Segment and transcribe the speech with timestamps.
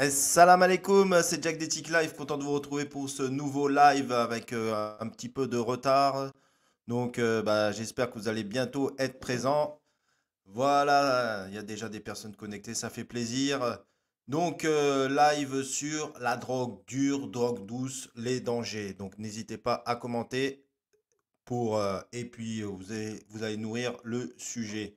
[0.00, 4.52] Salam alaikum, c'est Jack d'Ethic Live, content de vous retrouver pour ce nouveau live avec
[4.52, 6.30] euh, un petit peu de retard.
[6.86, 9.80] Donc euh, bah, j'espère que vous allez bientôt être présents.
[10.46, 13.80] Voilà, il y a déjà des personnes connectées, ça fait plaisir.
[14.28, 18.94] Donc euh, live sur la drogue dure, drogue douce, les dangers.
[18.94, 20.64] Donc n'hésitez pas à commenter
[21.44, 22.92] pour et puis vous
[23.42, 24.96] allez nourrir le sujet.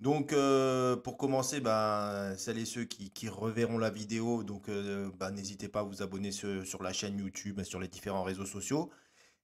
[0.00, 5.30] Donc, euh, pour commencer, ben, celles et ceux qui, reverront la vidéo, donc euh, ben,
[5.30, 8.90] n'hésitez pas à vous abonner sur, la chaîne YouTube sur les différents réseaux sociaux.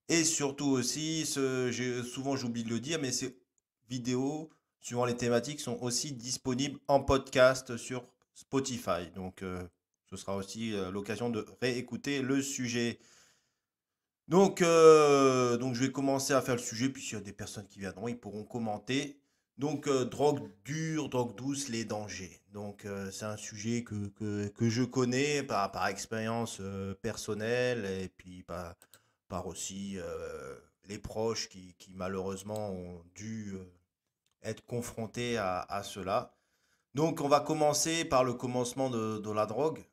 [0.08, 3.38] Et surtout aussi, souvent j'oublie de le dire, mais ces
[3.88, 4.48] vidéos,
[4.80, 9.10] suivant les thématiques, sont aussi disponibles en podcast sur Spotify.
[9.14, 9.62] Donc, euh,
[10.06, 12.98] ce sera aussi l'occasion de réécouter le sujet.
[14.28, 17.66] Donc, donc, je vais commencer à faire le sujet, puis s'il y a des personnes
[17.66, 19.20] qui viendront, ils pourront commenter.
[19.58, 22.42] Donc, euh, drogue dure, drogue douce, les dangers.
[22.52, 27.86] Donc, euh, c'est un sujet que, que, que je connais par, par expérience euh, personnelle
[27.86, 28.74] et puis par,
[29.28, 29.98] par aussi
[30.84, 33.56] les proches qui, qui malheureusement ont dû
[34.42, 36.36] être confrontés à, à cela.
[36.94, 39.84] Donc, on va commencer par le commencement de, de la drogue.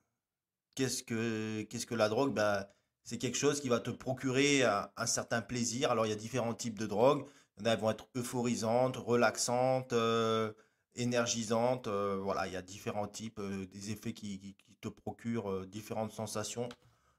[0.75, 2.33] Qu'est-ce que, que la drogue?
[2.33, 2.69] Bah,
[3.03, 5.89] c'est quelque chose qui va te procurer un, un certain plaisir.
[5.89, 7.25] Alors, il y a différents types de drogues.
[7.57, 10.53] Qui vont être euphorisantes, relaxantes, euh,
[10.95, 11.87] énergisantes.
[11.87, 16.67] euh, voilà, il y a différents types, euh, des effets qui, te procurent différentes sensations,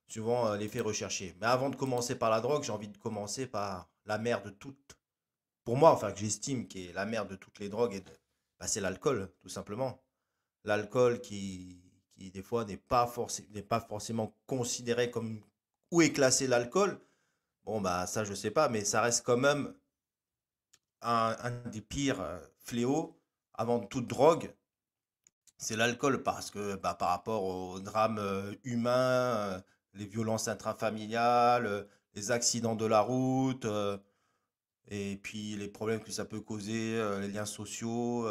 [0.07, 1.35] suivant l'effet recherché.
[1.41, 4.51] Mais avant de commencer par la drogue, j'ai envie de commencer par la mère de
[4.51, 4.99] toutes.
[5.65, 8.03] Pour moi, enfin, que j'estime qui est la mère de toutes les drogues,
[8.61, 9.99] bah, c'est l'alcool, tout simplement.
[10.65, 13.11] L'alcool qui, qui, des fois, n'est pas,
[13.69, 15.41] pas forcément considéré comme
[15.91, 17.01] où est classé l'alcool.
[17.65, 19.75] Bon, bah, ça, je sais pas, mais ça reste quand même
[21.05, 23.19] un, des pires euh, fléaux
[23.55, 24.53] avant toute drogue,
[25.59, 29.61] c'est l'alcool parce que bah, par rapport au drame euh, humain, euh,
[29.95, 33.67] les violences intrafamiliales, les accidents de la route,
[34.89, 38.29] et puis les problèmes que ça peut causer, les liens sociaux,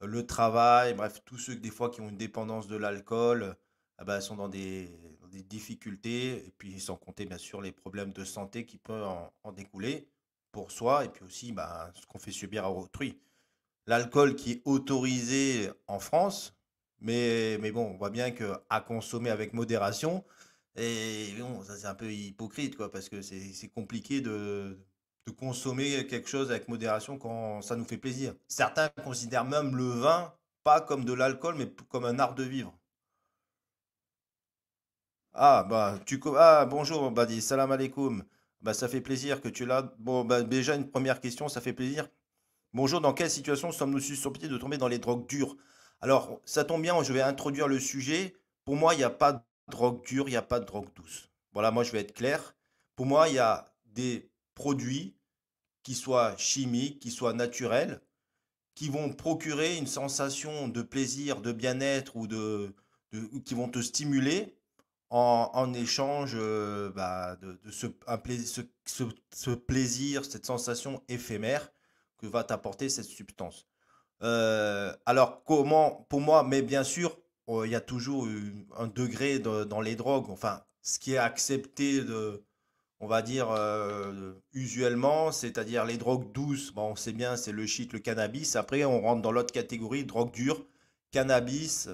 [0.00, 3.56] le travail, bref, tous ceux des fois qui ont une dépendance de l'alcool,
[3.98, 4.90] ah bah, sont dans des,
[5.48, 9.52] difficultés, et puis sans compter bien sûr les problèmes de santé qui peuvent en, en
[9.52, 10.08] découler
[10.54, 13.18] pour soi, et puis aussi bah, ce qu'on fait subir à autrui.
[13.86, 16.54] L'alcool qui est autorisé en France,
[17.00, 20.24] mais, mais bon, on voit bien que à consommer avec modération,
[20.76, 24.78] et bon, ça c'est un peu hypocrite, quoi, parce que c'est compliqué de,
[25.38, 28.34] consommer quelque chose avec modération quand ça nous fait plaisir.
[28.48, 30.32] Certains considèrent même le vin
[30.64, 32.72] pas comme de l'alcool, mais comme un art de vivre.
[35.34, 38.24] Ah, bah, tu, ah, bonjour, Badi, salam alaikum.
[38.64, 39.94] Bah, ça fait plaisir que tu es là.
[39.98, 42.08] Bon, bah, déjà, une première question, ça fait plaisir.
[42.72, 45.54] Bonjour, dans quelle situation sommes-nous susceptibles de tomber dans les drogues dures?
[46.00, 48.34] Alors, ça tombe bien, je vais introduire le sujet.
[48.64, 50.88] Pour moi, il n'y a pas de drogue dure, il n'y a pas de drogue
[50.96, 51.28] douce.
[51.52, 52.56] Voilà, moi, je vais être clair.
[52.96, 55.14] Pour moi, il y a des produits
[55.82, 58.00] qui soient chimiques, qui soient naturels,
[58.74, 62.74] qui vont procurer une sensation de plaisir, de bien-être ou de,
[63.44, 64.56] qui vont te stimuler
[65.14, 71.70] en, échange euh, bah, de, ce, plaisir, cette sensation éphémère
[72.18, 73.66] que va t'apporter cette substance.
[74.22, 77.16] Euh, alors, comment, pour moi, mais bien sûr,
[77.48, 78.26] euh, il y a toujours
[78.76, 82.02] un degré de- dans les drogues, enfin, ce qui est accepté
[83.00, 87.66] on va dire, euh, usuellement, c'est-à-dire les drogues douces, bon, on sait bien, c'est le
[87.66, 88.56] shit, le cannabis.
[88.56, 90.64] Après, on rentre dans l'autre catégorie, drogue dure,
[91.10, 91.88] cannabis,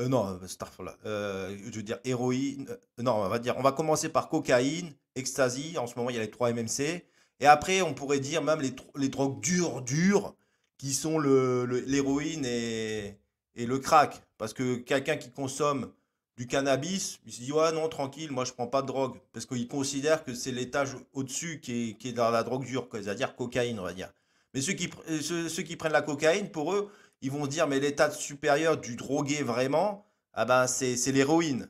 [0.00, 3.62] euh, non, euh, astaghfirullah, euh, je veux dire héroïne, euh, non, on va dire, on
[3.62, 7.04] va commencer par cocaïne, ecstasy, en ce moment, il y a les 3 MMC.
[7.40, 10.34] Et après, on pourrait dire même les, drogues dures, dures,
[10.78, 13.16] qui sont l'héroïne et,
[13.56, 14.22] le crack.
[14.38, 15.92] Parce que quelqu'un qui consomme
[16.36, 19.18] du cannabis, il se dit, ouais, non, tranquille, moi je prends pas de drogue.
[19.32, 23.78] Parce qu'il considère que c'est l'étage au-dessus qui est, dans la drogue dure, c'est-à-dire cocaïne,
[23.78, 24.12] on va dire.
[24.54, 26.90] Mais ceux qui prennent la cocaïne, pour eux,
[27.22, 31.68] ils vont dire, mais l'état supérieur du drogué vraiment, ah ben, c'est, l'héroïne.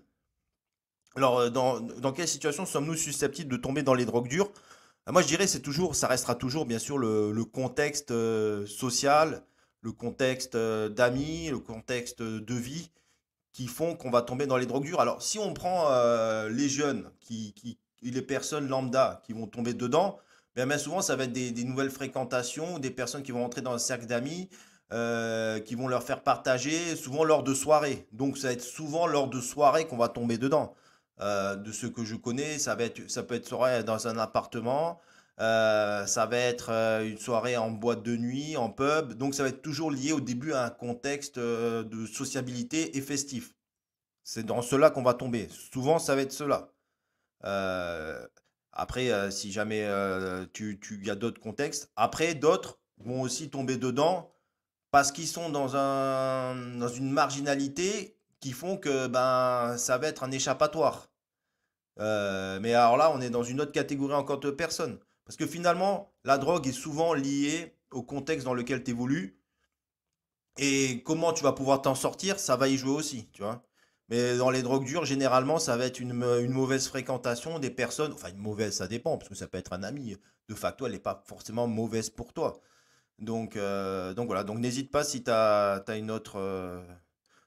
[1.16, 4.50] Alors, euh, dans, dans quelle situation sommes-nous susceptibles de tomber dans les drogues dures?
[5.06, 9.42] Ah, Moi, je dirais, c'est toujours, ça restera toujours, bien sûr, le, contexte euh, social,
[9.80, 12.90] le contexte euh, d'amis, le contexte de vie
[13.52, 15.00] qui font qu'on va tomber dans les drogues dures.
[15.00, 15.88] Alors, si on prend
[16.48, 20.18] les jeunes, qui, qui, les personnes lambda qui vont tomber dedans,
[20.54, 23.60] bien, bien souvent, ça va être des, des nouvelles fréquentations, des personnes qui vont entrer
[23.60, 24.48] dans un cercle d'amis,
[24.92, 28.06] euh, qui vont leur faire partager, souvent lors de soirées.
[28.12, 30.74] Donc, ça va être souvent lors de soirées qu'on va tomber dedans.
[31.20, 34.16] Euh, de ce que je connais, ça va être, ça peut être soirée dans un
[34.16, 34.98] appartement,
[35.38, 36.70] euh, ça va être
[37.02, 39.14] une soirée en boîte de nuit, en pub.
[39.14, 43.54] Donc, ça va être toujours lié au début à un contexte de sociabilité et festif.
[44.24, 45.48] C'est dans cela qu'on va tomber.
[45.72, 46.72] Souvent, ça va être cela.
[48.72, 51.90] Après, si jamais euh, tu, tu, y a d'autres contextes.
[51.96, 54.32] Après, d'autres vont aussi tomber dedans
[54.90, 60.24] parce qu'ils sont dans un, dans une marginalité qui font que ben, ça va être
[60.24, 61.10] un échappatoire.
[61.98, 64.98] mais alors là, on est dans une autre catégorie encore de personnes.
[65.24, 69.38] Parce que finalement, la drogue est souvent liée au contexte dans lequel tu évolues.
[70.58, 73.62] Et comment tu vas pouvoir t'en sortir, ça va y jouer aussi, tu vois.
[74.08, 78.12] Mais dans les drogues dures, généralement, ça va être une, mauvaise fréquentation des personnes.
[78.12, 80.16] Enfin, une mauvaise, ça dépend, parce que ça peut être un ami.
[80.48, 82.60] De facto, elle n'est pas forcément mauvaise pour toi.
[83.20, 86.38] Donc, euh, donc voilà, donc n'hésite pas si tu as, une autre...
[86.38, 86.80] Euh,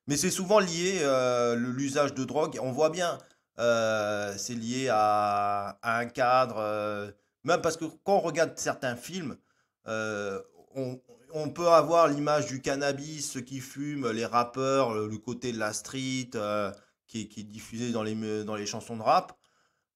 [0.08, 2.60] mais c'est souvent lié, euh, l'usage de drogue.
[2.62, 3.18] On voit bien,
[3.58, 7.14] c'est lié à, un cadre.
[7.44, 9.38] même parce que quand on regarde certains films,
[9.86, 15.74] on, peut avoir l'image du cannabis, ceux qui fument, les rappeurs, le, côté de la
[15.74, 16.72] street euh,
[17.08, 19.38] qui, est, diffusé dans les, dans les chansons de rap.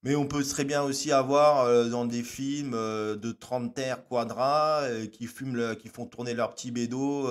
[0.04, 4.88] Mais on peut très bien aussi avoir euh, dans des films euh, de trentenaires quadras
[5.12, 7.28] qui, fument qui font tourner leur petit bédo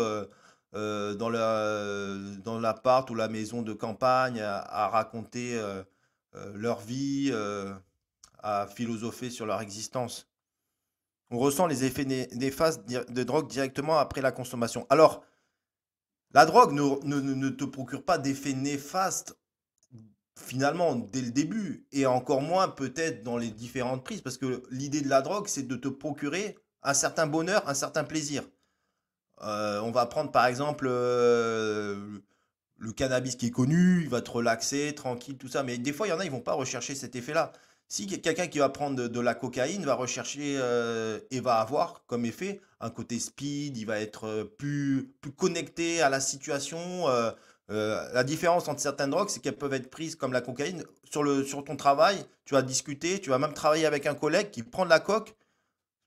[0.73, 5.59] dans, la, dans l'appart ou la maison de campagne à raconter
[6.55, 7.33] leur vie,
[8.41, 10.29] à philosopher sur leur existence.
[11.31, 14.87] On ressent les effets néfastes de drogue directement après la consommation.
[14.91, 15.25] Alors,
[16.33, 19.37] la drogue ne, te procure pas d'effets néfastes
[20.37, 25.01] finalement dès le début et encore moins peut-être dans les différentes prises parce que l'idée
[25.01, 28.45] de la drogue c'est de te procurer un certain bonheur, un certain plaisir.
[29.43, 32.19] Euh, on va prendre par exemple euh,
[32.79, 36.07] le cannabis qui est connu, il va te relaxer, tranquille, tout ça, mais des fois
[36.07, 37.53] il y en a, ils vont pas rechercher cet effet-là.
[37.89, 42.25] Si quelqu'un qui va prendre de, la cocaïne va rechercher euh, et va avoir comme
[42.25, 47.07] effet un côté speed, il va être plus, plus connecté à la situation.
[47.71, 51.23] Euh, la différence entre certaines drogues, c'est qu'elles peuvent être prises comme la cocaïne sur,
[51.23, 52.25] le, sur ton travail.
[52.45, 55.35] Tu vas discuter, tu vas même travailler avec un collègue qui prend de la coque.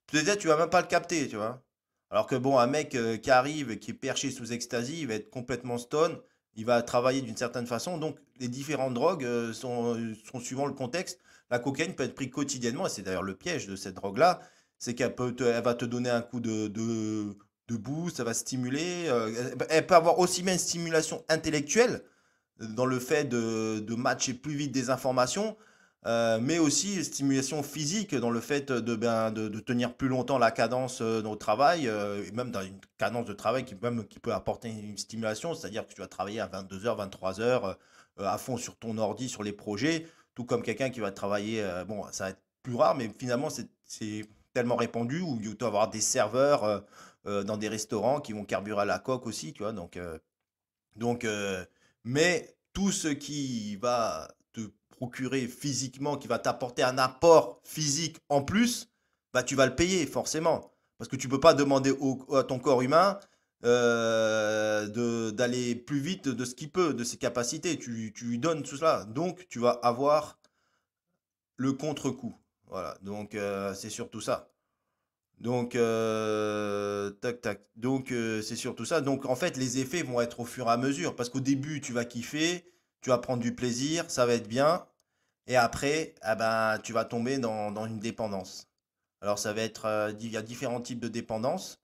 [0.06, 1.62] Peut-être tu vas même pas le capter, tu vois.
[2.10, 5.30] Alors que bon, un mec qui arrive, qui est perché sous ecstasy, il va être
[5.30, 6.18] complètement stone,
[6.56, 7.98] il va travailler d'une certaine façon.
[7.98, 11.20] Donc les différentes drogues sont, sont suivant le contexte
[11.50, 14.40] la cocaïne peut être prise quotidiennement, et c'est d'ailleurs le piège de cette drogue-là,
[14.78, 17.36] c'est qu'elle va te donner un coup de, de,
[17.70, 19.06] de boost, ça va stimuler.
[19.08, 22.02] Euh, elle peut avoir aussi bien une stimulation intellectuelle
[22.58, 25.56] dans le fait de, matcher plus vite des informations,
[26.06, 30.38] euh, mais aussi une stimulation physique dans le fait de, ben, de, tenir plus longtemps
[30.38, 34.18] la cadence euh, au travail, et même dans une cadence de travail qui, même, qui
[34.18, 37.76] peut apporter une stimulation, c'est-à-dire que tu vas travailler à 22h, 23h
[38.18, 40.06] à fond sur ton ordi, sur les projets
[40.46, 44.76] comme quelqu'un qui va travailler, bon, ça va être plus rare, mais finalement, c'est tellement
[44.76, 46.82] répandu, où il doit avoir des serveurs
[47.24, 49.72] dans des restaurants qui vont carburer à la coque aussi, tu vois.
[49.72, 49.98] Donc,
[50.96, 51.26] donc
[52.04, 58.42] mais tout ce qui va te procurer physiquement, qui va t'apporter un apport physique en
[58.42, 58.88] plus,
[59.32, 60.72] bah, tu vas le payer forcément.
[60.98, 61.94] Parce que tu peux pas demander
[62.34, 63.18] à ton corps humain
[63.64, 67.78] euh, d'aller plus vite de ce qu'il peut, de ses capacités.
[67.78, 69.04] Tu, tu, lui donnes tout cela.
[69.06, 70.38] Donc, tu vas avoir
[71.56, 72.34] le contre-coup.
[72.66, 72.96] Voilà.
[73.02, 74.50] Donc, euh, c'est surtout ça.
[75.40, 77.62] Donc, euh, tac, tac.
[77.76, 78.08] Donc,
[78.42, 79.00] c'est surtout ça.
[79.00, 81.16] Donc, en fait, les effets vont être au fur et à mesure.
[81.16, 82.70] Parce qu'au début, tu vas kiffer,
[83.00, 84.86] tu vas prendre du plaisir, ça va être bien.
[85.46, 88.68] Et après, eh ben, tu vas tomber dans, une dépendance.
[89.22, 90.14] Alors, ça va être.
[90.20, 91.80] il y a différents types de dépendance.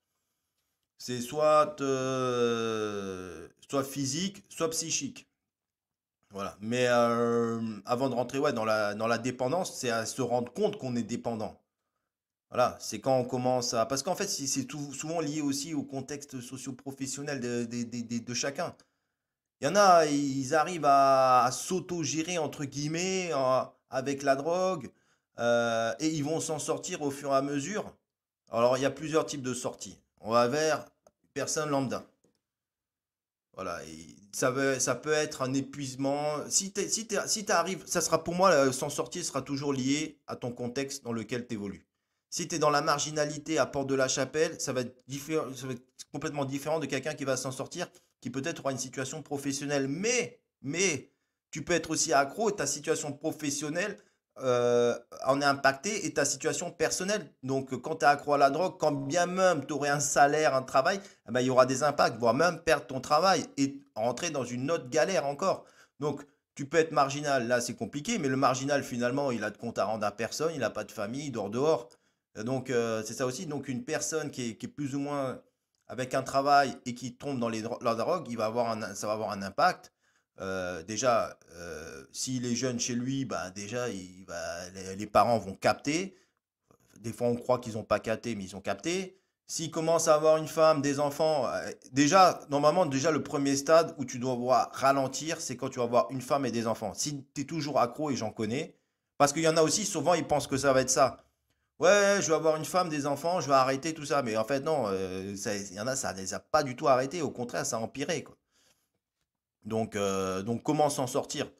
[0.98, 3.48] C'est soit, euh,
[3.84, 5.28] physique, soit psychique.
[6.30, 6.56] Voilà.
[6.60, 10.96] Mais euh, avant de rentrer ouais, dans la dépendance, c'est à se rendre compte qu'on
[10.96, 11.60] est dépendant.
[12.50, 13.86] Voilà, c'est quand on commence à...
[13.86, 18.74] Parce qu'en fait, c'est souvent lié aussi au contexte socio-professionnel de, chacun.
[19.60, 23.30] Il y en a, ils arrivent à, s'auto-gérer, entre guillemets,
[23.90, 24.90] avec la drogue,
[25.38, 27.96] euh, et ils vont s'en sortir au fur et à mesure.
[28.50, 29.98] Alors, il y a plusieurs types de sorties.
[30.20, 30.86] On va vers
[31.34, 32.06] personne lambda.
[33.54, 33.80] Voilà,
[34.32, 36.46] ça, peut être un épuisement.
[36.48, 37.06] Si tu si
[37.86, 41.54] ça sera pour moi, s'en sortir sera toujours lié à ton contexte dans lequel tu
[41.54, 41.86] évolues.
[42.30, 44.94] Si tu es dans la marginalité à Porte de la Chapelle, ça va être,
[46.12, 47.88] complètement différent de quelqu'un qui va s'en sortir,
[48.20, 49.88] qui peut-être aura une situation professionnelle.
[49.88, 51.10] Mais, mais,
[51.50, 53.96] tu peux être aussi accro et ta situation professionnelle
[54.40, 57.32] euh, en est impacté et ta situation personnelle.
[57.42, 60.54] Donc, quand tu es accro à la drogue, quand bien même tu aurais un salaire,
[60.54, 63.80] un travail, eh ben, il y aura des impacts, voire même perdre ton travail et
[63.94, 65.64] rentrer dans une autre galère encore.
[66.00, 66.22] Donc,
[66.54, 69.78] tu peux être marginal, là c'est compliqué, mais le marginal finalement, il a de compte
[69.78, 71.88] à rendre à personne, il n'a pas de famille, il dort dehors.
[72.44, 73.46] Donc, euh, c'est ça aussi.
[73.46, 75.40] Donc, une personne qui est, plus ou moins
[75.88, 79.12] avec un travail et qui tombe dans les la drogue, il va avoir ça va
[79.14, 79.92] avoir un impact.
[80.40, 86.16] euh, déjà, euh, s'il est jeune chez lui, bah, déjà, les, parents vont capter.
[87.00, 89.18] Des fois, on croit qu'ils n'ont pas capté, mais ils ont capté.
[89.48, 93.94] S'il commence à avoir une femme, des enfants, euh, déjà, normalement, déjà, le premier stade
[93.96, 96.92] où tu dois voir ralentir, c'est quand tu vas avoir une femme et des enfants.
[96.94, 98.76] Si tu es toujours accro, et j'en connais,
[99.18, 101.25] parce qu'il y en a aussi, souvent, ils pensent que ça va être ça.
[101.78, 104.22] Ouais, je vais avoir une femme, des enfants, je vais arrêter tout ça.
[104.22, 106.74] Mais en fait, non, euh, il y en a, ça ne les a pas du
[106.74, 107.20] tout arrêtés.
[107.22, 108.24] Au contraire, ça a empiré.
[109.64, 111.50] Donc, euh, donc comment s'en sortir?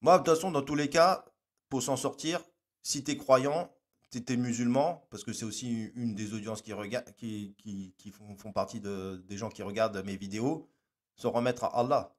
[0.00, 1.24] Moi, de toute façon, dans tous les cas,
[1.68, 2.42] pour s'en sortir,
[2.82, 3.72] si tu es croyant,
[4.10, 6.72] tu es musulman, parce que c'est aussi une des audiences qui,
[7.16, 10.68] qui, qui, qui font, font partie de- des gens qui regardent mes vidéos,
[11.16, 12.16] se remettre à Allah.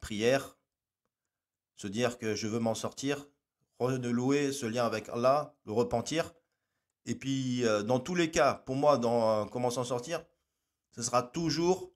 [0.00, 0.58] Prière,
[1.76, 3.28] se dire que je veux m'en sortir,
[3.78, 6.32] renouer ce lien avec Allah, le repentir.
[7.06, 10.24] Et puis, euh, dans tous les cas, pour moi, dans euh, comment s'en sortir,
[10.92, 11.92] ce sera toujours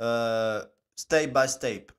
[0.00, 0.64] euh,
[0.96, 1.92] step by step.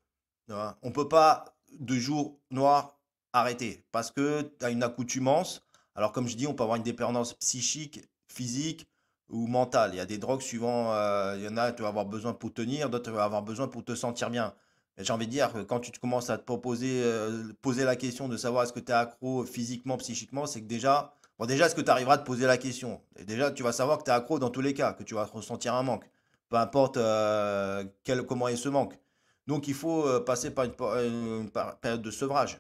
[0.50, 3.00] On ne peut pas de jour noir
[3.32, 5.66] arrêter parce que tu as une accoutumance.
[5.96, 8.90] Alors, comme je dis, on peut avoir une dépendance psychique, physique
[9.30, 9.92] ou mentale.
[9.94, 10.92] Il y a des drogues suivant,
[11.36, 13.70] il y en a, tu vas avoir besoin pour tenir, d'autres, tu vas avoir besoin
[13.70, 14.54] pour te sentir bien.
[14.98, 18.28] J'ai envie de dire que quand tu te commences à te euh, poser la question
[18.28, 21.76] de savoir est-ce que tu es accro physiquement, psychiquement, c'est que déjà, bon, déjà, est-ce
[21.76, 23.02] que tu arriveras à te poser la question?
[23.26, 25.26] Déjà, tu vas savoir que tu es accro dans tous les cas, que tu vas
[25.26, 26.10] ressentir un manque,
[26.50, 29.00] peu importe euh, quel, comment est ce manque.
[29.48, 31.50] Donc, il faut euh, passer par une,
[31.82, 32.60] période de sevrage.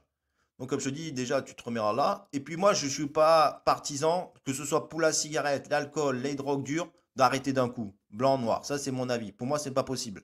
[0.57, 2.27] Donc, comme je te dis, déjà, tu te remets là.
[2.33, 6.17] Et puis, moi, je ne suis pas partisan, que ce soit pour la cigarette, l'alcool,
[6.17, 7.93] les drogues dures, d'arrêter d'un coup.
[8.09, 8.65] Blanc, noir.
[8.65, 9.31] Ça, c'est mon avis.
[9.31, 10.23] Pour moi, c'est pas possible.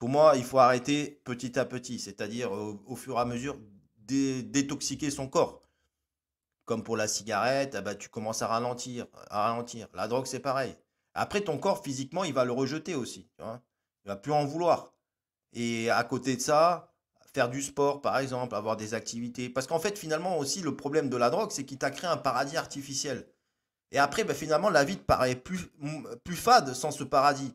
[0.00, 3.58] Pour moi, il faut arrêter petit à petit, c'est-à-dire au, au fur et à mesure
[3.98, 5.62] dé- détoxiquer son corps.
[6.64, 9.88] Comme pour la cigarette, eh ben, tu commences à ralentir, à ralentir.
[9.92, 10.74] La drogue, c'est pareil.
[11.12, 13.28] Après, ton corps, physiquement, il va le rejeter aussi.
[13.36, 13.60] Tu vois.
[14.06, 14.94] Il va plus en vouloir.
[15.52, 16.94] Et à côté de ça,
[17.34, 19.50] faire du sport, par exemple, avoir des activités.
[19.50, 22.16] Parce qu'en fait, finalement, aussi, le problème de la drogue, c'est qu'il t'a créé un
[22.16, 23.28] paradis artificiel.
[23.90, 27.54] Et après, ben, finalement, la vie te paraît plus fade sans ce paradis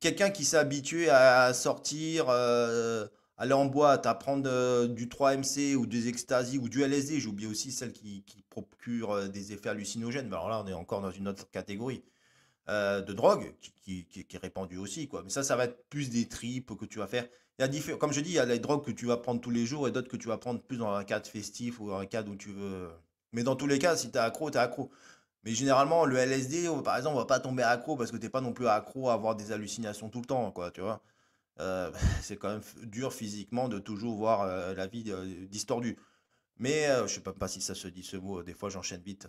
[0.00, 5.74] quelqu'un qui s'est habitué à sortir, euh, aller en boîte, à prendre euh, du 3MC
[5.74, 9.68] ou des ecstasy ou du LSD, j'ai aussi celle qui, qui procure euh, des effets
[9.68, 12.02] hallucinogènes, alors là on est encore dans une autre catégorie
[12.68, 15.22] de drogue qui, est répandue aussi, quoi.
[15.22, 17.28] Mais ça, ça va être plus des tripes que tu vas faire.
[18.00, 19.86] Comme je dis, il y a les drogues que tu vas prendre tous les jours
[19.86, 22.34] et d'autres que tu vas prendre plus dans un cadre festif ou un cadre où
[22.34, 22.88] tu veux.
[23.32, 24.90] Mais dans tous les cas, si tu es accro, tu es accro.
[25.46, 28.40] Mais généralement, le LSD, par exemple, on va pas tomber accro parce que t'es pas
[28.40, 31.00] non plus accro à avoir des hallucinations tout le temps, quoi, tu vois.
[31.60, 35.96] Euh, c'est quand même dur physiquement de toujours voir euh, la vie euh, distordue.
[36.58, 39.02] Mais euh, je sais même pas si ça se dit ce mot, des fois j'enchaîne
[39.02, 39.28] vite.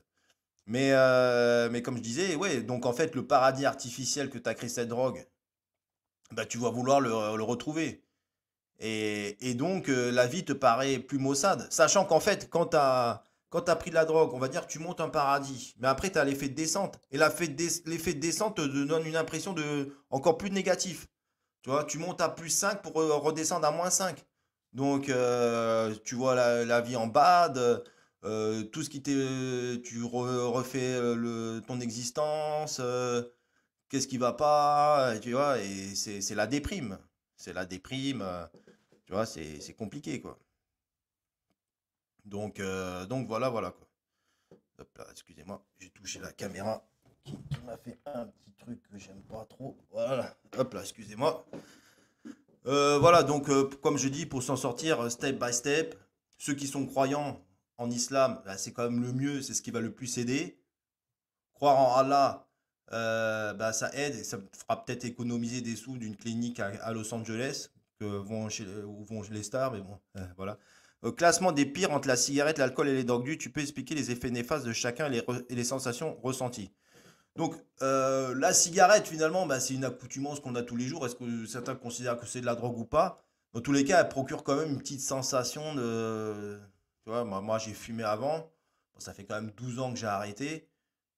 [0.66, 0.92] Mais,
[1.70, 4.90] mais comme je disais, ouais, donc en fait, le paradis artificiel que t'as créé cette
[4.90, 5.24] drogue,
[6.32, 8.04] bah, tu vas vouloir le, retrouver.
[8.80, 11.72] Et, et donc, la vie te paraît plus maussade.
[11.72, 14.68] Sachant qu'en fait, quand tu as, quand tu pris de la drogue, on va dire
[14.68, 15.76] tu montes un paradis.
[15.80, 17.00] Mais après, tu as l'effet de descente.
[17.12, 17.56] Et l'effet de,
[18.14, 21.08] de descente te donne une impression de encore plus négatif.
[21.62, 24.26] Tu vois, tu montes à plus 5 pour euh, redescendre à moins 5.
[24.74, 27.84] Donc, euh, tu vois la, vie en bad.
[28.24, 29.14] euh, tout ce qui t'est.
[29.84, 31.00] Tu re- refais
[31.68, 32.82] ton existence.
[33.90, 35.14] qu'est-ce qui va pas.
[35.22, 36.98] Tu vois, et c'est la déprime.
[37.36, 38.26] C'est la déprime.
[39.06, 40.38] tu vois, c'est compliqué, quoi.
[42.28, 43.88] Donc, euh, donc voilà, voilà, quoi.
[44.80, 46.86] Hop là, excusez-moi, j'ai touché la caméra
[47.24, 49.78] qui, m'a fait un petit truc que j'aime pas trop.
[49.92, 51.46] Voilà, hop là, excusez-moi.
[52.66, 55.96] Euh, voilà, donc euh, comme je dis, pour s'en sortir step by step,
[56.38, 57.42] ceux qui sont croyants
[57.78, 60.60] en islam, c'est quand même le mieux, c'est ce qui va le plus aider.
[61.54, 62.50] Croire en Allah,
[62.92, 66.92] euh, bah, ça aide et ça fera peut-être économiser des sous d'une clinique à, à
[66.92, 67.70] Los Angeles
[68.00, 69.98] que vont chez, où vont les stars, mais bon,
[70.36, 70.60] voilà.
[71.12, 74.12] Classement des pires entre la cigarette, l'alcool et les drogues dures, tu peux expliquer les
[74.12, 76.72] effets néfastes de chacun et les, sensations ressenties.
[77.36, 81.06] Donc, euh, la cigarette, finalement, bah, c'est une accoutumance qu'on a tous les jours.
[81.06, 83.24] Est-ce que certains considèrent que c'est de la drogue ou pas?
[83.54, 86.60] Dans tous les cas, elle procure quand même une petite sensation de...
[87.04, 88.52] Tu vois, moi, j'ai fumé avant.
[88.98, 90.68] Ça fait quand même 12 ans que j'ai arrêté.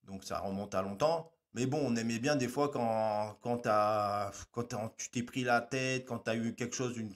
[0.03, 1.31] Donc, ça remonte à longtemps.
[1.53, 3.63] Mais bon, on aimait bien des fois quand, quand,
[4.51, 7.15] quand tu t'es pris la tête, quand tu as eu quelque chose, une-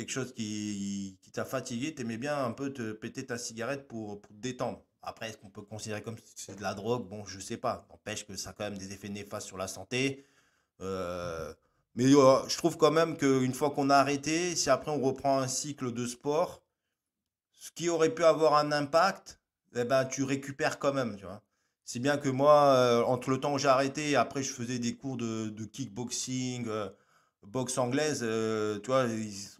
[0.00, 3.86] quelque chose qui, qui t'a fatigué, tu aimais bien un peu te péter ta cigarette
[3.86, 4.82] pour, pour te détendre.
[5.02, 7.06] Après, est-ce qu'on peut considérer comme si c'est de la drogue?
[7.08, 7.86] Bon, je sais pas.
[7.90, 10.24] N'empêche que ça a quand même des effets néfastes sur la santé.
[10.80, 11.52] Euh,
[11.94, 15.38] mais euh, je trouve quand même qu'une fois qu'on a arrêté, si après on reprend
[15.38, 16.62] un cycle de sport,
[17.52, 19.40] ce qui aurait pu avoir un impact,
[19.74, 21.42] eh ben, tu récupères quand même, tu vois.
[21.84, 24.96] C'est bien que moi, euh, entre le temps où j'ai arrêté après je faisais des
[24.96, 26.68] cours de, kickboxing,
[27.42, 29.06] boxe anglaise, euh, tu vois,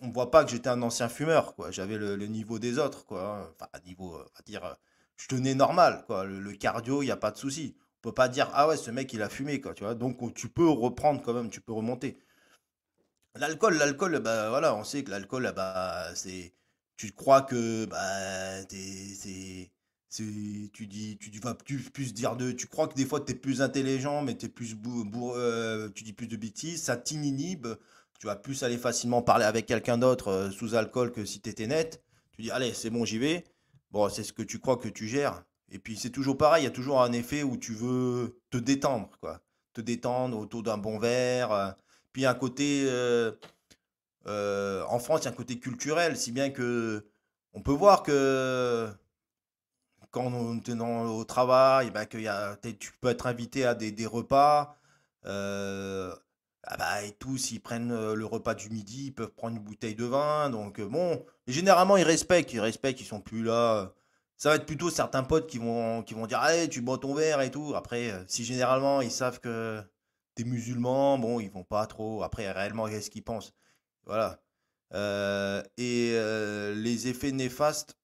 [0.01, 1.71] on ne voit pas que j'étais un ancien fumeur, quoi.
[1.71, 3.55] J'avais le, niveau des autres, quoi.
[3.55, 4.77] Enfin, niveau, on va dire,
[5.17, 6.25] je tenais normal, quoi.
[6.25, 7.77] Le, cardio, il n'y a pas de souci.
[7.99, 9.95] On peut pas dire, ah ouais, ce mec, il a fumé, quoi, tu vois.
[9.95, 12.19] Donc, tu peux reprendre quand même, tu peux remonter.
[13.37, 16.53] L'alcool, l'alcool, bah voilà, on sait que l'alcool, bah, c'est.
[16.97, 19.71] Tu crois que bah, c'est
[20.11, 21.57] tu dis, tu vas
[22.13, 22.53] dire de.
[22.53, 26.13] Tu crois que des fois tu es plus intelligent, mais es plus euh, tu dis
[26.13, 27.69] plus de bêtises, ça t'inhibe.
[28.19, 31.49] Tu vas plus aller facilement parler avec quelqu'un d'autre euh, sous alcool que si tu
[31.49, 32.03] étais net.
[32.33, 33.45] Tu dis, allez, c'est bon, j'y vais.
[33.93, 35.45] Bon, c'est ce que tu crois que tu gères.
[35.71, 38.59] Et puis c'est toujours pareil, il y a toujours un effet où tu veux te
[38.59, 39.41] détendre, quoi.
[39.73, 41.53] Te détendre autour d'un bon verre.
[41.53, 41.71] Euh.
[42.13, 42.85] Puis un côté.
[44.27, 47.07] en France, il y a un côté culturel, si bien que
[47.53, 48.91] on peut voir que
[50.11, 54.07] quand on est au travail, bah, que y a, tu peux être invité à des,
[54.07, 54.77] repas.
[55.27, 56.15] Euh,
[56.65, 59.63] ah bah, et tous, ils prennent euh, le repas du midi, ils peuvent prendre une
[59.63, 60.51] bouteille de vin.
[60.51, 63.93] Donc, euh, bon, généralement, ils respectent, ils respectent, ils sont plus là.
[64.37, 66.41] Ça va être plutôt certains potes qui vont, qui vont dire
[66.71, 67.75] tu bois ton verre et tout.
[67.77, 69.83] Après, si généralement, ils savent que
[70.35, 72.23] t'es musulman, bon, ils vont pas trop.
[72.23, 73.55] Après, réellement, qu'est-ce qu'ils pensent?
[74.07, 74.41] Voilà.
[75.77, 76.13] et
[76.75, 78.00] les effets néfastes,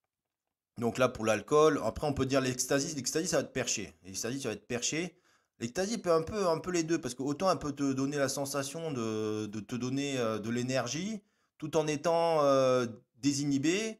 [0.78, 2.94] donc là, pour l'alcool, après, on peut dire l'ecstasy.
[2.94, 3.94] L'ecstasy, ça va être perché.
[4.04, 5.16] L'ecstasy, ça va être perché.
[5.58, 8.18] L'ecstasy peut un peu, un peu les deux, parce que autant elle peut te donner
[8.18, 11.22] la sensation de, te donner euh, de l'énergie,
[11.56, 12.86] tout en étant euh,
[13.22, 13.98] désinhibé,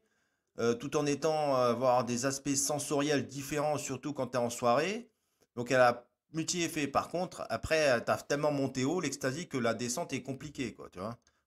[0.59, 5.09] euh, tout en étant avoir des aspects sensoriels différents, surtout quand tu es en soirée.
[5.55, 6.87] Donc elle a multi-effets.
[6.87, 10.89] Par contre, après, tu as tellement monté haut l'ecstasy que la descente est compliquée, quoi.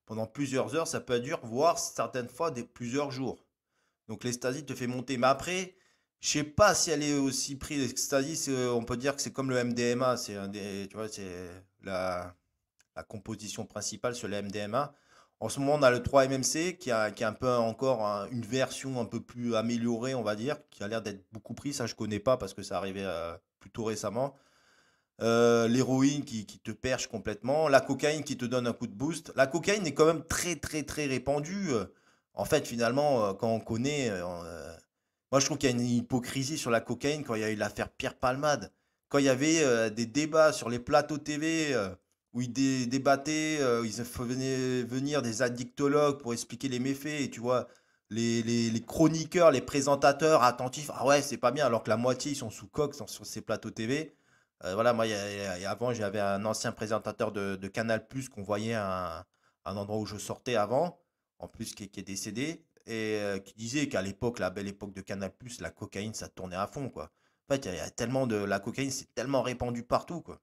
[0.07, 3.45] Pendant plusieurs heures, ça peut durer, voire certaines fois des, plusieurs jours.
[4.11, 5.17] Donc l'ecstasy te fait monter.
[5.19, 5.77] Mais après,
[6.19, 7.87] je sais pas si elle est aussi prise.
[7.87, 10.17] L'ecstasy, on peut dire que c'est comme le MDMA.
[10.17, 10.37] C'est
[11.85, 12.35] la,
[13.09, 14.93] composition principale sur le MDMA.
[15.39, 19.01] En ce moment, on a le 3-MMC qui a, a un peu encore une version
[19.01, 21.73] un peu plus améliorée, on va dire, qui a l'air d'être beaucoup pris.
[21.73, 24.35] Ça, je connais pas parce que ça arrivait euh, plutôt récemment.
[25.23, 28.95] Euh, l'héroïne qui, qui, te perche complètement, la cocaïne qui te donne un coup de
[28.95, 29.33] boost.
[29.37, 31.71] La cocaïne est quand même très très très répandue.
[32.41, 34.75] En fait, finalement, euh, quand on connaît, euh, euh,
[35.31, 37.51] moi je trouve qu'il y a une hypocrisie sur la cocaïne quand il y a
[37.51, 38.73] eu l'affaire Pierre Palmade.
[39.11, 41.77] Quand il y avait des débats sur les plateaux TV
[42.33, 47.67] où ils débattaient, ils faisaient venir des addictologues pour expliquer les méfaits, et tu vois,
[48.09, 52.37] les, chroniqueurs, les présentateurs attentifs, ah ouais, c'est pas bien, alors que la moitié ils
[52.37, 54.15] sont sous coque sur ces plateaux TV.
[54.63, 55.07] voilà, moi,
[55.67, 59.27] avant, j'avais un ancien présentateur de, Canal qu'on voyait à
[59.65, 61.01] un, endroit où je sortais avant
[61.41, 65.01] en plus qui, est décédé, et euh, qui disait qu'à l'époque, la belle époque de
[65.01, 67.11] Canal+, la cocaïne, ça tournait à fond, quoi.
[67.49, 68.37] En fait, il y, a tellement de...
[68.37, 70.41] La cocaïne, c'est tellement répandu partout, quoi.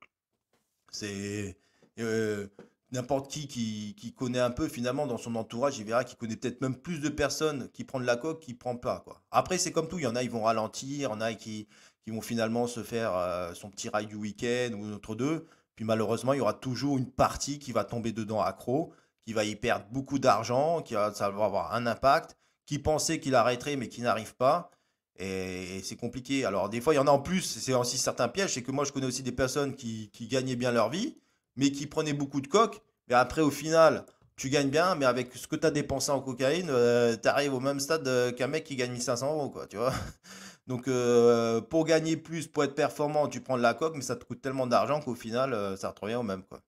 [0.92, 1.58] C'est...
[2.00, 2.48] Euh,
[2.92, 3.48] n'importe qui,
[3.96, 7.00] qui, connaît un peu, finalement, dans son entourage, il verra qu'il connaît peut-être même plus
[7.00, 9.22] de personnes qui prennent la coque qui ne prennent pas, quoi.
[9.32, 11.34] Après, c'est comme tout, il y en a, ils vont ralentir, il y en a
[11.34, 11.68] qui,
[12.08, 16.34] vont finalement se faire euh, son petit rail du week-end ou autre deux, puis malheureusement,
[16.34, 18.94] il y aura toujours une partie qui va tomber dedans accro,
[19.28, 23.20] qui va y perdre beaucoup d'argent, qui va, ça va avoir un impact, qui pensait
[23.20, 24.72] qu'il arrêterait mais qui n'arrive pas.
[25.20, 26.46] Et, c'est compliqué.
[26.46, 28.54] Alors, des fois, il y en a en plus, c'est aussi certains pièges.
[28.54, 31.18] C'est que moi, je connais aussi des personnes qui, gagnaient bien leur vie,
[31.58, 32.82] mais qui prenaient beaucoup de coques.
[33.10, 34.06] Mais après, au final,
[34.38, 37.54] tu gagnes bien, mais avec ce que tu as dépensé en cocaïne, euh, tu arrives
[37.54, 39.92] au même stade euh, qu'un mec qui gagne 1500 euros, quoi, tu vois.
[40.68, 44.16] Donc, euh, pour gagner plus, pour être performant, tu prends de la coque, mais ça
[44.16, 46.62] te coûte tellement d'argent qu'au final, ça te revient au même, quoi.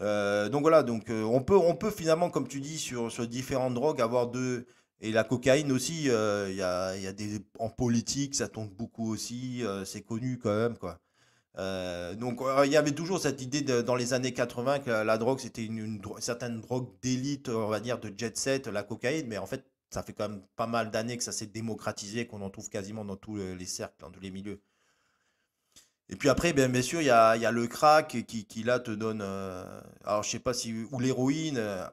[0.00, 3.74] Euh, donc voilà, donc euh, on peut, on peut finalement, comme tu dis, sur, différentes
[3.74, 4.66] drogues, avoir deux.
[5.00, 7.40] Et la cocaïne aussi, euh, il y, a, y, a, des.
[7.58, 10.98] En politique, ça tombe beaucoup aussi, c'est connu quand même, quoi.
[12.14, 15.64] donc il y avait toujours cette idée dans les années 80 que la, drogue c'était
[15.64, 19.64] une, certaine drogue d'élite, on va dire, de jet set, la cocaïne, mais en fait
[19.90, 23.04] ça fait quand même pas mal d'années que ça s'est démocratisé, qu'on en trouve quasiment
[23.04, 24.60] dans tous les cercles, dans tous les milieux.
[26.08, 29.20] Et puis après, bien, sûr, il y a, le crack qui, là te donne.
[29.22, 30.72] Euh, alors, je sais pas si.
[30.92, 31.86] Ou l'héroïne, euh,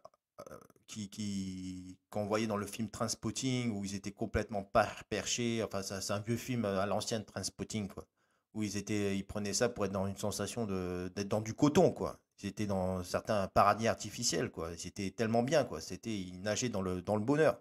[0.87, 4.69] qui, qu'on voyait dans le film Transpotting, où ils étaient complètement
[5.09, 5.63] perchés.
[5.63, 8.05] Enfin, c'est un vieux film à l'ancienne Transpotting, quoi.
[8.53, 11.91] Où ils, étaient, ils prenaient ça pour être dans une sensation d'être dans du coton,
[11.91, 12.19] quoi.
[12.43, 14.69] Ils étaient dans certains paradis artificiels, quoi.
[14.77, 15.79] C'était tellement bien, quoi.
[16.05, 17.59] Ils nageaient dans le, dans le bonheur.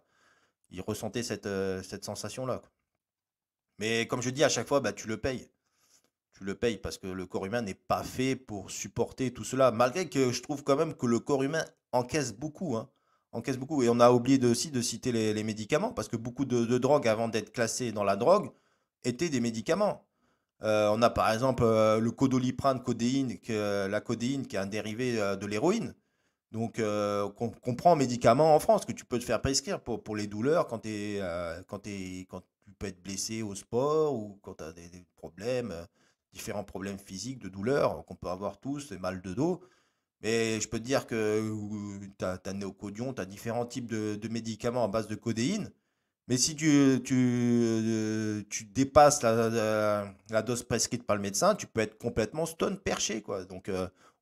[0.71, 2.63] Ils ressentaient cette, euh, cette sensation-là.
[3.79, 5.51] Mais comme je dis à chaque fois, bah, tu le payes
[6.33, 9.71] tu le payes parce que le corps humain n'est pas fait pour supporter tout cela.
[9.71, 12.77] Malgré que je trouve quand même que le corps humain encaisse beaucoup.
[12.77, 12.89] Hein,
[13.33, 13.83] encaisse beaucoup.
[13.83, 17.29] Et on a oublié aussi de citer les, médicaments parce que beaucoup de, drogues, avant
[17.29, 18.51] d'être classées dans la drogue,
[19.05, 20.07] étaient des médicaments.
[20.63, 25.21] Euh, on a par exemple euh, le codoliprane, codéine, la codéine qui est un dérivé
[25.21, 25.95] euh, de l'héroïne.
[26.53, 30.67] Donc, qu'on comprend médicaments en France que tu peux te faire prescrire pour, les douleurs
[30.67, 31.19] quand, tu
[32.79, 35.73] peux être blessé au sport ou quand tu as des, problèmes,
[36.33, 39.61] différents problèmes physiques, de douleurs qu'on peut avoir tous, des mal de dos.
[40.23, 44.29] Mais je peux te dire que tu as, as, néocodion, tu as différents types de,
[44.29, 45.71] médicaments à base de codéine.
[46.29, 51.81] Mais si tu, tu, tu dépasses la, la, dose prescrite par le médecin, tu peux
[51.81, 53.23] être complètement stone perché.
[53.23, 53.45] Quoi.
[53.45, 53.71] Donc,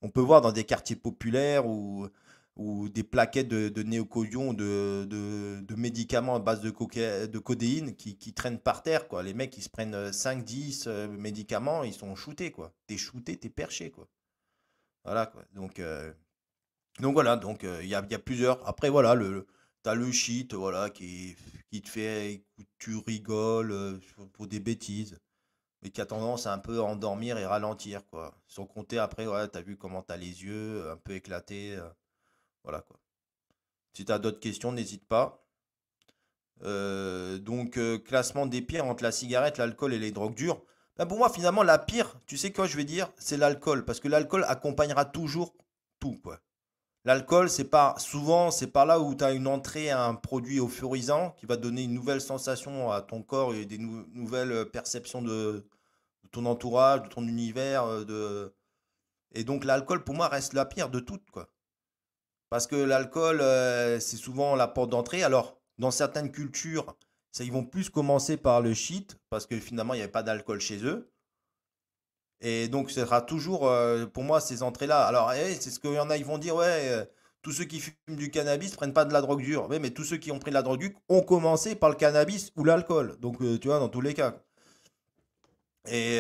[0.03, 2.09] on peut voir dans des quartiers populaires ou,
[2.57, 6.71] ou des plaquettes de, de néocodion, de, de, médicaments à base de,
[7.27, 9.09] de codéine qui, traînent par terre.
[9.09, 9.23] Quoi.
[9.23, 12.51] Les mecs, ils se prennent 5-10 euh, médicaments, ils sont shootés.
[12.51, 12.75] Quoi.
[12.87, 13.91] T'es shooté, t'es perché.
[13.91, 14.09] Quoi.
[15.05, 15.33] Voilà.
[15.55, 16.13] Donc, euh,
[17.01, 18.67] donc voilà, donc euh, il y, a, y, a, plusieurs.
[18.69, 19.47] Après, voilà, le,
[19.83, 21.37] t'as le shit voilà, qui,
[21.71, 22.45] qui te fait,
[22.79, 24.01] tu rigoles
[24.35, 25.19] pour des bêtises
[25.83, 28.35] mais qui a tendance à un peu endormir et ralentir, quoi.
[28.49, 31.77] Sans compter après, ouais, t'as vu comment t'as les yeux un peu éclatés.
[31.77, 31.89] Euh,
[32.63, 32.99] voilà, quoi.
[33.93, 35.45] Si t'as d'autres questions, n'hésite pas.
[36.63, 40.63] Euh, donc, euh, classement des pires entre la cigarette, l'alcool et les drogues dures.
[40.97, 43.85] Ben pour moi, finalement, la pire, tu sais quoi je vais dire C'est l'alcool.
[43.85, 45.55] Parce que l'alcool accompagnera toujours
[45.99, 46.21] tout.
[47.05, 50.59] L'alcool, c'est pas souvent, c'est par là où tu as une entrée à un produit
[50.59, 55.67] euphorisant qui va donner une nouvelle sensation à ton corps et des nouvelles perceptions de,
[56.33, 57.85] ton entourage, de ton univers.
[57.85, 58.55] Euh, de...
[59.33, 61.23] Et donc l'alcool, pour moi, reste la pire de toutes.
[62.51, 65.23] Parce que l'alcool, euh, c'est souvent la porte d'entrée.
[65.23, 66.97] Alors, dans certaines cultures,
[67.39, 70.61] ils vont plus commencer par le shit, parce que finalement, il n'y avait pas d'alcool
[70.61, 71.09] chez eux.
[72.41, 75.07] Et donc, ce sera toujours, euh, pour moi, ces entrées-là.
[75.07, 77.05] Alors, eh, c'est ce qu'il y en a, ils vont dire, ouais, euh,
[77.43, 79.69] tous ceux qui fument du cannabis ne prennent pas de la drogue dure.
[79.69, 82.53] mais tous ceux qui ont pris de la drogue dure ont commencé par le cannabis
[82.57, 83.17] ou l'alcool.
[83.21, 84.43] Donc, tu vois, dans tous les cas.
[85.89, 86.17] Et,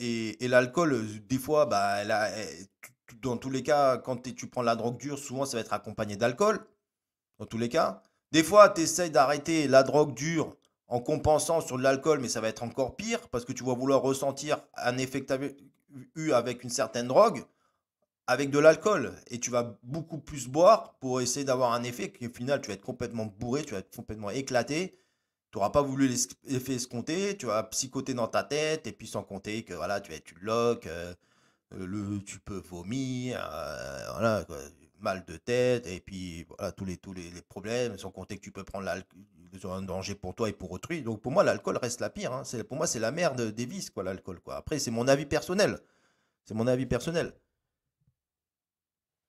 [0.00, 2.02] et, l'alcool, des fois, bah,
[3.28, 6.16] dans tous les cas, quand tu prends la drogue dure, souvent, ça va être accompagné
[6.16, 6.60] d'alcool.
[7.38, 8.02] Dans tous les cas.
[8.32, 10.56] Des fois, tu essayes d'arrêter la drogue dure
[10.86, 13.74] en compensant sur de l'alcool, mais ça va être encore pire parce que tu vas
[13.74, 15.50] vouloir ressentir un effet que tu as
[16.14, 17.44] eu avec une certaine drogue
[18.26, 22.26] avec de l'alcool et tu vas beaucoup plus boire pour essayer d'avoir un effet qui
[22.26, 24.98] au final tu vas être complètement bourré, tu vas être complètement éclaté.
[25.50, 29.22] Tu n'auras pas voulu l'effet escompté, tu vas psychoter dans ta tête et puis sans
[29.22, 31.14] compter que voilà, tu vas être une loque, euh,
[31.76, 34.46] le, tu peux vomir, euh, voilà,
[35.00, 38.52] mal de tête et puis voilà, tous les, tous les, problèmes, sans compter que tu
[38.52, 39.20] peux prendre l'alcool
[39.64, 41.02] un danger pour toi et pour autrui.
[41.02, 42.32] Donc pour moi, l'alcool reste la pire.
[42.32, 42.42] Hein.
[42.68, 44.40] Pour moi, c'est la merde des vices, quoi, l'alcool.
[44.40, 44.56] Quoi.
[44.56, 45.78] Après, c'est mon avis personnel.
[46.44, 47.32] C'est mon avis personnel.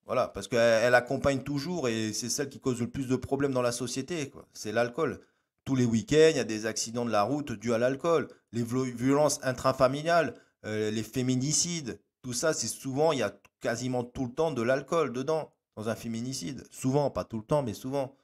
[0.05, 3.61] Voilà, parce qu'elle accompagne toujours et c'est celle qui cause le plus de problèmes dans
[3.61, 4.31] la société.
[4.53, 5.19] C'est l'alcool.
[5.63, 8.27] Tous les week-ends, il y a des accidents de la route dus à l'alcool.
[8.51, 14.25] Les violences intrafamiliales, euh, les féminicides, tout ça, c'est souvent, il y a quasiment tout
[14.25, 16.65] le temps de l'alcool dedans, dans un féminicide.
[16.71, 18.17] Souvent, pas tout le temps, mais souvent.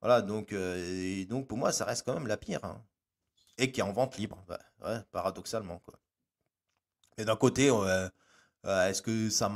[0.00, 2.64] Voilà, donc, euh, donc pour moi, ça reste quand même la pire.
[2.64, 2.80] Hein.
[3.58, 4.38] Et qui est en vente libre,
[5.10, 5.80] paradoxalement.
[5.80, 5.98] Quoi.
[7.18, 8.08] Mais d'un côté, euh,
[8.64, 9.50] est-ce que ça,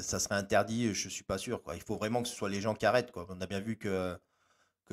[0.00, 0.94] ça serait interdit?
[0.94, 1.64] Je suis pas sûr.
[1.64, 1.74] Quoi.
[1.74, 3.10] Il faut vraiment que ce soit les gens qui arrêtent.
[3.10, 3.26] Quoi.
[3.28, 4.16] On a bien vu que,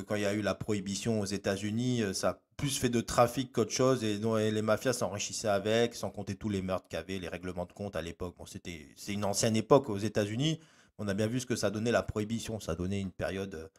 [0.02, 3.02] quand il y a eu la prohibition aux États-Unis, euh, ça a plus fait de
[3.02, 4.04] trafic qu'autre chose.
[4.04, 7.66] Et, les mafias s'enrichissaient avec, sans compter tous les meurtres qu'il y avait, les règlements
[7.66, 8.36] de compte à l'époque.
[8.38, 10.60] Bon, c'était, c'est une ancienne époque aux États-Unis.
[10.98, 12.60] On a bien vu ce que ça donnait la prohibition.
[12.60, 13.70] Ça donnait une période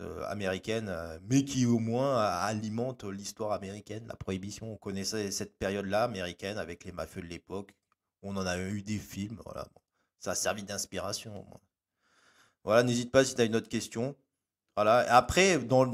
[0.00, 4.72] euh, américaine, euh, mais qui au moins alimente l'histoire américaine, la prohibition.
[4.72, 7.74] On connaissait cette période-là américaine avec les mafieux de l'époque.
[8.22, 9.66] On en a eu des films, voilà.
[10.20, 11.44] Ça a servi d'inspiration.
[12.62, 14.14] Voilà, n'hésite pas si tu as une autre question.
[14.78, 14.98] Voilà.
[15.12, 15.90] Après, dans,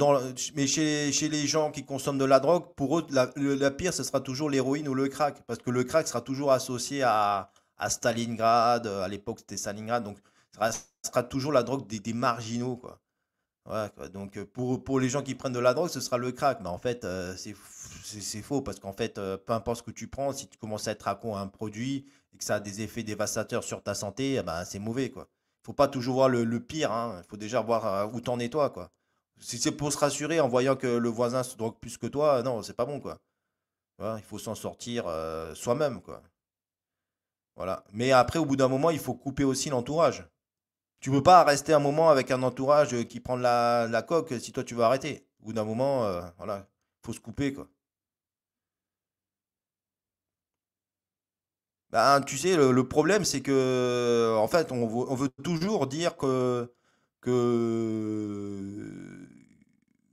[0.54, 4.20] mais chez, les gens qui consomment de la drogue, pour eux, la, pire, ce sera
[4.20, 5.42] toujours l'héroïne ou le crack.
[5.46, 8.86] Parce que le crack sera toujours associé à, à Stalingrad.
[8.86, 10.04] À l'époque, c'était Stalingrad.
[10.04, 10.18] Donc,
[10.52, 12.76] ce sera, toujours la drogue des, marginaux.
[12.76, 13.00] Quoi.
[14.12, 16.60] Donc pour, pour les gens qui prennent de la drogue, ce sera le crack.
[16.60, 17.06] Mais en fait,
[17.38, 20.90] c'est faux parce qu'en fait, peu importe ce que tu prends, si tu commences à
[20.90, 24.34] être accro à un produit et que ça a des effets dévastateurs sur ta santé,
[24.34, 25.08] eh ben, c'est mauvais.
[25.08, 25.26] quoi.
[25.64, 26.92] Faut pas toujours voir le, pire.
[26.92, 27.20] Hein.
[27.24, 28.70] Il faut déjà voir où t'en es toi.
[28.70, 28.90] Quoi.
[29.40, 32.42] Si c'est pour se rassurer en voyant que le voisin se drogue plus que toi,
[32.42, 33.00] non, c'est pas bon.
[33.00, 33.18] quoi.
[34.00, 35.04] il faut s'en sortir
[35.54, 36.00] soi-même.
[36.02, 36.22] quoi.
[37.56, 37.84] Voilà.
[37.92, 40.26] Mais après, au bout d'un moment, il faut couper aussi l'entourage.
[41.00, 44.52] Tu peux pas rester un moment avec un entourage qui prend la, la coque si
[44.52, 45.26] toi tu veux arrêter.
[45.42, 46.66] Au bout d'un moment, euh, voilà,
[47.04, 47.68] faut se couper quoi.
[51.94, 56.72] Ben, tu sais, le, problème c'est que en fait, on veut, toujours dire que,
[57.20, 57.30] que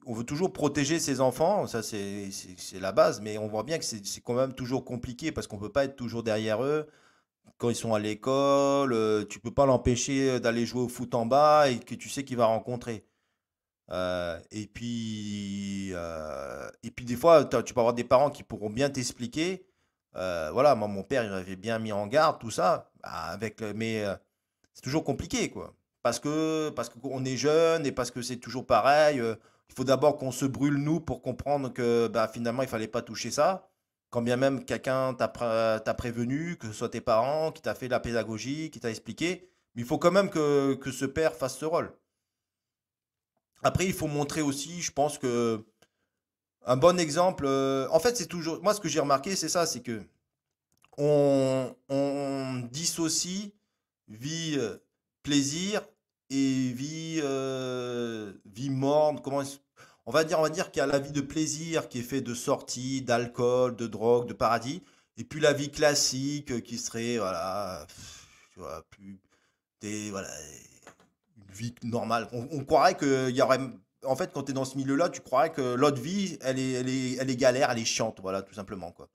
[0.05, 2.29] on veut toujours protéger ses enfants, ça c'est
[2.79, 5.61] la base, mais on voit bien que c'est quand même toujours compliqué parce qu'on ne
[5.61, 6.87] peut pas être toujours derrière eux
[7.57, 11.25] quand ils sont à l'école, euh, tu peux pas l'empêcher d'aller jouer au foot en
[11.27, 13.05] bas et que tu sais qu'il va rencontrer.
[13.91, 18.69] Euh, et puis, euh, et puis des fois, tu peux avoir des parents qui pourront
[18.69, 19.65] bien t'expliquer.
[20.13, 24.03] Voilà, moi, mon père, il m'avait bien mis en garde, tout ça, bah, avec, mais
[24.73, 25.73] c'est toujours compliqué, quoi.
[26.03, 29.17] Parce que parce qu'on est jeune et parce que c'est toujours pareil.
[29.17, 33.01] il faut d'abord qu'on se brûle nous pour comprendre que bah, finalement, il fallait pas
[33.01, 33.71] toucher ça.
[34.11, 35.29] Quand bien même quelqu'un t'a
[35.93, 39.83] prévenu, que ce soit tes parents, qui t'a fait la pédagogie, qui t'a expliqué, mais
[39.83, 41.93] il faut quand même que, ce père fasse ce rôle.
[43.63, 45.63] Après, il faut montrer aussi, je pense que
[46.65, 49.65] un bon exemple, euh, en fait, c'est toujours, moi, ce que j'ai remarqué, c'est ça,
[49.65, 50.03] c'est que
[50.97, 51.73] on,
[52.71, 53.53] dissocie
[54.07, 54.77] vie euh,
[55.23, 55.81] plaisir
[56.29, 59.21] et vie euh, vie morne.
[59.21, 59.41] Comment
[60.05, 62.03] on va dire, on va dire qu'il y a la vie de plaisir qui est
[62.03, 64.83] fait de sorties, d'alcool, de drogue, de paradis,
[65.17, 67.85] et puis la vie classique qui serait, voilà,
[68.53, 69.19] tu vois, plus,
[69.81, 70.29] des, voilà,
[71.37, 72.27] une vie normale.
[72.31, 73.59] On, croirait qu'il y aurait,
[74.05, 76.71] en fait, quand tu es dans ce milieu-là, tu croirais que l'autre vie, elle est,
[76.73, 79.09] elle est, elle est galère, elle est chiante, voilà, tout simplement, quoi.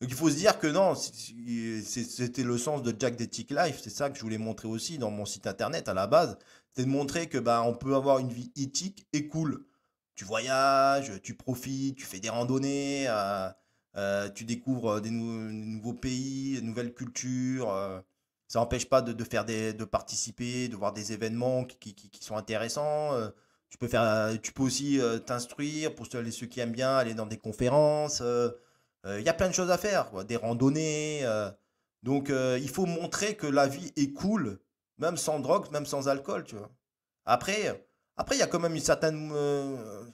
[0.00, 3.90] Donc il faut se dire que non, c'était le sens de Jack Tick Life, c'est
[3.90, 6.36] ça que je voulais montrer aussi dans mon site internet à la base,
[6.72, 9.64] c'est de montrer que bah, on peut avoir une vie éthique et cool
[10.14, 13.48] tu voyages, tu profites, tu fais des randonnées, euh,
[13.96, 17.70] euh, tu découvres des, nouveaux pays, de nouvelles cultures.
[17.70, 18.00] Euh.
[18.48, 23.12] ça n'empêche pas de, faire des, de participer, de voir des événements qui, sont intéressants.
[23.68, 27.38] Tu peux, faire, tu peux aussi t'instruire pour ceux, qui aiment bien aller dans des
[27.38, 28.22] conférences.
[29.04, 31.24] Il y a plein de choses à faire, des randonnées.
[32.02, 34.60] donc il faut montrer que la vie est cool,
[34.98, 36.70] même sans drogue, même sans alcool, tu vois.
[37.24, 37.84] Après,
[38.16, 39.30] après, il y a quand même une certaine.
[39.32, 40.04] Euh,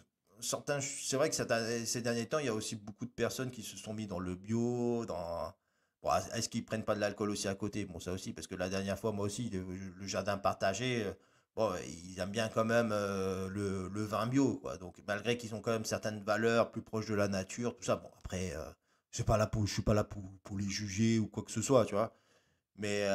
[0.40, 3.76] c'est vrai que ces derniers temps, il y a aussi beaucoup de personnes qui se
[3.76, 5.52] sont mis dans le bio, dans.
[6.34, 7.84] est-ce qu'ils prennent pas de l'alcool aussi à côté?
[7.84, 11.12] Bon, ça aussi, parce que la dernière fois, moi aussi, le, jardin partagé, euh,
[11.56, 14.76] bon, ils aiment bien quand même euh, le, vin bio, quoi.
[14.78, 17.96] Donc, malgré qu'ils ont quand même certaines valeurs plus proches de la nature, tout ça.
[17.96, 18.54] Bon, après,
[19.10, 21.50] je ne pas là pour, suis pas là pour, pour, les juger ou quoi que
[21.52, 22.14] ce soit, tu vois.
[22.76, 23.06] Mais,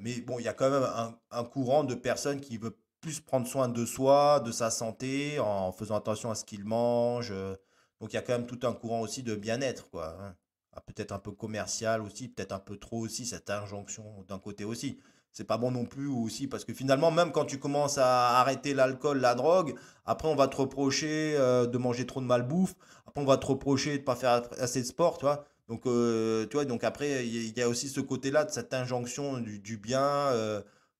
[0.00, 2.76] mais bon, il y a quand même un, un courant de personnes qui veulent
[3.06, 7.30] plus prendre soin de soi, de sa santé, en faisant attention à ce qu'il mange.
[7.30, 7.54] Euh.
[8.00, 10.16] Donc il y a quand même tout un courant aussi de bien-être, quoi.
[10.20, 10.34] Hein.
[10.72, 14.64] Ah, peut-être un peu commercial aussi, peut-être un peu trop aussi, cette injonction d'un côté
[14.64, 14.98] aussi.
[15.36, 18.72] C'est pas bon non plus aussi, parce que finalement, même quand tu commences à arrêter
[18.72, 19.74] l'alcool, la drogue,
[20.06, 22.74] après on va te reprocher euh, de manger trop de malbouffe,
[23.06, 25.26] après on va te reprocher de pas faire assez de sport, tu.
[25.68, 29.38] Donc, euh, tu vois, donc après, il y, a aussi ce côté-là de cette injonction
[29.38, 30.30] du, bien,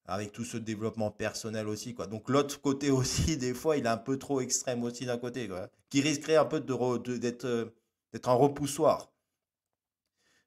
[0.08, 2.06] avec tout ce développement personnel aussi quoi.
[2.06, 5.48] Donc l'autre côté aussi des fois il est un peu trop extrême aussi d'un côté
[5.90, 7.74] qui risquerait un peu d'être euh,
[8.12, 9.10] d'être un repoussoir.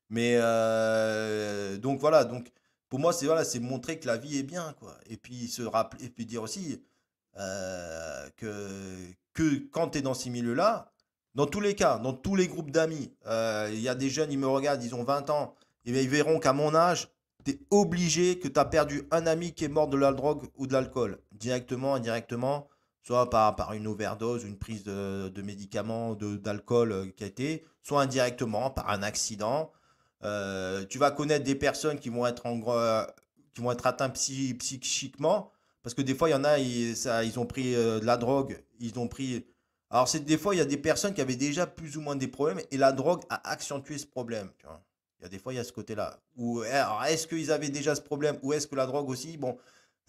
[0.09, 2.51] Mais euh, donc voilà, donc
[2.89, 6.05] pour moi c'est voilà, montrer que la vie est bien quoi et puis se rappeler
[6.05, 6.81] et puis dire aussi
[7.37, 8.95] euh, que
[9.33, 10.91] que quand tu es dans ces milieux-là,
[11.35, 14.39] dans tous les cas, dans tous les groupes d'amis, il y a des jeunes, ils
[14.39, 17.09] me regardent, ils ont 20 ans, et bien ils verront qu'à mon âge,
[17.45, 20.49] tu es obligé que tu as perdu un ami qui est mort de la drogue
[20.57, 22.67] ou de l'alcool, directement, indirectement,
[23.01, 27.65] soit par, par une overdose, une prise de, de médicaments, d'alcool euh, qui a été,
[27.81, 29.71] soit indirectement par un accident.
[30.23, 33.05] Euh, tu vas connaître des personnes qui vont être, euh,
[33.53, 35.51] qui vont être atteintes psychiquement,
[35.83, 38.63] parce que des fois, il y en a, ils, ils ont pris de la drogue,
[38.79, 39.45] ils ont pris...
[39.89, 42.15] Alors, c'est des fois, il y a des personnes qui avaient déjà plus ou moins
[42.15, 44.51] des problèmes, et la drogue a accentué ce problème.
[44.59, 44.83] Tu vois.
[45.19, 46.19] Il y a des fois, il y a ce côté-là.
[46.37, 49.37] Ou est-ce qu'ils avaient déjà ce problème ou est-ce que la drogue aussi?
[49.37, 49.57] Bon,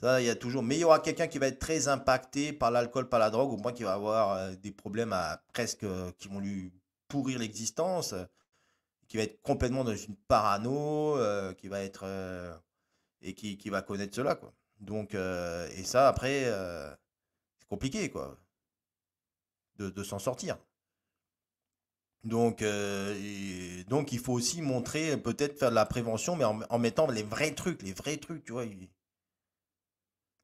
[0.00, 0.62] ça, il y a toujours.
[0.62, 3.52] Mais il y aura quelqu'un qui va être très impacté par l'alcool, par la drogue,
[3.52, 6.72] au moins qui va avoir euh, des problèmes à, presque euh, qui vont lui
[7.08, 8.14] pourrir l'existence,
[9.10, 12.06] qui va être complètement dans une parano, euh, qui va être
[13.20, 14.40] et qui, va connaître cela.
[14.78, 16.44] Donc, et ça, après,
[17.58, 18.38] c'est compliqué, quoi,
[19.76, 20.56] de, s'en sortir.
[22.22, 27.10] Donc, euh, donc, il faut aussi montrer, peut-être faire de la prévention, mais en, mettant
[27.10, 28.64] les vrais trucs, les vrais trucs, tu vois.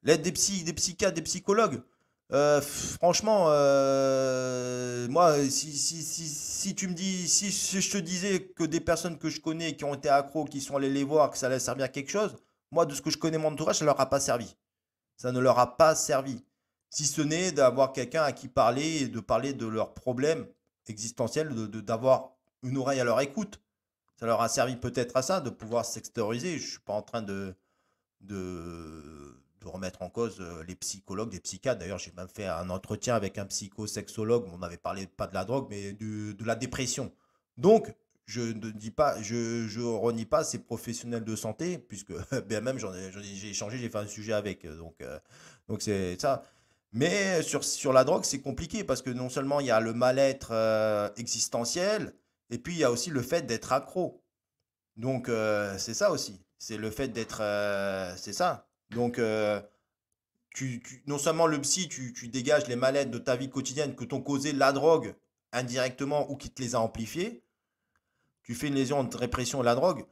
[0.02, 1.83] L'aide des psy, des psychiatres, des psychologues.
[2.32, 9.18] Euh, franchement, euh, moi, si, tu me dis, si, je te disais que des personnes
[9.18, 11.60] que je connais qui ont été accros, qui sont allés les voir, que ça allait
[11.60, 12.36] servir à quelque chose,
[12.72, 14.56] moi, de ce que je connais mon entourage, ça leur a pas servi.
[15.16, 16.44] Ça ne leur a pas servi.
[16.90, 20.46] Si ce n'est d'avoir quelqu'un à qui parler et de parler de leurs problèmes
[20.90, 23.60] existentielle de, d'avoir une oreille à leur écoute.
[24.18, 26.58] Ça leur a servi peut-être à ça, de pouvoir s'extérioriser.
[26.58, 27.54] Je ne suis pas en train de,
[28.20, 29.36] de,
[29.66, 31.81] de, remettre en cause euh, les psychologues, les psychiatres.
[31.81, 34.46] D'ailleurs, j'ai même fait un entretien avec un psychosexologue.
[34.52, 37.12] On n'avait parlé pas de la drogue, mais de, de la dépression.
[37.57, 37.94] Donc,
[38.26, 42.12] je ne dis pas, je, je renie pas ces professionnels de santé, puisque
[42.48, 45.18] bien même j'ai échangé, j'ai fait un sujet avec, donc euh,
[45.68, 46.42] donc c'est ça.
[46.92, 49.94] Mais sur, sur la drogue, c'est compliqué parce que non seulement il y a le
[49.94, 52.14] mal-être euh, existentiel,
[52.50, 54.22] et puis il y a aussi le fait d'être accro.
[54.96, 56.40] Donc euh, c'est ça aussi.
[56.59, 57.42] C'est le fait d'être,
[58.16, 58.65] c'est ça.
[58.90, 59.20] Donc
[60.55, 64.05] tu, tu- non seulement le psy, tu, dégages les mal-être de ta vie quotidienne que
[64.05, 65.14] t'ont causé la drogue
[65.53, 67.42] indirectement ou qui te les a amplifiés
[68.46, 70.07] tu fais une lésion de répression de la drogue.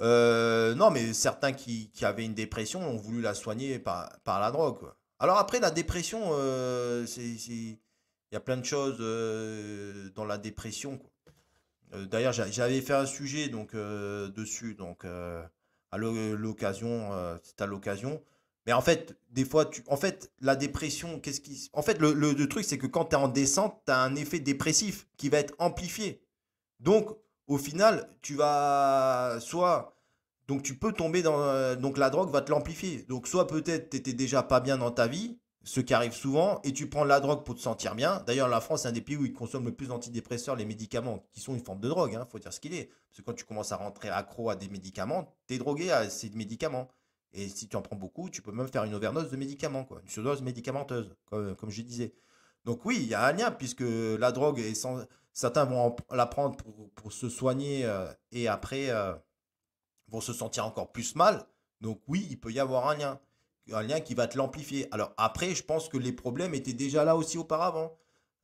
[0.00, 4.78] Euh, non, mais certains qui, avaient une dépression ont voulu la soigner par, la drogue.
[5.18, 7.78] Alors après, la dépression, euh, il
[8.30, 11.00] y a plein de choses euh, dans la dépression.
[11.94, 15.42] Euh, d'ailleurs, j'a- j'avais fait un sujet donc, euh, dessus, donc euh,
[15.90, 18.22] à l'o- l'occasion, euh, c'est à l'occasion.
[18.66, 22.12] Mais en fait, des fois, tu, en fait, la dépression, qu'est-ce qui, en fait, le,
[22.12, 25.06] le- le truc, c'est que quand tu es en descente, tu as un effet dépressif
[25.16, 26.22] qui va être amplifié.
[26.80, 27.10] Donc,
[27.46, 29.94] au final, tu vas soit.
[30.48, 31.40] Donc, tu peux tomber dans.
[31.42, 33.04] euh, Donc, la drogue va te l'amplifier.
[33.08, 36.62] Donc, soit peut-être tu étais déjà pas bien dans ta vie, ce qui arrive souvent,
[36.64, 38.22] et tu prends la drogue pour te sentir bien.
[38.26, 41.26] D'ailleurs, la France est un des pays où ils consomment le plus d'antidépresseurs, les médicaments,
[41.34, 42.86] qui sont une forme de drogue, il faut dire ce qu'il est.
[42.86, 46.08] Parce que quand tu commences à rentrer accro à des médicaments, tu es drogué à
[46.08, 46.88] ces médicaments.
[47.34, 49.86] Et si tu en prends beaucoup, tu peux même faire une overdose de médicaments.
[50.02, 52.14] Une surdose médicamenteuse, comme, je disais.
[52.64, 54.86] Donc oui, il y a un lien, puisque la drogue est.
[55.34, 59.12] Certains vont la prendre pour, pour se soigner euh, et après euh,
[60.08, 61.46] vont se sentir encore plus mal.
[61.82, 63.20] Donc oui, il peut y avoir un lien.
[63.72, 64.88] Un lien qui va te l'amplifier.
[64.92, 67.96] Alors après, je pense que les problèmes étaient déjà là aussi auparavant.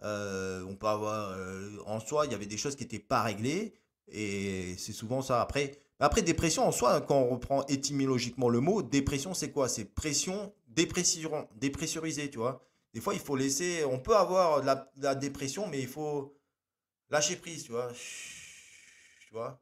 [0.02, 1.30] Euh, on peut avoir...
[1.30, 3.74] euh, en soi, il y avait des choses qui n'étaient pas réglées.
[4.08, 5.40] Et c'est souvent ça.
[5.40, 9.68] Après, après, dépression en soi, quand on reprend étymologiquement le mot, dépression, c'est quoi?
[9.68, 12.60] C'est pression, dépression, dépressurisée, tu vois?
[12.92, 13.84] Des fois, il faut laisser.
[13.84, 16.36] On peut avoir de la, la dépression, mais il faut
[17.08, 17.88] lâcher prise, tu vois?
[19.26, 19.58] Tu vois?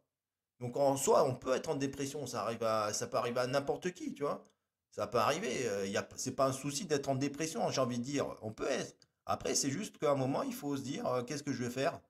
[0.59, 2.27] Donc en soi, on peut être en dépression.
[2.27, 4.44] Ça arrive à, ça peut arriver à n'importe qui, tu vois?
[4.93, 5.67] Ça peut arriver.
[5.67, 8.27] euh, c'est pas un souci d'être en dépression, j'ai envie de dire.
[8.43, 9.09] On peut être.
[9.27, 11.71] Après, c'est juste qu'à un moment, il faut se dire, euh, qu'est-ce que je vais
[11.71, 12.01] faire?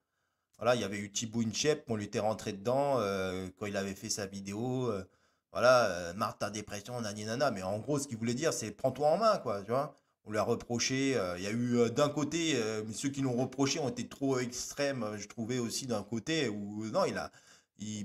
[0.58, 3.76] Voilà, il y avait eu Thibaut Inchep, on lui était rentré dedans euh, quand il
[3.76, 4.90] avait fait sa vidéo.
[4.90, 5.04] euh,
[5.52, 7.50] voilà, de ta dépression, nani nana.
[7.50, 9.94] Mais en gros, ce qu'il voulait dire, c'est prends-toi en main, quoi, tu vois.
[10.24, 12.56] On lui a reproché, il y a eu d'un côté,
[12.94, 17.04] ceux qui l'ont reproché ont été trop extrêmes, je trouvais aussi d'un côté, où non,
[17.04, 17.30] il a,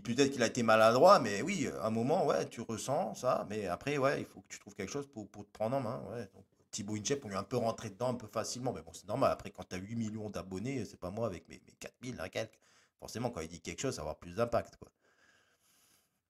[0.03, 3.67] peut-être qu'il a été maladroit, mais oui, à un moment, ouais, tu ressens ça, mais
[3.67, 6.01] après, ouais, il faut que tu trouves quelque chose pour, pour te prendre en main.
[6.33, 8.91] Donc, Thibaut Inchep, on lui a un peu rentré dedans un peu facilement, mais bon,
[8.93, 9.31] c'est normal.
[9.31, 12.29] Après, quand tu as 8 millions d'abonnés, c'est pas moi avec mes, mes 4000, hein,
[12.29, 12.59] quelques.
[12.99, 14.89] Forcément, quand il dit quelque chose, ça va avoir plus d'impact, quoi.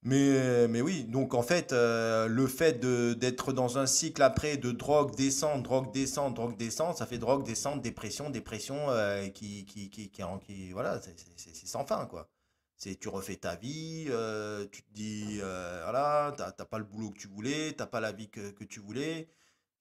[0.04, 4.72] Mais, mais oui, donc en fait, euh, le fait d'être dans un cycle après de
[4.72, 9.90] drogue, descente, drogue, descente, drogue, descente, ça fait drogue, descente, dépression, dépression, euh, qui, qui,
[9.90, 12.30] qui, qui, voilà, c'est sans fin, quoi.
[12.78, 17.10] C'est, tu refais ta vie, euh, tu te dis, euh, voilà, t'as pas le boulot
[17.10, 19.28] que tu voulais, t'as pas la vie que, que tu voulais.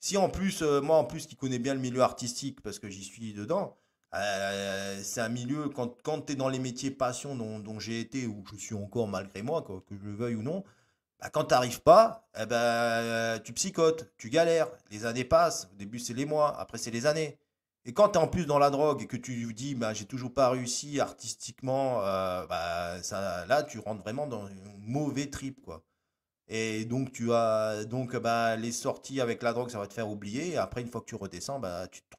[0.00, 2.88] Si en plus, euh, moi en plus qui connais bien le milieu artistique, parce que
[2.88, 3.76] j'y suis dedans,
[4.14, 8.00] euh, c'est un milieu, quand, quand tu es dans les métiers passion dont, dont j'ai
[8.00, 10.64] été, ou je suis encore malgré moi, quoi, que je le veuille ou non,
[11.20, 15.76] bah, quand tu n'arrives pas, eh ben, tu psychotes, tu galères, les années passent, au
[15.76, 17.38] début c'est les mois, après c'est les années.
[17.86, 20.06] Et quand tu es en plus dans la drogue et que tu dis, bah, j'ai
[20.06, 25.62] toujours pas réussi artistiquement, euh, bah, ça, là tu rentres vraiment dans un mauvais trip,
[25.62, 25.84] quoi.
[26.48, 30.08] Et donc tu as donc bah, les sorties avec la drogue, ça va te faire
[30.08, 30.50] oublier.
[30.50, 32.16] Et après, une fois que tu redescends, bah, tu te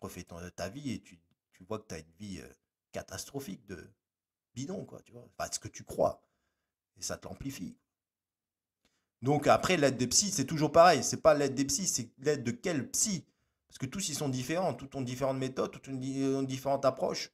[0.00, 0.24] refais
[0.56, 1.20] ta vie et tu,
[1.52, 2.48] tu vois que tu as une vie euh,
[2.92, 3.90] catastrophique de
[4.54, 5.28] bidon, quoi, tu vois.
[5.52, 6.22] Ce que tu crois.
[6.98, 7.76] Et ça te l'amplifie.
[9.20, 11.04] Donc après, l'aide des psys, c'est toujours pareil.
[11.04, 13.26] C'est pas l'aide des psys, c'est l'aide de quel psy?
[13.68, 17.32] Parce que tous ils sont différents, tous ont différentes méthodes, tous ont ont différentes approches.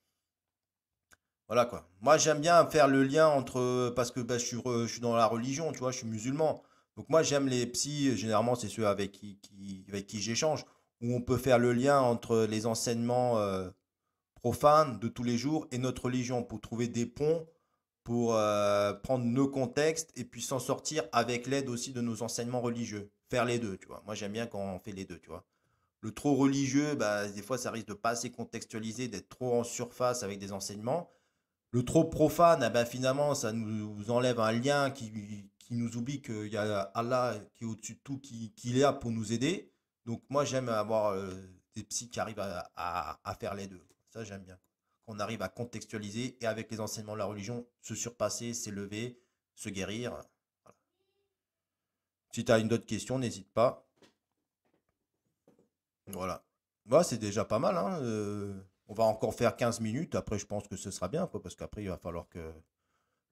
[1.49, 1.87] Voilà quoi.
[2.01, 5.73] Moi j'aime bien faire le lien entre parce que bah, je suis, dans la religion,
[5.73, 6.63] tu vois, je suis musulman.
[6.97, 10.65] Donc moi j'aime les psys, généralement c'est ceux avec qui, avec qui j'échange,
[11.01, 13.71] où on peut faire le lien entre les enseignements euh,
[14.35, 17.47] profanes de tous les jours et notre religion pour trouver des ponts,
[18.05, 22.61] pour euh, prendre nos contextes et puis s'en sortir avec l'aide aussi de nos enseignements
[22.61, 23.11] religieux.
[23.31, 24.03] Faire les deux, tu vois.
[24.07, 25.45] Moi j'aime bien quand on fait les deux, tu vois.
[26.03, 29.65] Le trop religieux, bah, des fois ça risque de pas assez contextualiser, d'être trop en
[29.65, 31.11] surface avec des enseignements.
[31.71, 36.49] Le trop profane, eh ben, finalement, ça nous enlève un lien qui, nous oublie qu'il
[36.49, 39.73] y a Allah qui est au-dessus de tout, qui, qui est là pour nous aider.
[40.05, 41.31] Donc moi, j'aime avoir euh,
[41.75, 43.83] des psys qui arrivent à, faire les deux.
[44.11, 44.59] Ça, j'aime bien.
[45.07, 49.19] Qu'on arrive à contextualiser et avec les enseignements de la religion, se surpasser, s'élever,
[49.55, 50.21] se guérir.
[52.33, 53.89] Si tu as une autre question, n'hésite pas.
[56.15, 56.45] Voilà.
[56.87, 58.53] Bah, c'est déjà pas mal, hein, euh,
[58.89, 60.15] on va encore faire 15 minutes.
[60.15, 62.41] Après, je pense que ce sera bien, parce qu'après, il va falloir que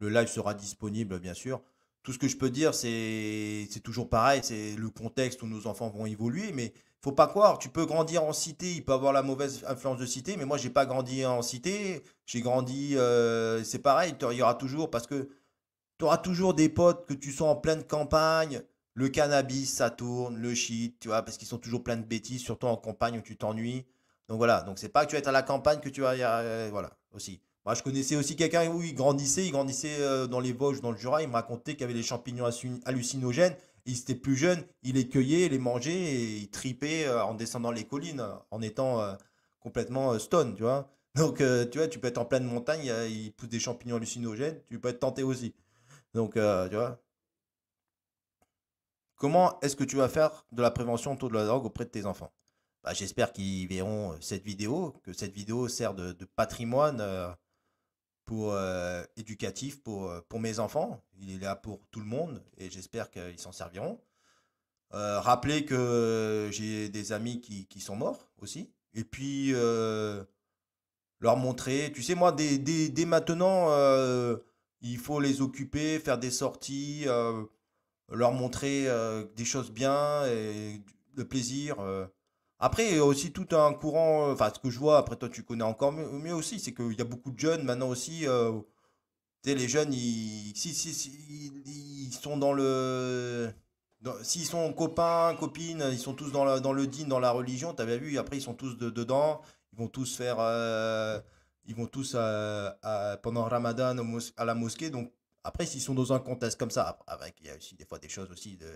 [0.00, 1.62] Le live sera disponible, bien sûr.
[2.02, 5.66] Tout ce que je peux dire, c'est c'est toujours pareil, c'est le contexte où nos
[5.68, 6.72] enfants vont évoluer, mais
[7.02, 10.06] faut pas croire, tu peux grandir en cité, il peut avoir la mauvaise influence de
[10.06, 14.42] cité, mais moi j'ai pas grandi en cité, j'ai grandi, euh, c'est pareil, il y
[14.42, 15.28] aura toujours, parce que
[15.98, 18.62] tu auras toujours des potes que tu sois en pleine campagne,
[19.00, 22.42] le cannabis ça tourne, le shit, tu vois, parce qu'ils sont toujours plein de bêtises,
[22.42, 23.86] surtout en campagne où tu t'ennuies.
[24.28, 26.12] Donc voilà, donc c'est pas que tu vas être à la campagne que tu vas,
[26.12, 27.40] euh, voilà, aussi.
[27.64, 30.92] Moi, je connaissais aussi quelqu'un où il grandissait, il grandissait euh, dans les Vosges, dans
[30.92, 31.22] le Jura.
[31.22, 32.48] Il me racontait qu'il y avait des champignons
[32.84, 33.54] hallucinogènes.
[33.86, 37.70] Il était plus jeune, il les cueillait, les mangeait et il tripait euh, en descendant
[37.70, 39.16] les collines, en étant
[39.60, 40.90] complètement stone, tu vois.
[41.16, 44.78] Donc, tu vois, tu peux être en pleine montagne, il pousse des champignons hallucinogènes, tu
[44.78, 45.54] peux être tenté aussi.
[46.14, 47.00] Donc, tu vois.
[49.20, 51.90] Comment est-ce que tu vas faire de la prévention autour de la drogue auprès de
[51.90, 52.32] tes enfants?
[52.82, 57.36] Bah, J'espère qu'ils verront cette vidéo, que cette vidéo sert de, patrimoine
[58.24, 61.04] pour euh, éducatif pour, euh, mes enfants.
[61.18, 64.00] Il est là pour tout le monde et j'espère qu'ils s'en serviront.
[64.94, 68.72] Euh, rappeler que j'ai des amis qui, sont morts aussi.
[68.94, 73.68] Et puis leur montrer, tu sais, moi, dès, maintenant,
[74.80, 77.04] il faut les occuper, faire des sorties,
[78.10, 78.86] leur montrer
[79.36, 80.80] des choses bien et
[81.14, 81.76] le plaisir.
[82.60, 85.16] Après, il y a aussi tout un courant, euh, enfin, ce que je vois, après
[85.16, 88.26] toi tu connais encore mieux, aussi, c'est qu'il y a beaucoup de jeunes maintenant aussi.
[88.28, 88.52] Euh,
[89.42, 90.90] tu sais, les jeunes, ils, si, si,
[91.66, 93.50] ils sont dans le.
[94.22, 97.74] S'ils sont copains, copines, ils sont tous dans, la, dans le din, dans la religion,
[97.74, 99.42] tu avais vu, après ils sont tous dedans,
[99.72, 100.36] ils vont tous faire.
[100.40, 101.20] Euh,
[101.66, 102.16] ils vont tous
[103.22, 103.96] pendant Ramadan
[104.36, 104.90] à la mosquée.
[104.90, 105.12] Donc,
[105.44, 107.98] après, s'ils sont dans un contexte comme ça, avec, il y a aussi des fois
[107.98, 108.68] des choses aussi de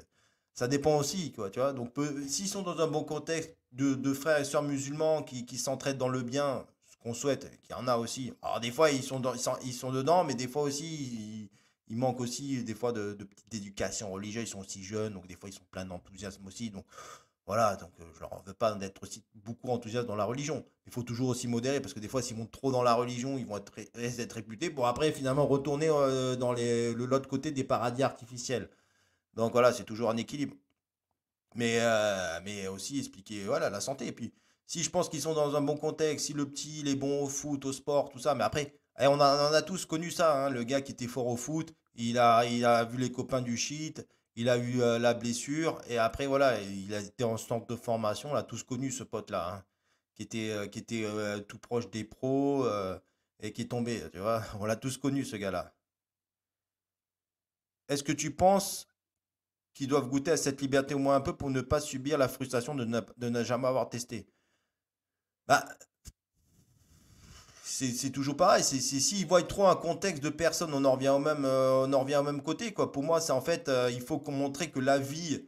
[0.54, 1.72] ça dépend aussi, quoi, tu vois.
[1.72, 1.92] Donc,
[2.28, 6.08] s'ils sont dans un bon contexte de, frères et sœurs musulmans qui, qui s'entraident dans
[6.08, 8.32] le bien, ce qu'on souhaite, qu'il y en a aussi.
[8.40, 9.20] Alors, des fois, ils sont,
[9.64, 11.50] ils sont, dedans, mais des fois aussi,
[11.88, 14.44] ils, manquent aussi, des fois, de, de petite éducation religieuse.
[14.44, 16.70] Ils sont aussi jeunes, donc des fois, ils sont pleins d'enthousiasme aussi.
[16.70, 16.86] Donc,
[17.47, 20.64] voilà, donc euh, je leur veux pas d'être aussi beaucoup enthousiastes dans la religion.
[20.86, 23.36] Il faut toujours aussi modérer, parce que des fois, s'ils vont trop dans la religion,
[23.36, 28.70] ils vont être, réputés pour après, finalement, retourner euh, dans l'autre côté des paradis artificiels.
[29.34, 30.55] Donc voilà, c'est toujours un équilibre.
[31.55, 34.07] Mais, euh, mais aussi expliquer voilà, la santé.
[34.07, 34.32] Et puis,
[34.66, 37.24] si je pense qu'ils sont dans un bon contexte, si le petit, il est bon
[37.24, 40.47] au foot, au sport, tout ça, mais après, eh, on, on a tous connu ça,
[40.47, 43.42] hein, le gars qui était fort au foot, il a, il a vu les copains
[43.42, 44.07] du shit,
[44.37, 47.76] il a eu euh, la blessure, et après, voilà, il a été en centre de
[47.76, 49.64] formation, on a tous connu ce pote-là, hein,
[50.14, 52.66] qui était, euh, était tout proche des pros,
[53.41, 54.18] et qui est tombé, tu
[54.61, 55.74] on l'a tous connu, ce gars-là.
[57.89, 58.89] Est-ce que tu penses
[59.74, 62.28] qui doivent goûter à cette liberté au moins un peu pour ne pas subir la
[62.28, 64.26] frustration de ne, jamais avoir testé?
[65.47, 65.64] Bah,
[67.66, 68.62] c'est toujours pareil.
[68.62, 71.92] C'est s'ils voient trop un contexte de personnes, on en revient au même, euh, on
[71.92, 72.72] en revient au même côté.
[72.72, 72.92] Quoi.
[72.92, 75.46] Pour moi, c'est en fait, euh, il faut qu'on montre que la vie,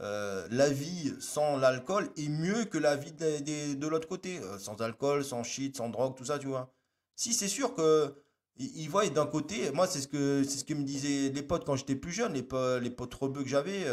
[0.00, 4.40] euh, la vie sans l'alcool est mieux que la vie de, de l'autre côté.
[4.58, 6.72] sans alcool, sans shit, sans drogue, tout ça, tu vois.
[7.16, 8.14] Si c'est sûr que
[8.58, 11.64] ils voient d'un côté, moi c'est ce que c'est ce que me disaient les potes
[11.64, 13.86] quand j'étais plus jeune, les, potes, les potes rebeux que j'avais,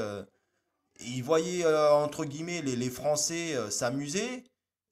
[1.01, 4.43] ils voyaient entre guillemets les, les Français s'amuser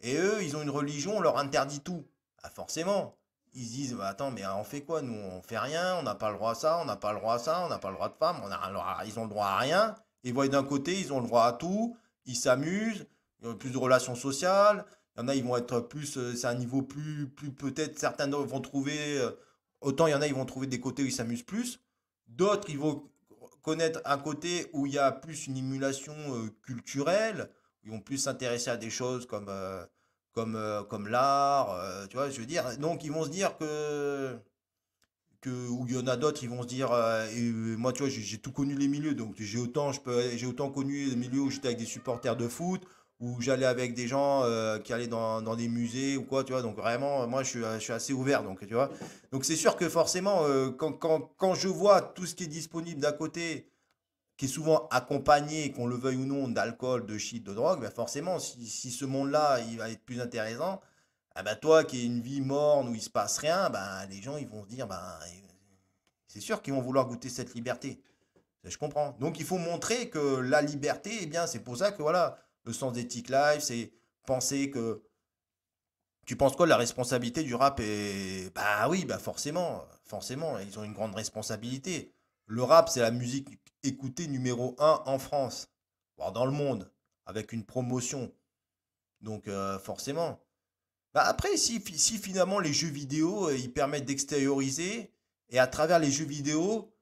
[0.02, 2.06] et eux ils ont une religion, on leur interdit tout.
[2.44, 3.16] Ah, forcément,
[3.54, 5.16] ils se disent bah, attends mais on fait quoi nous?
[5.16, 7.36] On fait rien, on n'a pas le droit à ça, on n'a pas le droit
[7.36, 9.48] à ça, on n'a pas le droit de femme, on a, ils ont le droit
[9.48, 9.96] à rien.
[10.24, 13.06] Ils voient d'un côté ils ont le droit à tout, ils s'amusent,
[13.42, 14.86] ils ont plus de relations sociales.
[15.16, 18.28] Il y en a, ils vont être plus, c'est un niveau plus, plus peut-être, certains
[18.30, 19.22] vont trouver
[19.84, 21.82] Autant il y en a, ils vont trouver des côtés où ils s'amusent plus.
[22.28, 23.12] D'autres, ils vont
[23.62, 27.50] connaître un côté où il y a plus une émulation euh, culturelle.
[27.84, 29.86] Ils vont plus s'intéresser à des choses comme, euh,
[30.34, 31.80] comme, euh, comme l'art.
[32.10, 32.78] tu vois, je veux dire.
[32.80, 34.36] Donc, ils vont se dire que.
[35.42, 36.90] que ou il y en a d'autres, ils vont se dire.
[37.78, 39.16] moi, tu vois, j'ai tout connu les milieux.
[39.16, 42.84] Donc, j'ai autant, j'ai autant connu les milieux où j'étais avec des supporters de foot
[43.24, 46.52] où j'allais avec des gens euh, qui allaient dans, dans, des musées ou quoi, tu
[46.52, 46.62] vois.
[46.62, 48.90] Donc vraiment, moi, je suis, je suis assez ouvert, donc tu vois.
[49.32, 52.48] Donc c'est sûr que forcément, euh, quand, quand, quand, je vois tout ce qui est
[52.48, 53.70] disponible d'à côté,
[54.38, 57.92] qui est souvent accompagné, qu'on le veuille ou non, d'alcool, de shit, de drogue, ben
[57.92, 60.82] forcément, si, si ce monde-là, il va être plus intéressant,
[61.36, 64.22] ah ben toi qui as une vie morne où il se passe rien, ben les
[64.22, 65.20] gens, ils vont se dire, ben
[66.28, 68.02] c'est sûr qu'ils vont vouloir goûter cette liberté.
[68.64, 69.16] Je comprends.
[69.20, 72.74] Donc il faut montrer que la liberté, eh bien, c'est pour ça que voilà, le
[72.74, 73.92] sens d'éthique live, c'est
[74.26, 75.04] penser que.
[76.26, 80.80] Tu penses quoi de la responsabilité du rap et Bah oui, bah forcément, forcément, ils
[80.80, 82.14] ont une grande responsabilité.
[82.46, 85.70] Le rap, c'est la musique écoutée numéro 1 en France,
[86.18, 86.92] voire dans le monde,
[87.26, 88.34] avec une promotion.
[89.22, 90.40] Donc euh, forcément.
[91.14, 95.14] Bah après, si, finalement les jeux vidéo, euh, ils permettent d'extérioriser
[95.50, 96.94] et à travers les jeux vidéo,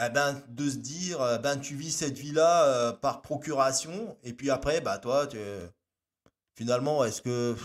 [0.00, 4.50] eh ben, de se dire, euh, ben, tu vis cette vie-là par procuration, et puis
[4.50, 5.38] après, bah, toi, tu,
[6.54, 7.56] finalement, est-ce que,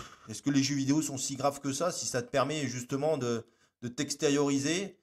[0.50, 3.44] les jeux vidéo sont si graves que ça, si ça te permet justement de
[3.96, 4.97] t'extérioriser?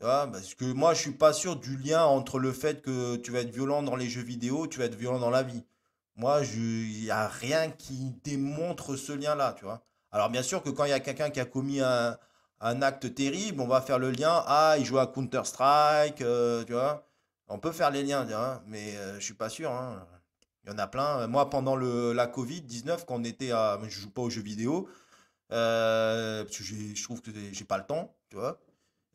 [0.00, 3.40] Parce que moi, je suis pas sûr du lien entre le fait que tu vas
[3.40, 5.64] être violent dans les jeux vidéo, tu vas être violent dans la vie.
[6.16, 9.82] Moi, il n'y a rien qui démontre ce lien-là, tu vois.
[10.10, 12.16] Alors, bien sûr que quand il y a quelqu'un qui a commis un,
[12.60, 14.42] un acte terrible, on va faire le lien.
[14.46, 17.06] Ah, il joue à Counter-Strike, euh, tu vois.
[17.48, 19.70] On peut faire les liens, hein, mais je euh, je suis pas sûr.
[19.70, 20.06] Hein.
[20.64, 21.26] Il y en a plein.
[21.28, 23.78] Moi, pendant le, la Covid-19, quand on était à.
[23.84, 24.88] Je joue pas aux jeux vidéo,
[25.52, 28.60] euh, parce que je trouve que j'ai pas le temps, tu vois.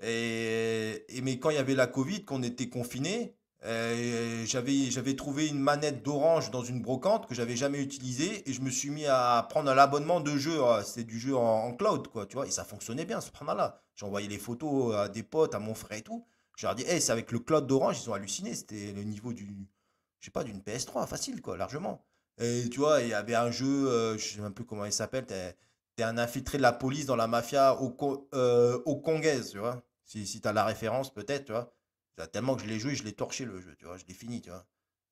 [0.03, 3.35] Et, mais quand il y avait la Covid, qu'on était confiné,
[3.65, 8.53] euh, j'avais, j'avais trouvé une manette d'Orange dans une brocante que j'avais jamais utilisée et
[8.53, 10.61] je me suis mis à prendre un abonnement de jeu.
[10.63, 12.45] Ah, c'est du jeu en, cloud, quoi, tu vois.
[12.45, 15.73] Et ça fonctionnait bien, ce là J'ai envoyé les photos à des potes, à mon
[15.73, 16.25] frère et tout.
[16.57, 18.53] Je leur dit, hey, c'est avec le cloud d'Orange, ils ont halluciné.
[18.53, 19.33] C'était le niveau
[20.33, 22.05] pas, d'une PS3, facile, quoi, largement.
[22.39, 24.93] Et tu vois, il y avait un jeu, euh, je sais un peu comment il
[24.93, 25.55] s'appelle, t'es,
[25.97, 27.95] es un infiltré de la police dans la mafia au,
[28.33, 29.83] euh, au Congaise, tu vois.
[30.05, 31.73] Si, si tu as la référence, peut-être, tu vois.
[32.31, 34.41] Tellement que je l'ai joué, je l'ai torché le jeu, tu vois, je l'ai fini,
[34.41, 34.65] tu vois.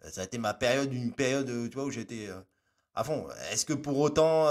[0.06, 2.40] Euh, ça a été ma période, une période, euh, tu vois, où j'étais euh,
[2.94, 3.28] à fond.
[3.52, 4.46] Est-ce que pour autant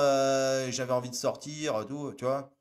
[0.70, 2.52] j'avais envie de sortir, tout, tu vois?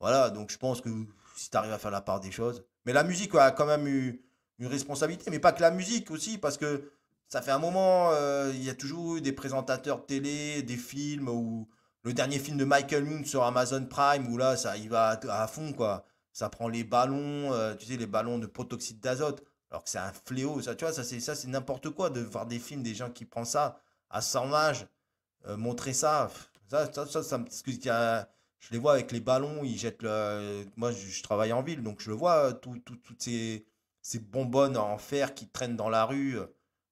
[0.00, 0.90] Voilà, donc je pense que
[1.36, 2.64] si tu arrives à faire la part des choses.
[2.86, 4.24] Mais la musique a quand même eu
[4.58, 6.90] une responsabilité, mais pas que la musique aussi, parce que
[7.28, 8.12] ça fait un moment,
[8.52, 11.68] il y a toujours eu des présentateurs de télé, des films, ou
[12.02, 15.46] le dernier film de Michael Moon sur Amazon Prime, où là, ça y va à
[15.46, 19.84] fond, quoi ça prend les ballons, euh, tu sais, les ballons de protoxyde d'azote, alors
[19.84, 22.46] que c'est un fléau, ça, tu vois, ça c'est ça c'est n'importe quoi de voir
[22.46, 24.86] des films, des gens qui prennent ça à 100 âge,
[25.46, 26.30] euh, montrer ça,
[26.68, 28.28] ça, ça, ça, ça
[28.58, 32.00] je les vois avec les ballons, ils jettent le, moi je, travaille en ville, donc
[32.00, 33.64] je le vois, toutes ces,
[34.02, 36.38] ces bonbonnes en fer qui traînent dans la rue,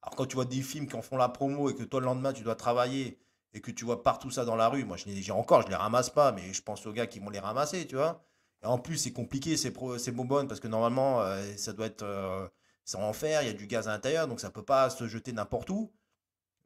[0.02, 2.06] alors quand tu vois des films qui en font la promo et que toi le
[2.06, 3.18] lendemain tu dois travailler
[3.52, 5.74] et que tu vois partout ça dans la rue, moi je les encore, je les
[5.74, 8.24] ramasse pas, mais je pense aux gars qui vont les ramasser, tu vois.
[8.62, 12.02] En plus, c'est compliqué ces, ces parce que normalement, euh, ça doit être.
[12.02, 12.48] Euh,
[12.84, 15.06] c'est en fer, il y a du gaz à l'intérieur, donc ça peut pas se
[15.06, 15.92] jeter n'importe où.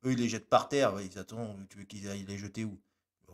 [0.05, 0.95] Eux, ils les jettent par terre.
[1.01, 2.81] Ils attendent, tu veux qu'ils les jeter où?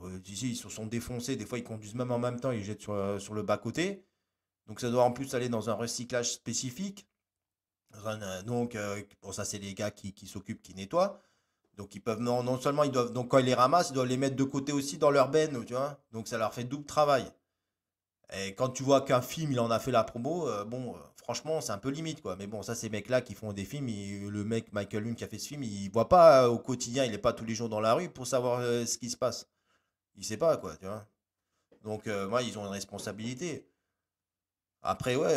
[0.03, 1.37] Euh, Ici, ils se sont défoncés.
[1.37, 4.05] Des fois, ils conduisent même en même temps, ils jettent sur, le bas-côté.
[4.67, 7.09] Donc ça doit en plus aller dans un recyclage spécifique.
[8.47, 8.77] donc,
[9.23, 11.21] bon, ça, c'est les gars qui, s'occupent, qui nettoient.
[11.77, 14.09] Donc ils peuvent non, non seulement ils doivent donc quand ils les ramassent, ils doivent
[14.09, 16.03] les mettre de côté aussi dans leur benne, tu vois?
[16.11, 17.25] Donc ça leur fait double travail.
[18.35, 20.99] Et quand tu vois qu'un film, il en a fait la promo, euh, bon, euh,
[21.17, 22.37] franchement, c'est un peu limite, quoi.
[22.37, 23.87] Mais bon, ça, ces mecs-là qui font des films,
[24.31, 27.05] le mec Michael Lune qui a fait ce film, il voit pas euh, au quotidien,
[27.05, 29.49] il n'est pas tous les jours dans la rue pour savoir ce qui se passe.
[30.17, 31.07] Il sait pas, quoi, tu vois.
[31.85, 33.67] Donc, moi, ils ont une responsabilité.
[34.83, 35.35] Après, ouais,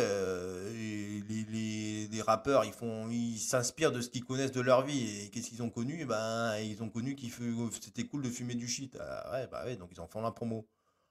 [0.72, 5.24] les, les, rappeurs, ils font, ils s'inspirent de ce qu'ils connaissent de leur vie.
[5.24, 6.04] Et qu'est-ce qu'ils ont connu?
[6.06, 7.32] Ben, ils ont connu qu'il
[7.80, 8.96] c'était cool de fumer du shit.
[9.00, 10.66] Ah, ouais, bah ouais, donc ils en font la promo.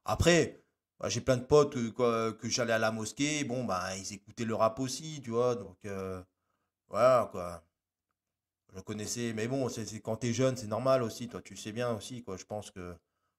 [0.05, 0.63] Après,
[1.01, 3.43] bah, j'ai plein de potes euh, que j'allais à la mosquée.
[3.43, 5.55] Bon, bah, ils écoutaient le rap aussi, tu vois.
[5.55, 6.21] Donc, euh,
[6.89, 7.63] voilà, quoi.
[8.75, 11.27] Je connaissais, mais bon, c'est quand t'es jeune, c'est normal aussi.
[11.27, 12.37] Toi, tu sais bien aussi, quoi.
[12.37, 12.95] Je pense que,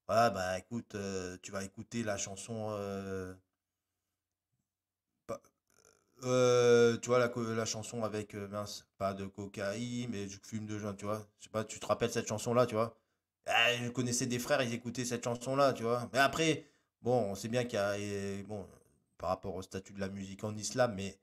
[0.09, 2.71] voilà, bah, écoute, euh, tu vas écouter la chanson.
[7.03, 11.05] tu vois, la, chanson avec, mince, pas de cocaïne, mais je fume de joint, tu
[11.05, 11.27] vois.
[11.39, 12.97] Je sais pas, tu te rappelles cette chanson-là, tu vois?
[13.47, 16.09] Ah, je connaissais des frères, ils écoutaient cette chanson-là, tu vois.
[16.13, 16.72] Mais après,
[17.03, 17.97] Bon, on sait bien qu'il y a,
[18.45, 18.67] bon,
[19.19, 21.19] par rapport au statut de la musique en islam, mais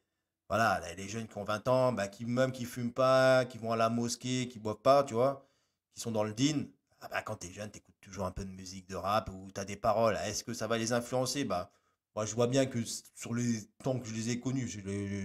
[0.50, 3.72] voilà, les jeunes qui ont 20 ans, bah, qui même qui fument pas, qui vont
[3.72, 5.48] à la mosquée, qui boivent pas, tu vois,
[5.94, 6.66] qui sont dans le din,
[7.02, 9.62] ah bah, quand es jeune, écoutes toujours un peu de musique de rap ou tu
[9.62, 10.18] as des paroles.
[10.26, 11.46] Est-ce que ça va les influencer?
[11.46, 11.72] Bah,
[12.16, 12.80] moi, je vois bien que
[13.16, 14.68] sur les temps que je les ai connus,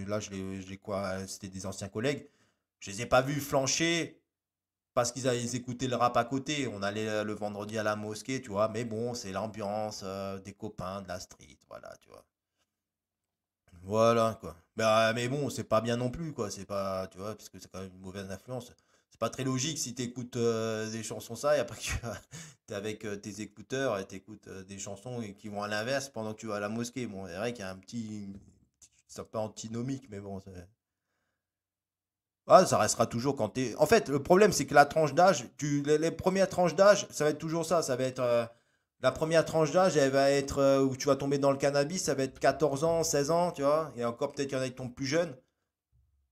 [0.07, 2.29] là, je les, quoi, c'était des anciens collègues,
[2.81, 4.21] je les ai pas vus flancher
[4.95, 5.27] parce qu'ils
[5.57, 6.69] écouté le rap à côté.
[6.69, 8.69] On allait euh, le vendredi à la mosquée, tu vois.
[8.69, 12.25] Mais bon, c'est l'ambiance euh, des copains de la street, voilà, tu vois.
[13.83, 14.57] Voilà, quoi.
[14.77, 16.51] Bah, mais bon, c'est pas bien non plus, quoi.
[16.51, 18.73] C'est pas, tu vois, parce que c'est quand même une mauvaise influence.
[19.11, 21.79] C'est pas très logique si tu écoutes euh, des chansons ça et après
[22.67, 26.33] tu es avec tes écouteurs et tu écoutes des chansons qui vont à l'inverse pendant
[26.35, 27.07] que tu vas à la mosquée.
[27.07, 28.29] Bon, c'est vrai qu'il y a un petit.
[29.07, 30.53] C'est pas antinomique, mais bon, c'est.
[32.47, 35.47] Ah, ça restera toujours quand tu En fait, le problème, c'est que la tranche d'âge,
[35.57, 35.83] tu...
[35.83, 37.83] les, premières tranches d'âge, ça va être toujours ça.
[37.83, 38.21] Ça va être.
[38.21, 38.45] Euh,
[39.01, 42.05] la première tranche d'âge, elle va être euh, où tu vas tomber dans le cannabis,
[42.05, 43.93] ça va être 14 ans, 16 ans, tu vois.
[43.97, 45.37] Et encore, peut-être qu'il y en a qui tombent plus jeunes.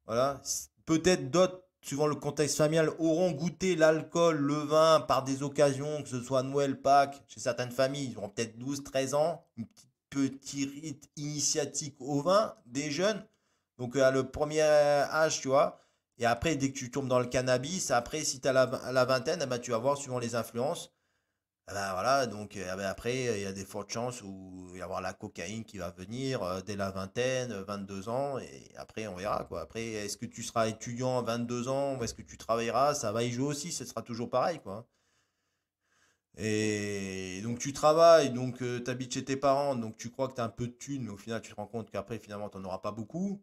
[0.06, 0.40] Voilà.
[0.86, 6.08] Peut-être d'autres, suivant le contexte familial, auront goûté l'alcool, le vin par des occasions, que
[6.08, 8.10] ce soit Noël, Pâques, chez certaines familles.
[8.12, 13.24] Ils auront peut-être 12, 13 ans, petite petit rite initiatique au vin des jeunes.
[13.78, 15.81] Donc, à le premier âge, tu vois.
[16.22, 19.40] Et après, dès que tu tombes dans le cannabis, après, si tu as la, vingtaine,
[19.42, 20.92] eh ben, tu vas voir suivant les influences.
[21.70, 24.78] Eh ben, voilà, donc eh ben, après, il y a des fortes chances où il
[24.78, 29.08] y avoir la cocaïne qui va venir euh, dès la vingtaine, 22 ans, et après,
[29.08, 29.62] on verra, quoi.
[29.62, 33.12] Après, est-ce que tu seras étudiant à 22 ans, ou est-ce que tu travailleras, ça
[33.12, 34.86] va y jouer aussi, ce sera toujours pareil, quoi.
[36.36, 40.40] Et donc tu travailles, donc tu habites chez tes parents, donc tu crois que tu
[40.40, 42.58] as un peu de thunes, mais au final tu te rends compte qu'après finalement tu
[42.58, 43.42] n'en auras pas beaucoup.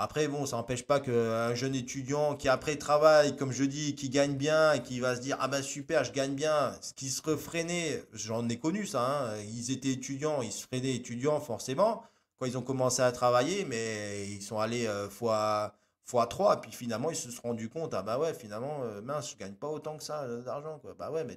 [0.00, 4.10] Après, bon, ça n'empêche pas qu'un jeune étudiant qui après travaille, comme je dis, qui
[4.10, 7.10] gagne bien et qui va se dire Ah ben super, je gagne bien, ce qui
[7.10, 12.04] se refrénait, j'en ai connu ça, hein, ils étaient étudiants, ils se freinaient étudiants forcément,
[12.38, 15.74] quand ils ont commencé à travailler, mais ils sont allés euh, fois,
[16.04, 19.00] fois 3, et puis finalement ils se sont rendus compte Ah bah ouais, finalement, euh,
[19.02, 20.80] mince, je gagne pas autant que ça euh, d'argent.
[20.96, 21.36] Bah ouais, mais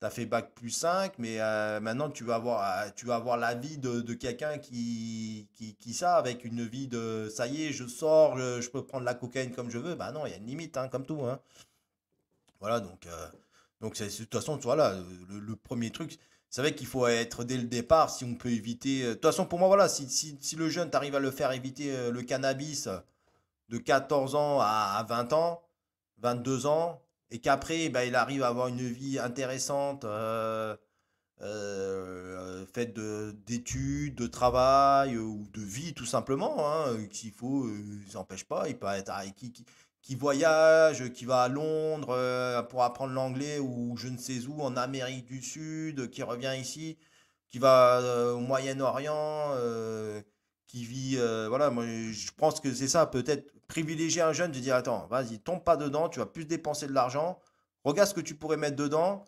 [0.00, 3.16] tu as fait bac plus 5, mais euh, maintenant tu vas avoir, euh, tu vas
[3.16, 7.66] avoir la vie de, quelqu'un qui, qui, qui, ça, avec une vie de ça y
[7.66, 9.94] est, je sors, je, peux prendre la cocaïne comme je veux.
[9.94, 11.24] Bah non, il y a une limite, hein, comme tout.
[11.24, 11.40] Hein.
[12.60, 13.26] Voilà, donc, euh,
[13.80, 14.94] donc de toute façon, voilà,
[15.28, 16.18] le, le premier truc,
[16.50, 19.02] c'est vrai qu'il faut être dès le départ, si on peut éviter.
[19.02, 21.30] De toute façon, pour moi, voilà, si, si, si le jeune, tu arrives à le
[21.30, 22.88] faire éviter le cannabis
[23.68, 25.62] de 14 ans à 20 ans,
[26.18, 30.76] 22 ans, et qu'après, bah, il arrive à avoir une vie intéressante, euh,
[31.42, 32.94] euh, faite
[33.44, 37.68] d'études, de, travail euh, ou de vie tout simplement, hein, qu'il faut,
[38.08, 39.52] ça n'empêche pas, il peut être qui,
[40.02, 44.76] qui, voyage, qui va à Londres pour apprendre l'anglais ou je ne sais où, en
[44.76, 46.98] Amérique du Sud, qui revient ici,
[47.50, 49.54] qui va au Moyen-Orient,
[50.66, 51.16] qui vit,
[51.48, 55.40] voilà, moi je pense que c'est ça peut-être privilégier un jeune, de dire attends, vas-y,
[55.40, 57.38] tombe pas dedans, tu vas plus dépenser de l'argent,
[57.84, 59.24] regarde ce que tu pourrais mettre dedans,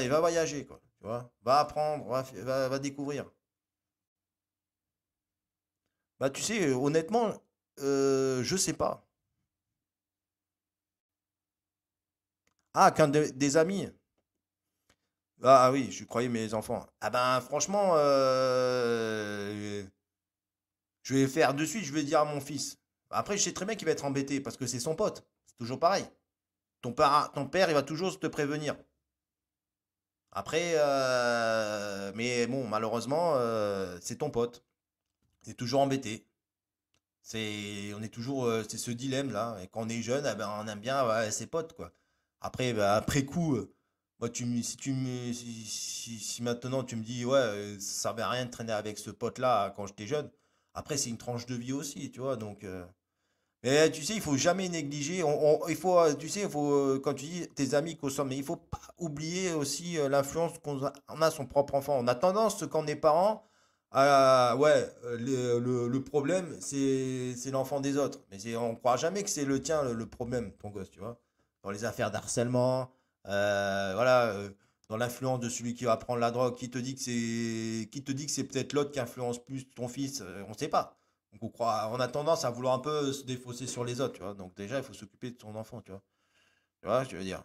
[0.00, 0.80] et va voyager, quoi.
[1.00, 3.24] Va apprendre, va, va, découvrir.
[6.20, 7.32] Bah, tu sais, honnêtement,
[7.80, 9.08] euh, je sais pas.
[12.74, 13.88] Ah, qu'un des amis.
[15.42, 16.84] Ah oui, je croyais mes enfants.
[17.00, 19.84] Ah ben franchement, euh,
[21.02, 22.76] je vais faire de suite, je vais dire à mon fils.
[23.10, 25.26] Après, je sais très bien qu'il va être embêté parce que c'est son pote.
[25.46, 26.04] C'est toujours pareil.
[26.82, 28.76] Ton père, ton père, il va toujours te prévenir.
[30.32, 34.64] Après, euh, mais bon, malheureusement, euh, c'est ton pote.
[35.44, 36.26] Il est toujours embêté.
[37.22, 39.58] C'est, on est toujours, euh, c'est ce dilemme là.
[39.62, 41.76] Et quand on est jeune, eh ben, on aime bien ses potes.
[42.40, 43.58] Après, ben, après coup,
[44.20, 48.46] moi, tu si tu me, si, maintenant tu me dis ouais, ça servait à rien
[48.46, 50.30] de traîner avec ce pote là quand j'étais jeune.
[50.74, 52.36] Après, c'est une tranche de vie aussi, tu vois.
[52.36, 52.64] Donc,
[53.64, 55.24] mais tu sais, il faut jamais négliger.
[55.68, 58.36] il faut, euh, tu sais, il faut, euh, quand tu dis tes amis consomment, mais
[58.36, 61.98] il faut pas oublier aussi euh, l'influence qu'on a, on son propre enfant.
[61.98, 63.44] On a tendance, quand on est parent,
[63.90, 64.88] à, ouais,
[65.18, 68.20] le, problème, c'est, l'enfant des autres.
[68.30, 71.18] Mais on ne croit jamais que c'est le tien, le, problème, ton gosse, tu vois.
[71.64, 72.92] Dans les affaires d'harcèlement,
[73.24, 74.34] voilà,
[74.88, 78.04] dans l'influence de celui qui va prendre la drogue, qui te dit que c'est, qui
[78.04, 80.97] te dit que c'est peut-être l'autre qui influence plus ton fils, on ne sait pas.
[81.40, 84.22] On, croit, on a tendance à vouloir un peu se défausser sur les autres, tu
[84.22, 84.34] vois.
[84.34, 86.02] Donc déjà, il faut s'occuper de son enfant, tu vois.
[86.80, 87.44] Tu vois, je veux dire?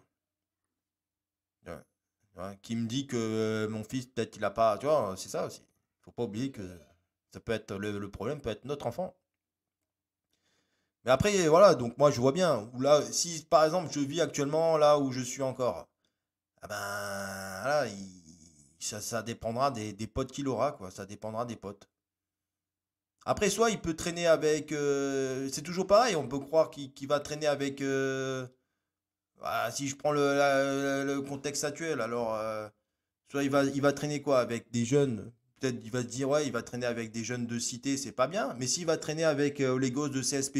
[2.62, 4.76] Qui me dit que euh, mon fils, peut-être, il a pas.
[4.78, 5.60] Tu vois, c'est ça aussi.
[5.60, 6.62] Il faut pas oublier que
[7.32, 9.14] ça peut être le, problème, peut être notre enfant.
[11.04, 12.70] Mais après, voilà, donc moi je vois bien.
[12.78, 15.88] Là, si par exemple je vis actuellement là où je suis encore,
[16.62, 17.86] ah ben là,
[18.80, 20.78] ça, dépendra des, potes qu'il aura.
[20.90, 21.88] Ça dépendra des potes.
[23.26, 24.72] Après, soit il peut traîner avec.
[24.72, 27.80] Euh, c'est toujours pareil, on peut croire qu'il va traîner avec.
[27.80, 28.46] Euh,
[29.40, 32.34] bah, si je prends le, contexte actuel, alors.
[32.34, 32.68] Euh,
[33.30, 35.32] soit il va, il va traîner quoi Avec des jeunes?
[35.60, 38.12] Peut-être il va se dire, ouais, il va traîner avec des jeunes de cité, c'est
[38.12, 38.54] pas bien.
[38.58, 40.58] Mais s'il va traîner avec les gosses de CSP,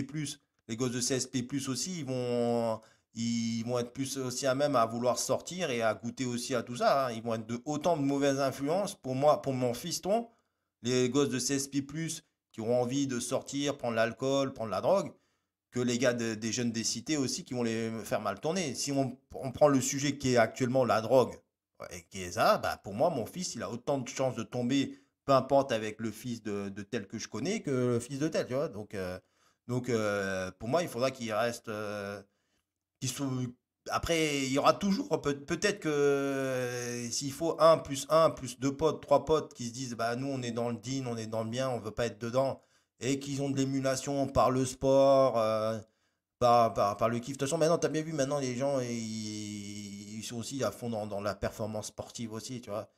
[0.68, 2.80] les gosses de CSP aussi, ils vont.
[3.16, 6.64] Ils vont être plus aussi à même à vouloir sortir et à goûter aussi à
[6.64, 7.06] tout ça.
[7.06, 7.12] Hein.
[7.12, 8.96] Ils vont être de autant de mauvaises influences.
[8.96, 10.28] Pour moi, pour mon fiston,
[10.82, 11.86] les gosses de CSP,
[12.54, 15.12] qui ont envie de sortir, prendre l'alcool, prendre la drogue,
[15.72, 18.76] que les gars des jeunes des cités aussi qui vont les faire mal tourner.
[18.76, 19.18] Si on,
[19.52, 21.34] prend le sujet qui est actuellement la drogue,
[21.90, 24.44] et qui est ça, bah pour moi, mon fils, il a autant de chances de
[24.44, 28.28] tomber, peu importe avec le fils de, tel que je connais, que le fils de
[28.28, 28.68] tel, tu vois.
[28.68, 29.18] Donc, euh,
[29.66, 31.68] donc euh, pour moi, il faudra qu'il reste.
[31.68, 32.22] Euh,
[33.90, 38.74] après, il y aura toujours, peut-être que euh, s'il faut un plus un plus deux
[38.74, 41.26] potes, trois potes qui se disent, bah nous on est dans le din, on est
[41.26, 42.62] dans le bien, on veut pas être dedans,
[43.00, 45.78] et qu'ils ont de l'émulation par le sport, euh,
[46.38, 47.36] par, par, le kiff.
[47.36, 50.70] De toute façon, maintenant, tu as bien vu, maintenant les gens, ils, sont aussi à
[50.70, 52.88] fond dans, la performance sportive aussi, tu vois.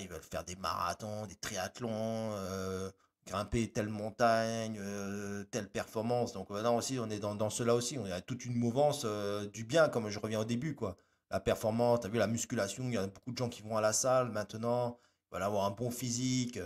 [0.00, 2.90] ils veulent faire des marathons, des triathlons, euh,
[3.26, 6.32] grimper telle montagne, euh, telle performance.
[6.32, 7.98] Donc maintenant aussi, on est dans, cela aussi.
[7.98, 10.96] On a toute une mouvance euh, du bien, comme je reviens au début, quoi.
[11.30, 13.92] La performance, vu la musculation, il y a beaucoup de gens qui vont à la
[13.92, 14.98] salle maintenant,
[15.34, 16.60] ils avoir un bon physique.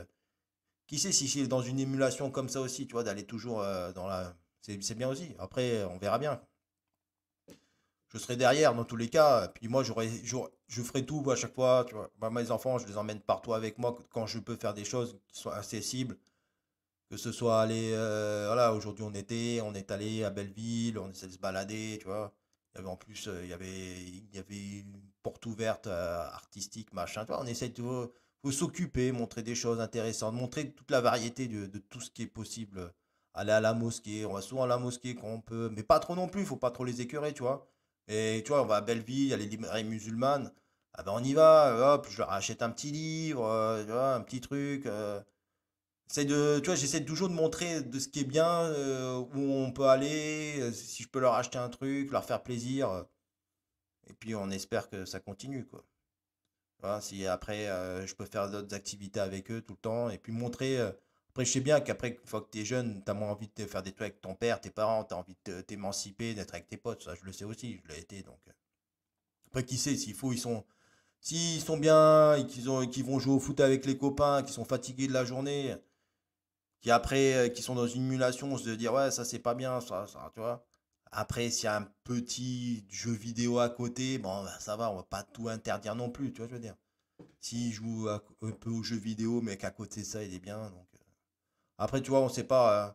[0.87, 4.07] Qui sait si c'est dans une émulation comme ça aussi, tu vois, d'aller toujours dans
[4.07, 4.35] la...
[4.61, 5.35] C'est bien aussi.
[5.39, 6.41] Après, on verra bien
[8.13, 9.49] je serai derrière dans tous les cas.
[9.49, 11.87] Puis moi, je ferai tout à chaque fois.
[11.89, 11.95] Tu
[12.31, 15.41] mes enfants, je les emmène partout avec moi quand je peux faire des choses qui
[15.41, 16.17] soient accessibles.
[17.11, 21.11] Que ce soit aller, euh, voilà, aujourd'hui on était, on est allé à Belleville, on
[21.11, 22.33] essaie de se balader, tu vois.
[22.73, 23.67] Il y avait en plus, euh, il y avait,
[24.01, 27.25] il y avait une porte ouverte euh, artistique, machin.
[27.25, 31.67] Tu vois, on essaie de s'occuper, montrer des choses intéressantes, montrer toute la variété de,
[31.79, 32.93] tout ce qui est possible.
[33.35, 35.99] Aller à la mosquée, on va souvent à la mosquée quand on peut, mais pas
[35.99, 37.69] trop non plus, faut pas trop les écœurer, tu vois.
[38.09, 39.85] Et tu vois, on va à Belleville, il y a les librairies.
[40.95, 44.21] Ah ben on y va, hop, je leur achète un petit livre, tu vois, un
[44.21, 44.87] petit truc.
[46.17, 49.73] De, tu vois, j'essaie toujours de montrer de ce qui est bien, euh, où on
[49.73, 53.07] peut aller, si je peux leur acheter un truc, leur faire plaisir.
[54.09, 55.85] Et puis on espère que ça continue, quoi.
[57.01, 57.67] Si après
[58.07, 60.81] je peux faire d'autres activités avec eux tout le temps, et puis montrer
[61.31, 63.49] après, je sais bien qu'après, une fois que tu es jeune, tu as moins envie
[63.55, 66.55] de faire des trucs avec ton père, tes parents, tu as envie de t'émanciper, d'être
[66.55, 67.05] avec tes potes.
[67.05, 68.23] Ça, je le sais aussi, je l'ai été.
[68.25, 68.41] Donc.
[68.49, 68.53] Euh.
[69.47, 70.65] Après, qui sait, s'il faut, ils sont.
[71.21, 74.65] S'ils sont bien qu'ils ont, qu'ils vont jouer au foot avec les copains, qui sont
[74.65, 75.77] fatigués de la journée,
[76.81, 79.81] qui après, euh, qui sont dans une émulation, se dire ouais, ça c'est pas bien,
[79.81, 80.65] ça, ça, tu vois.
[81.13, 84.97] Après, s'il y a un petit jeu vidéo à côté, bon, ben, ça va, on
[84.97, 86.77] va pas tout interdire non plus, tu vois, je veux dire.
[87.41, 88.21] S'il joue un
[88.53, 90.87] peu au jeu vidéo, mais qu'à côté ça, il est bien, donc.
[91.81, 92.89] Après, tu vois, on sait pas.
[92.89, 92.93] Euh,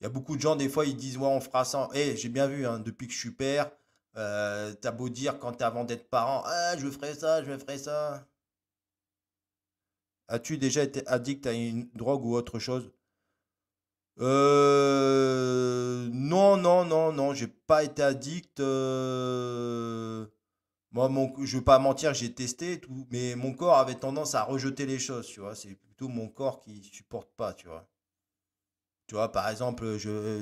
[0.00, 1.88] il y a beaucoup de gens, des fois, ils disent Ouais, on fera ça.
[1.94, 3.70] Eh, j'ai bien vu, hein, depuis que je suis père,
[4.16, 7.78] euh, t'as beau dire quand t'es avant d'être parent Ah, je ferai ça, je ferai
[7.78, 8.26] ça.
[10.28, 12.92] As-tu déjà été addict à une drogue ou autre chose?
[14.20, 18.60] Euh, non, non, non, non, j'ai pas été addict.
[18.60, 20.26] Euh,
[20.92, 21.34] moi, mon...
[21.44, 24.98] je vais pas mentir, j'ai testé tout, mais mon corps avait tendance à rejeter les
[24.98, 25.54] choses, tu vois.
[25.54, 27.88] C'est plutôt mon corps qui supporte pas, tu vois.
[29.06, 29.98] Tu vois, par exemple,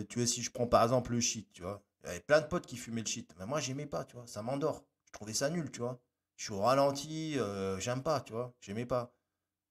[0.09, 2.47] tu si je prends par exemple le shit, tu vois, il y avait plein de
[2.47, 3.35] potes qui fumaient le shit.
[3.39, 4.85] Mais moi, j'aimais pas, tu vois, ça m'endort.
[5.07, 6.01] Je trouvais ça nul, tu vois.
[6.37, 9.13] Je suis au ralenti, euh, j'aime pas, tu vois, j'aimais pas.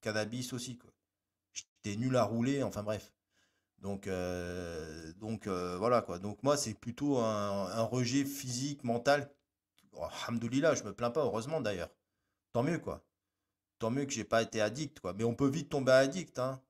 [0.01, 0.91] Cannabis aussi, quoi.
[1.53, 3.11] J'étais nul à rouler, enfin bref.
[3.81, 5.11] Donc, euh,
[5.47, 6.19] euh, voilà, quoi.
[6.19, 9.29] Donc moi, c'est plutôt un, rejet physique, mental.
[9.97, 11.89] Alhamdoulilah, je me plains pas, heureusement d'ailleurs.
[12.53, 13.03] Tant mieux, quoi.
[13.79, 15.13] Tant mieux que j'ai pas été addict, quoi.
[15.13, 16.61] Mais on peut vite tomber addict, hein.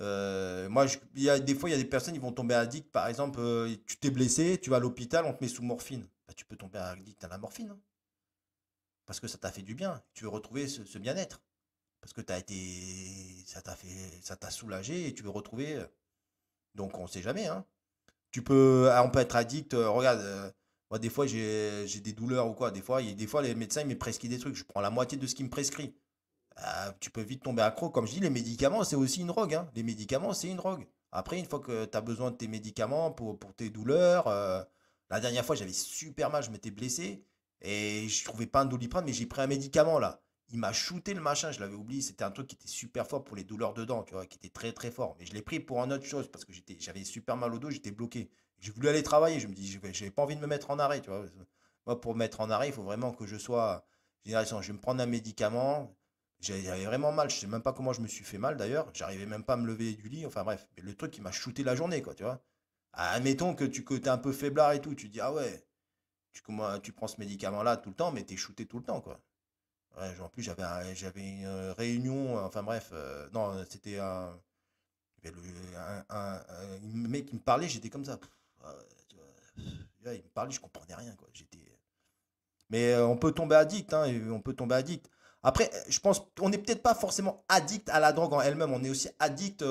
[0.00, 2.90] Euh, moi, y a, des fois, il y a des personnes qui vont tomber addict.
[2.90, 3.40] Par exemple,
[3.86, 6.06] tu t'es blessé, tu vas à l'hôpital, on te met sous morphine.
[6.26, 7.70] Bah, tu peux tomber addict à la morphine.
[7.70, 7.78] Hein.
[9.06, 10.02] parce que ça t'a fait du bien.
[10.14, 11.42] Tu veux retrouver ce, bien-être.
[12.00, 15.84] Parce que as été, ça t'a fait, ça t'a soulagé et tu veux retrouver.
[16.74, 17.46] Euh, donc, on ne sait jamais.
[17.46, 17.64] Hein.
[18.30, 19.74] Tu peux, ah, on peut être addict.
[19.74, 20.54] regarde,
[20.90, 22.70] moi, des fois, j'ai des douleurs ou quoi.
[22.70, 24.56] Des fois, des fois, les médecins ils me prescrivent des trucs.
[24.56, 25.94] Je prends la moitié de ce qu'ils me prescrit.
[26.56, 27.90] Ah, tu peux vite tomber accro.
[27.90, 29.54] Comme je dis, les médicaments, c'est aussi une drogue.
[29.54, 29.68] Hein.
[29.74, 30.86] Les médicaments, c'est une drogue.
[31.12, 34.62] Après, une fois que tu as besoin de tes médicaments pour, pour tes douleurs, euh,
[35.10, 37.24] la dernière fois, j'avais super mal, je m'étais blessé
[37.60, 40.20] et je trouvais pas un doliprane, mais j'ai pris un médicament là.
[40.54, 42.00] Il m'a shooté le machin, je l'avais oublié.
[42.00, 44.50] C'était un truc qui était super fort pour les douleurs dedans, tu vois, qui était
[44.50, 45.16] très très fort.
[45.18, 47.70] Mais je l'ai pris pour un autre chose parce que j'avais super mal au dos,
[47.70, 48.30] j'étais bloqué.
[48.60, 50.78] J'ai voulu aller travailler, je me dis, je n'avais pas envie de me mettre en
[50.78, 51.24] arrêt, tu vois.
[51.86, 53.84] Moi, pour me mettre en arrêt, il faut vraiment que je sois.
[54.24, 55.92] Je vais me prendre un médicament,
[56.38, 58.88] j'avais vraiment mal, je sais même pas comment je me suis fait mal d'ailleurs.
[58.94, 60.24] J'arrivais même pas à me lever du lit.
[60.24, 62.40] Enfin bref, le truc qui m'a shooté la journée, quoi, tu vois.
[62.92, 65.66] Ah, admettons que tu es un peu faiblard et tout, tu dis ah ouais,
[66.32, 66.42] tu,
[66.84, 69.20] tu prends ce médicament-là tout le temps, mais tu es shooté tout le temps, quoi.
[69.96, 70.64] En plus, j'avais
[70.94, 74.30] j'avais une euh, réunion, enfin bref, euh, non, c'était un,
[76.10, 76.40] un,
[76.82, 78.18] mec qui me parlait, j'étais comme ça.
[78.62, 78.74] Ah
[80.06, 81.28] il me parlait, je comprenais rien, quoi.
[82.70, 85.08] Mais euh, on peut tomber addict, hein, on peut tomber addict.
[85.42, 88.82] Après, je pense qu'on n'est peut-être pas forcément addict à la drogue en elle-même, on
[88.82, 89.62] est aussi addict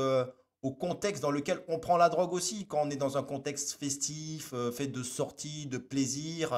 [0.61, 3.73] au contexte dans lequel on prend la drogue aussi, quand on est dans un contexte
[3.73, 6.53] festif, fait de sorties, de plaisir.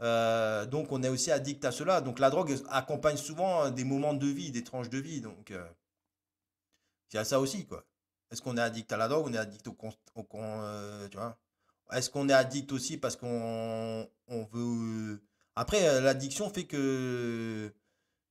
[0.00, 2.00] Donc on est aussi addict à cela.
[2.00, 5.20] Donc la drogue accompagne souvent des moments de vie, des tranches de vie.
[5.20, 5.50] Donc
[7.12, 7.84] il y a ça aussi, quoi.
[8.30, 9.26] Est-ce qu'on est addict à la drogue?
[9.28, 9.76] On est addict au,
[10.14, 10.22] au
[11.10, 11.38] tu vois?
[11.92, 15.22] Est-ce qu'on est addict aussi parce qu'on on veut...
[15.56, 17.72] Après, l'addiction fait que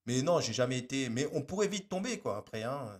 [0.07, 1.09] mais non, j'ai jamais été.
[1.09, 2.63] Mais on pourrait vite tomber, quoi, après.
[2.63, 2.99] Hein.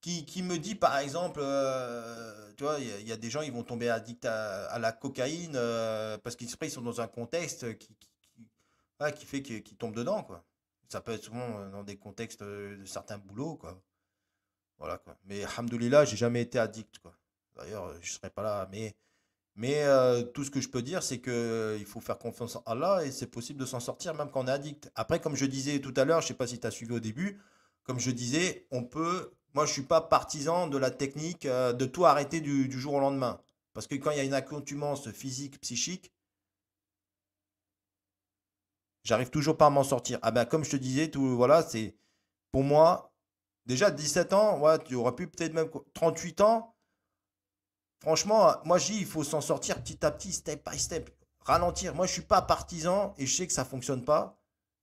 [0.00, 3.52] Qui, qui me dit, par exemple, euh, tu vois, il y, a des gens, ils
[3.52, 8.46] vont tomber addicts à, la cocaïne euh, parce qu'ils sont dans un contexte qui, qui,
[9.16, 10.44] qui fait qu'ils tombent dedans, quoi.
[10.88, 13.82] Ça peut être souvent dans des contextes de certains boulots, quoi.
[14.78, 15.16] Voilà, quoi.
[15.24, 15.44] Mais,
[16.06, 17.12] j'ai jamais été addict, quoi.
[17.56, 18.68] D'ailleurs, je serais pas là.
[18.70, 18.94] Mais,
[19.56, 19.84] mais
[20.32, 23.26] tout ce que je peux dire, c'est qu'il faut faire confiance en Allah et c'est
[23.26, 24.92] possible de s'en sortir même quand on est addict.
[24.94, 27.00] Après, comme je disais tout à l'heure, je sais pas si tu as suivi au
[27.00, 27.40] début,
[27.82, 29.32] comme je disais, on peut.
[29.54, 33.40] Moi, je suis pas partisan de la technique de tout arrêter du, jour au lendemain.
[33.74, 36.12] Parce que quand il y a une accoutumance physique, psychique,
[39.08, 40.18] J'arrive toujours pas à m'en sortir.
[40.20, 41.96] Ah ben, comme je te disais, tout, voilà, c'est
[42.52, 43.10] pour moi,
[43.64, 46.74] déjà 17 ans, ouais, tu aurais pu peut-être même 38 ans.
[48.00, 51.10] Franchement, moi, je dis, il faut s'en sortir petit à petit, step by step.
[51.40, 51.94] Ralentir.
[51.94, 54.37] Moi, je suis pas partisan et je sais que ça fonctionne pas.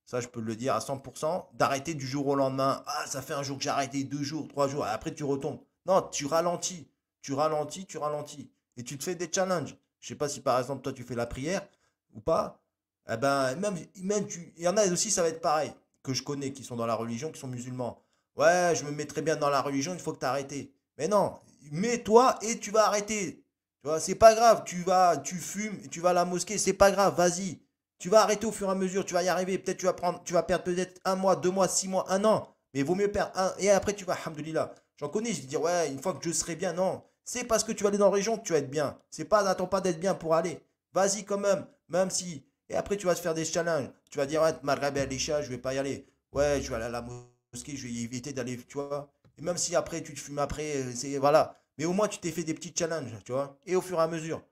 [0.06, 1.46] Ça, je peux le dire à 100%.
[1.54, 2.82] D'arrêter du jour au lendemain.
[2.86, 4.84] Ah, ça fait un jour que j'ai arrêté, deux jours, trois jours.
[4.84, 5.58] Après, tu retombes.
[5.84, 6.88] Non, tu ralentis.
[7.20, 8.50] Tu ralentis, tu ralentis.
[8.76, 9.76] Et tu te fais des challenges.
[10.00, 11.66] Je sais pas si par exemple, toi, tu fais la prière
[12.14, 12.62] ou pas.
[13.08, 16.12] Eh ben, même, même tu, il y en a aussi, ça va être pareil, que
[16.12, 18.02] je connais, qui sont dans la religion, qui sont musulmans.
[18.36, 20.52] Ouais, je me mets très bien dans la religion, il faut que tu arrêtes.
[20.98, 21.34] Mais non,
[21.70, 23.44] mets-toi et tu vas arrêter.
[23.80, 26.72] Tu vois, c'est pas grave, tu vas, tu fumes, tu vas à la mosquée, c'est
[26.72, 27.60] pas grave, vas-y.
[27.98, 29.58] Tu vas arrêter au fur et à mesure, tu vas y arriver.
[29.58, 32.24] Peut-être tu vas prendre, tu vas perdre peut-être un mois, deux mois, six mois, un
[32.24, 32.54] an.
[32.74, 33.52] Mais il vaut mieux perdre un.
[33.58, 34.74] Et après, tu vas, alhamdoulilah.
[34.98, 37.02] J'en connais, je vais dire, ouais, une fois que je serai bien, non.
[37.24, 38.98] C'est parce que tu vas aller dans la région que tu vas être bien.
[39.10, 40.60] C'est pas, n'attends pas d'être bien pour aller.
[40.94, 43.90] Vas-y quand même, même si et après, tu vas te faire des challenges.
[44.10, 46.06] Tu vas dire, ouais, Maghreb et je vais pas y aller.
[46.32, 49.12] Ouais, je vais aller à la mosquée, je vais éviter d'aller, tu vois.
[49.38, 51.56] Et même si après, tu te fumes après, euh, c'est voilà.
[51.78, 53.58] Mais au moins, tu t'es fait des petits challenges, tu vois.
[53.66, 54.42] Et au fur et à mesure.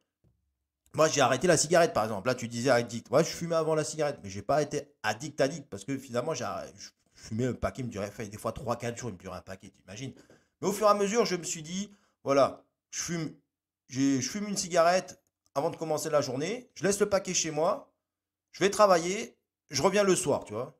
[0.94, 2.28] Moi, j'ai arrêté la cigarette, par exemple.
[2.28, 3.10] Là, tu disais addict.
[3.10, 6.34] Ouais, je fumais avant la cigarette, mais j'ai pas été addict, addict, parce que finalement,
[6.34, 6.46] j'ai,
[7.14, 9.70] fumais un paquet, il me durait, des fois 3-4 jours, il me durait un paquet,
[9.70, 10.12] t'imagines.
[10.60, 11.90] Mais au fur et à mesure, je me suis dit,
[12.22, 13.34] voilà, je fume,
[13.88, 15.20] je fume une cigarette
[15.54, 17.92] avant de commencer la journée, je laisse le paquet chez moi,
[18.52, 19.36] je vais travailler,
[19.70, 20.78] je reviens le soir, tu vois.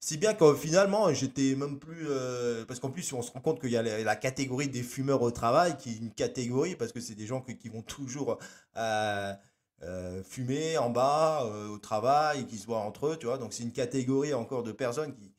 [0.00, 2.06] Si bien que finalement, j'étais même plus.
[2.08, 5.22] Euh, parce qu'en plus, on se rend compte qu'il y a la, catégorie des fumeurs
[5.22, 8.38] au travail, qui est une catégorie, parce que c'est des gens qui, vont toujours
[8.76, 9.34] euh,
[9.82, 13.38] euh, fumer en bas, au travail, qui se voient entre eux, tu vois.
[13.38, 15.32] Donc, c'est une catégorie encore de personnes qui.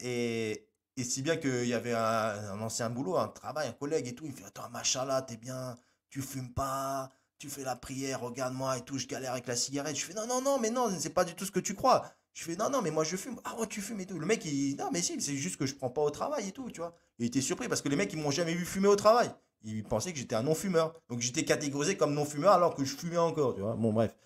[0.00, 4.14] et, et si bien qu'il y avait un, ancien boulot, un travail, un collègue et
[4.14, 5.76] tout, il fait Attends, machallah, t'es bien,
[6.10, 9.96] tu fumes pas, tu fais la prière, regarde-moi et tout, je galère avec la cigarette.
[9.96, 12.12] Je fais non, non, non, mais non, c'est pas du tout ce que tu crois.
[12.34, 13.38] Je fais non, non, mais moi je fume.
[13.44, 14.18] Ah ouais, tu fumes et tout.
[14.18, 16.52] Le mec, il non, mais si, c'est juste que je prends pas au travail et
[16.52, 16.94] tout, tu vois.
[17.18, 19.30] Il était surpris parce que les mecs, ils m'ont jamais vu fumer au travail.
[19.64, 20.94] Ils pensaient que j'étais un non-fumeur.
[21.08, 23.74] Donc j'étais catégorisé comme non-fumeur alors que je fumais encore, tu vois.
[23.74, 24.16] Bon, bref.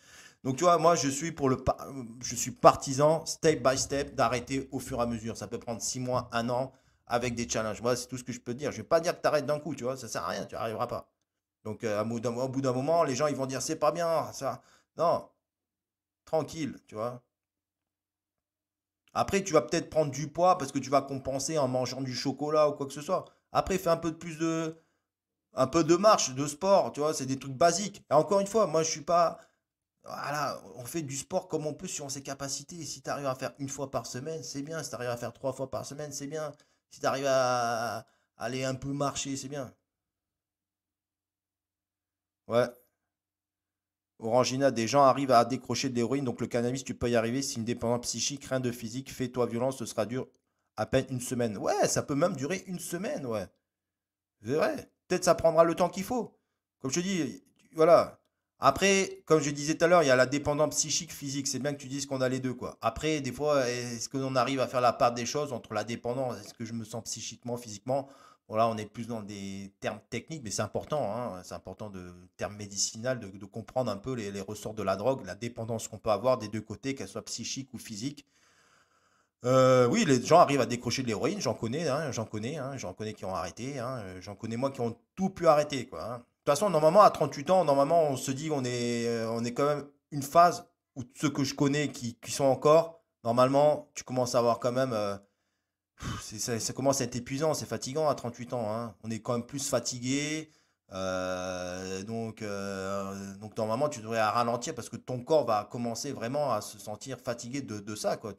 [0.44, 1.56] Donc tu vois, moi je suis pour le
[2.22, 5.36] je suis partisan step by step d'arrêter au fur et à mesure.
[5.36, 6.72] Ça peut prendre six mois, un an
[7.06, 7.80] avec des challenges.
[7.82, 8.72] Moi, c'est tout ce que je peux dire.
[8.72, 10.44] Je vais pas dire que tu arrêtes d'un coup, tu vois, ça sert à rien,
[10.44, 11.10] tu arriveras pas.
[11.64, 14.62] Donc, euh, au bout d'un moment, les gens, ils vont dire, c'est pas bien, ça.
[14.96, 15.28] Non,
[16.24, 17.22] tranquille, tu vois.
[19.16, 22.14] Après, tu vas peut-être prendre du poids parce que tu vas compenser en mangeant du
[22.14, 23.24] chocolat ou quoi que ce soit.
[23.52, 24.76] Après, fais un peu de plus de,
[25.54, 28.04] un peu de marche, de sport, tu vois, c'est des trucs basiques.
[28.10, 29.38] Et encore une fois, moi, je suis pas,
[30.04, 32.84] voilà, on fait du sport comme on peut sur ses capacités.
[32.84, 34.82] Si tu arrives à faire une fois par semaine, c'est bien.
[34.82, 36.52] Si tu arrives à faire trois fois par semaine, c'est bien.
[36.90, 38.06] Si tu arrives à
[38.38, 39.72] aller un peu marcher, c'est bien.
[42.48, 42.66] Ouais.
[44.18, 47.42] Orangina, des gens arrivent à décrocher de l'héroïne, donc le cannabis, tu peux y arriver.
[47.42, 49.12] C'est une dépendance psychique, rien de physique.
[49.12, 50.26] Fais-toi violence, ce sera dur
[50.76, 51.58] à peine une semaine.
[51.58, 53.46] Ouais, ça peut même durer une semaine, ouais.
[54.44, 54.90] C'est vrai.
[55.08, 56.38] Peut-être ça prendra le temps qu'il faut.
[56.80, 57.42] Comme je te dis,
[57.74, 58.20] voilà.
[58.58, 61.46] Après, comme je disais tout à l'heure, il y a la dépendance psychique, physique.
[61.46, 62.78] C'est bien que tu dises qu'on a les deux, quoi.
[62.80, 66.40] Après, des fois, est-ce qu'on arrive à faire la part des choses entre la dépendance,
[66.40, 68.08] est-ce que je me sens psychiquement, physiquement?
[68.48, 72.12] Voilà, on est plus dans des termes techniques, mais c'est important, hein, c'est important de
[72.36, 76.10] termes médicinaux, de, comprendre un peu les, ressorts de la drogue, la dépendance qu'on peut
[76.10, 78.24] avoir des deux côtés, qu'elle soit psychique ou physique.
[79.44, 82.76] Euh, oui, les gens arrivent à décrocher de l'héroïne, j'en connais, hein, j'en connais, hein,
[82.76, 83.82] j'en connais qui ont arrêté,
[84.20, 85.88] j'en connais moi qui ont tout pu arrêter.
[85.88, 89.44] Quoi, De toute façon, normalement, à 38 ans, normalement, on se dit qu'on est, on
[89.44, 94.04] est quand même une phase où ceux que je connais qui, sont encore, normalement, tu
[94.04, 94.92] commences à avoir quand même...
[94.92, 95.16] Euh,
[96.20, 98.70] ça, commence à être épuisant, c'est fatigant à 38 ans.
[98.70, 98.94] Hein.
[99.02, 100.50] On est quand même plus fatigué.
[100.92, 106.52] Euh, donc, euh, donc normalement, tu devrais ralentir parce que ton corps va commencer vraiment
[106.52, 108.16] à se sentir fatigué de, ça.
[108.16, 108.34] Quoi.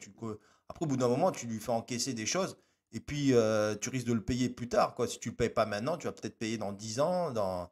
[0.68, 2.56] Après, au bout d'un moment, tu lui fais encaisser des choses
[2.92, 4.94] et puis euh, tu risques de le payer plus tard.
[4.94, 5.06] Quoi.
[5.06, 7.70] Si tu ne le payes pas maintenant, tu vas peut-être payer dans 10 ans.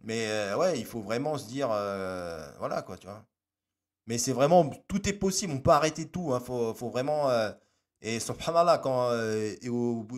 [0.00, 3.24] Mais ouais, il faut vraiment se dire, voilà quoi, tu vois.
[4.06, 6.28] Mais c'est vraiment, tout est possible, on peut arrêter tout.
[6.30, 6.40] Il hein.
[6.40, 7.28] faut, faut, vraiment
[8.00, 9.68] et subhanallah, quand, euh, et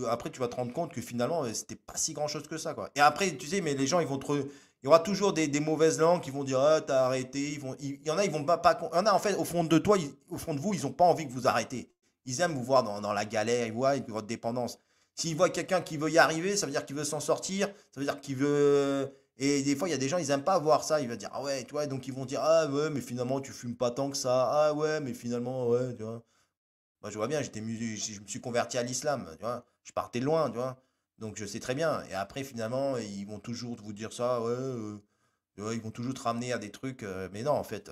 [0.09, 2.59] après, tu vas te rendre compte que finalement, euh, c'était pas si grand chose que
[2.59, 2.75] ça.
[2.75, 2.91] Quoi.
[2.95, 4.33] Et après, tu sais, mais les gens, ils vont te.
[4.83, 7.53] Il y aura toujours des, mauvaises langues qui vont dire Ah, t'as arrêté.
[7.53, 8.59] Ils vont, il, y en a, ils vont pas.
[8.59, 9.97] pas y en a, en fait, au fond de toi,
[10.31, 11.91] au fond de vous, ils ont pas envie que vous arrêtez.
[12.27, 14.79] ils aiment vous voir dans, la galère, ils voient votre dépendance.
[15.15, 18.01] S'ils voient quelqu'un qui veut y arriver, ça veut dire qu'il veut s'en sortir, ça
[18.01, 19.11] veut dire qu'il veut.
[19.39, 21.01] Et des fois, il y a des gens, ils n'aiment pas voir ça.
[21.01, 23.41] Ils vont dire, ah ouais, tu vois, donc ils vont dire, ah ouais, mais finalement,
[23.41, 24.49] tu fumes pas tant que ça.
[24.51, 26.23] Ah ouais, mais finalement, ouais, tu vois.
[27.03, 29.65] Moi, je vois bien, j'étais, je me suis converti à l'islam, tu vois.
[29.85, 30.83] Je partais loin, tu vois.
[31.19, 32.03] Donc, je sais très bien.
[32.05, 35.01] Et après, finalement, ils vont toujours vous dire ça, ouais, euh,
[35.75, 37.03] ils vont toujours te ramener à des trucs.
[37.03, 37.91] Euh, mais non, en fait,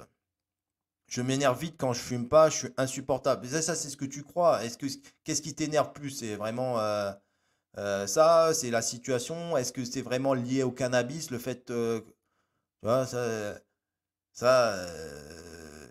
[1.07, 3.47] je m'énerve vite quand je fume pas, je suis insupportable.
[3.49, 4.65] ça, ça c'est ce que tu crois.
[4.65, 4.87] Est-ce que
[5.25, 6.11] qu'est-ce qui t'énerve plus?
[6.11, 7.13] C'est vraiment euh,
[7.79, 9.57] euh, ça, c'est la situation?
[9.57, 12.03] Est-ce que c'est vraiment lié au cannabis, le fait, tu
[12.83, 13.55] vois, ça,
[14.33, 14.87] ça,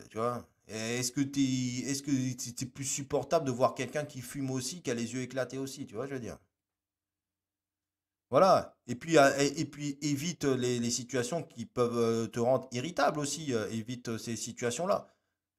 [0.09, 0.45] tu vois?
[0.67, 4.91] Est-ce que tu est-ce que c'est plus supportable de voir quelqu'un qui fume aussi, qui
[4.91, 6.37] a les yeux éclatés aussi, tu vois, je veux dire?
[8.29, 8.75] Voilà.
[8.87, 9.29] Et puis, euh,
[10.01, 13.53] évite les, situations qui peuvent euh, te rendre irritable aussi.
[13.53, 15.07] Euh, évite ces situations-là.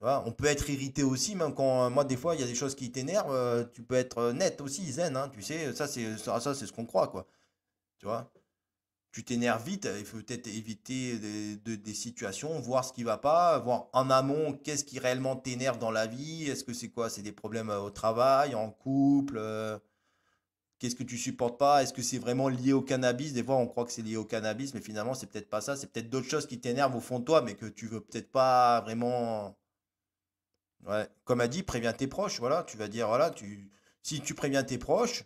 [0.00, 2.74] On peut être irrité aussi, même quand moi, des fois, il y a des choses
[2.76, 3.68] qui t'énervent.
[3.72, 5.16] tu peux être net aussi, zen.
[5.16, 7.26] Hein, tu sais, ça, c'est ça, c'est ce qu'on croit, quoi.
[7.98, 8.30] Tu vois?
[9.12, 13.88] Tu t'énerves vite, il faut peut-être éviter des, situations, voir ce qui va pas, voir
[13.92, 17.32] en amont qu'est-ce qui réellement t'énerve dans la vie, est-ce que c'est quoi, c'est des
[17.32, 19.40] problèmes au travail, en couple,
[20.78, 21.82] Qu'est-ce que tu supportes pas?
[21.82, 23.32] Est-ce que c'est vraiment lié au cannabis?
[23.32, 25.76] Des fois, on croit que c'est lié au cannabis, mais finalement, c'est peut-être pas ça.
[25.76, 28.30] C'est peut-être d'autres choses qui t'énervent au fond de toi, mais que tu veux peut-être
[28.30, 29.58] pas vraiment.
[30.86, 31.08] Ouais.
[31.24, 32.38] Comme a dit, préviens tes proches.
[32.38, 33.70] Voilà, tu vas dire, voilà, tu...
[34.02, 35.24] si tu préviens tes proches,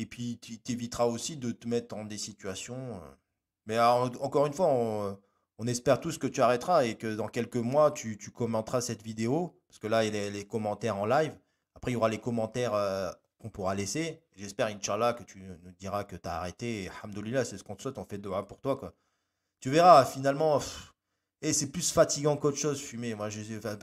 [0.00, 2.96] et puis tu t'éviteras aussi de te mettre dans des situations.
[2.96, 3.14] Euh.
[3.66, 4.68] Mais encore une fois,
[5.58, 9.60] on, espère tous que tu arrêteras et que dans quelques mois, tu, commenteras cette vidéo.
[9.68, 11.36] Parce que là, il y a les commentaires en live.
[11.74, 14.22] Après, il y aura les commentaires euh, qu'on pourra laisser.
[14.36, 16.84] J'espère, Inch'Allah, que tu nous diras que tu as arrêté.
[16.84, 16.90] Et
[17.44, 17.98] c'est ce qu'on te souhaite.
[17.98, 18.76] On fait de pour toi.
[18.76, 18.94] Quoi.
[19.60, 20.60] Tu verras, finalement,
[21.42, 23.14] et eh, c'est plus fatigant qu'autre chose, fumer.
[23.14, 23.28] Moi,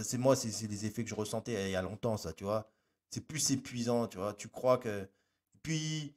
[0.04, 2.70] c'est moi, c'est les effets que je ressentais il y a longtemps, ça, tu vois.
[3.10, 4.34] C'est plus épuisant, tu vois.
[4.34, 5.08] Tu crois que.
[5.68, 6.16] Puis,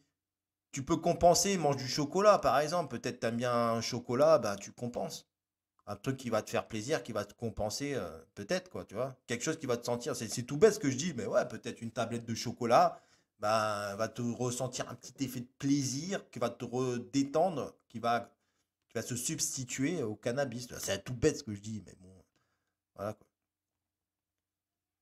[0.70, 2.96] tu peux compenser, mange du chocolat, par exemple.
[2.96, 5.28] Peut-être tu aimes bien un chocolat, bah, tu compenses.
[5.88, 8.94] Un truc qui va te faire plaisir, qui va te compenser, euh, peut-être, quoi, tu
[8.94, 9.16] vois.
[9.26, 10.14] Quelque chose qui va te sentir.
[10.14, 13.03] C'est tout bête ce que je dis, mais ouais, peut-être une tablette de chocolat
[13.40, 18.32] bah, va te ressentir un petit effet de plaisir qui va te détendre, qui va,
[18.88, 20.68] qui va se substituer au cannabis.
[20.78, 22.14] C'est tout bête ce que je dis, mais bon.
[22.94, 23.14] Voilà.
[23.14, 23.26] Quoi.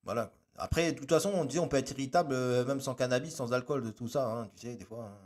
[0.05, 0.33] Voilà.
[0.59, 3.53] Après, de toute façon, on dit on peut être irritable euh, même sans cannabis, sans
[3.53, 5.05] alcool, de tout ça, hein, tu sais, des fois.
[5.05, 5.19] Hein.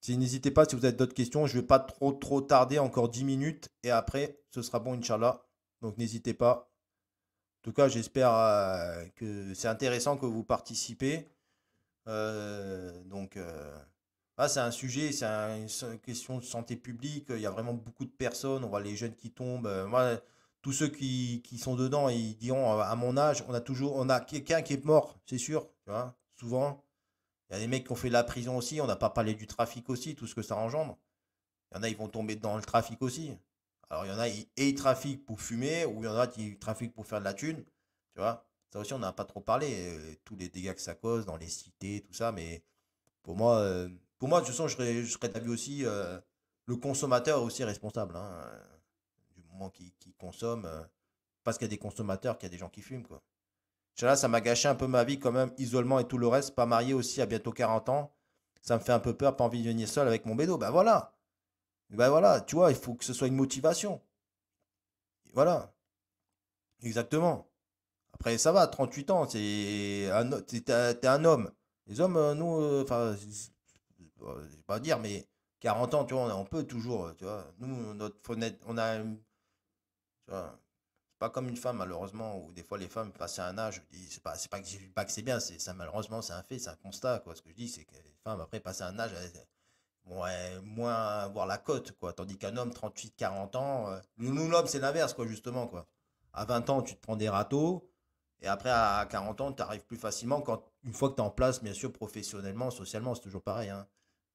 [0.00, 1.46] Si, n'hésitez pas si vous avez d'autres questions.
[1.46, 3.68] Je ne vais pas trop trop tarder, encore 10 minutes.
[3.84, 5.44] Et après, ce sera bon, Inch'Allah.
[5.82, 6.70] Donc n'hésitez pas.
[7.60, 11.28] En tout cas, j'espère euh, que c'est intéressant que vous participez.
[12.08, 13.38] Euh, donc,
[14.36, 17.26] ah, c'est un sujet, c'est une question de santé publique.
[17.30, 18.64] Il y a vraiment beaucoup de personnes.
[18.64, 19.86] On voit les jeunes qui tombent.
[19.88, 20.20] moi,
[20.62, 24.20] tous ceux qui, sont dedans, ils diront à mon âge, on a toujours, on a
[24.20, 25.68] quelqu'un qui est mort, c'est sûr.
[26.36, 26.84] Souvent.
[27.50, 28.80] Il y a des mecs qui ont fait de la prison aussi.
[28.80, 30.98] On n'a pas parlé du trafic aussi, tout ce que ça engendre.
[31.70, 33.32] Il y en a, ils vont tomber dans le trafic aussi.
[33.90, 36.26] Alors, il y en a, et ils trafiquent pour fumer, ou il y en a
[36.26, 37.64] qui trafiquent pour faire de la thune.
[38.14, 39.68] Tu vois Ça aussi, on n'a pas trop parlé.
[39.72, 42.32] Euh, tous les dégâts que ça cause dans les cités, tout ça.
[42.32, 42.62] Mais
[43.22, 45.84] pour moi, euh, de toute façon, je serais, je serais d'avis aussi.
[45.84, 46.20] Euh,
[46.66, 48.14] le consommateur aussi responsable.
[48.16, 48.50] Hein,
[49.58, 50.68] du moment qu'il consomme.
[51.44, 53.04] parce qu'il y a des consommateurs, qu'il y a des gens qui fument.
[53.06, 53.22] Quoi.
[53.94, 55.52] Ça m'a gâché un peu ma vie quand même.
[55.58, 56.54] Isolement et tout le reste.
[56.54, 58.12] Pas marié aussi à bientôt 40 ans.
[58.62, 60.58] Ça me fait un peu peur, pas envie de venir seul avec mon bédo.
[60.58, 61.14] Ben voilà.
[61.90, 64.00] Ben voilà, tu vois, il faut que ce soit une motivation.
[65.32, 65.72] Voilà.
[66.82, 67.48] Exactement.
[68.12, 71.50] Après, ça va, 38 ans, t'es, un homme.
[71.86, 75.26] Les hommes, euh, nous, euh, enfin, je vais pas dire, mais
[75.60, 77.46] 40 ans, tu vois, on, peut toujours, tu vois.
[77.58, 78.98] Nous, notre fenêtre, on a,
[80.28, 80.34] tu
[81.18, 84.34] pas comme une femme, malheureusement, où des fois les femmes passent un âge, c'est pas,
[84.50, 87.34] pas que, pas que c'est bien, c'est malheureusement, c'est un fait, c'est un constat, quoi.
[87.34, 89.12] Ce que je dis, c'est que les femmes, après, passent un âge,
[90.06, 92.12] ouais, moins voir la cote, quoi.
[92.12, 95.86] Tandis qu'un homme, 38, 40 ans, euh, nous, l'homme, c'est l'inverse, quoi, justement, quoi.
[96.32, 97.90] À 20 ans, tu te prends des râteaux,
[98.40, 101.24] et après, à 40 ans, tu arrives plus facilement, quand, une fois que tu es
[101.24, 103.88] en place, bien sûr, professionnellement, socialement, c'est toujours pareil, hein.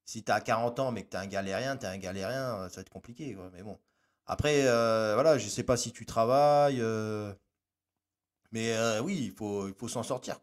[0.05, 2.55] Si tu as 40 ans, mais que tu es un galérien, tu es un galérien,
[2.57, 3.49] euh, ça va être compliqué, quoi.
[3.53, 3.79] Mais bon.
[4.25, 6.81] Après, euh, voilà, je sais pas si tu travailles,
[8.51, 10.39] mais oui, il faut, s'en sortir.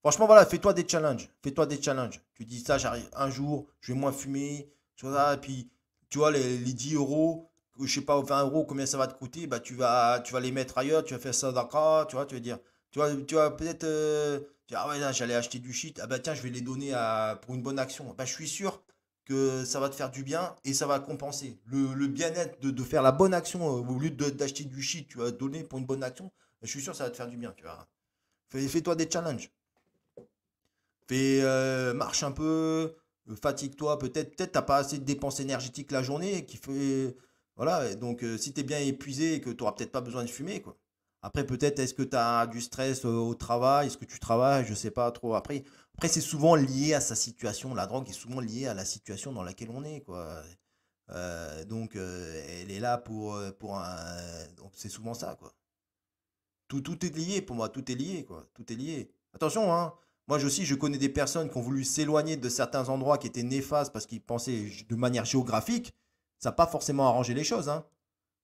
[0.00, 1.28] Franchement, voilà, fais-toi des challenges.
[1.42, 2.20] Fais-toi des challenges.
[2.34, 4.68] Tu dis ça, j'arrive un jour, je vais moins fumer.
[4.96, 5.70] Tu vois, et puis,
[6.10, 7.50] tu vois, les, 10 euros,
[7.80, 10.40] je sais pas, 20 euros, combien ça va te coûter, bah, tu, vas, tu vas
[10.40, 12.58] les mettre ailleurs, tu vas faire ça d'accord, tu vois, tu vas dire,
[12.90, 14.40] tu vois, tu vas peut-être, euh,
[14.74, 16.92] ah ouais, j'allais acheter du shit, ah bah tiens, je vais les donner
[17.42, 18.14] pour une bonne action.
[18.16, 18.82] Bah, je suis sûr
[19.24, 21.58] que ça va te faire du bien et ça va compenser.
[21.66, 25.30] Le, bien-être de, faire la bonne action euh, au lieu d'acheter du shit, tu vas
[25.30, 26.30] donner pour une bonne action,
[26.62, 27.64] je suis sûr que ça va te faire du bien, tu
[28.68, 29.50] Fais-toi des challenges.
[31.08, 32.94] Fais, euh, marche un peu,
[33.28, 33.98] euh, fatigue-toi.
[33.98, 37.16] Peut-être peut-être t'as pas assez de dépenses énergétiques la journée qui fait.
[37.56, 37.94] Voilà.
[37.94, 40.60] Donc, si tu es bien épuisé et que tu n'auras peut-être pas besoin de fumer,
[40.60, 40.76] quoi.
[41.22, 43.86] Après, peut-être, est-ce que tu as du stress au travail?
[43.86, 44.64] Est-ce que tu travailles?
[44.66, 45.34] Je sais pas trop.
[45.34, 45.64] Après,
[45.94, 47.74] après c'est souvent lié à sa situation.
[47.74, 50.42] La drogue est souvent liée à la situation dans laquelle on est, quoi.
[51.68, 54.16] donc, elle est là pour, pour un.
[54.74, 55.52] c'est souvent ça, quoi.
[56.68, 57.68] Tout, tout est lié pour moi.
[57.68, 58.46] Tout est lié, quoi.
[58.54, 59.12] Tout est lié.
[59.34, 59.94] Attention, hein.
[60.28, 63.42] Moi aussi, je connais des personnes qui ont voulu s'éloigner de certains endroits qui étaient
[63.42, 65.92] néfastes parce qu'ils pensaient de manière géographique.
[66.38, 67.68] Ça n'a pas forcément arrangé les choses.
[67.68, 67.84] Hein.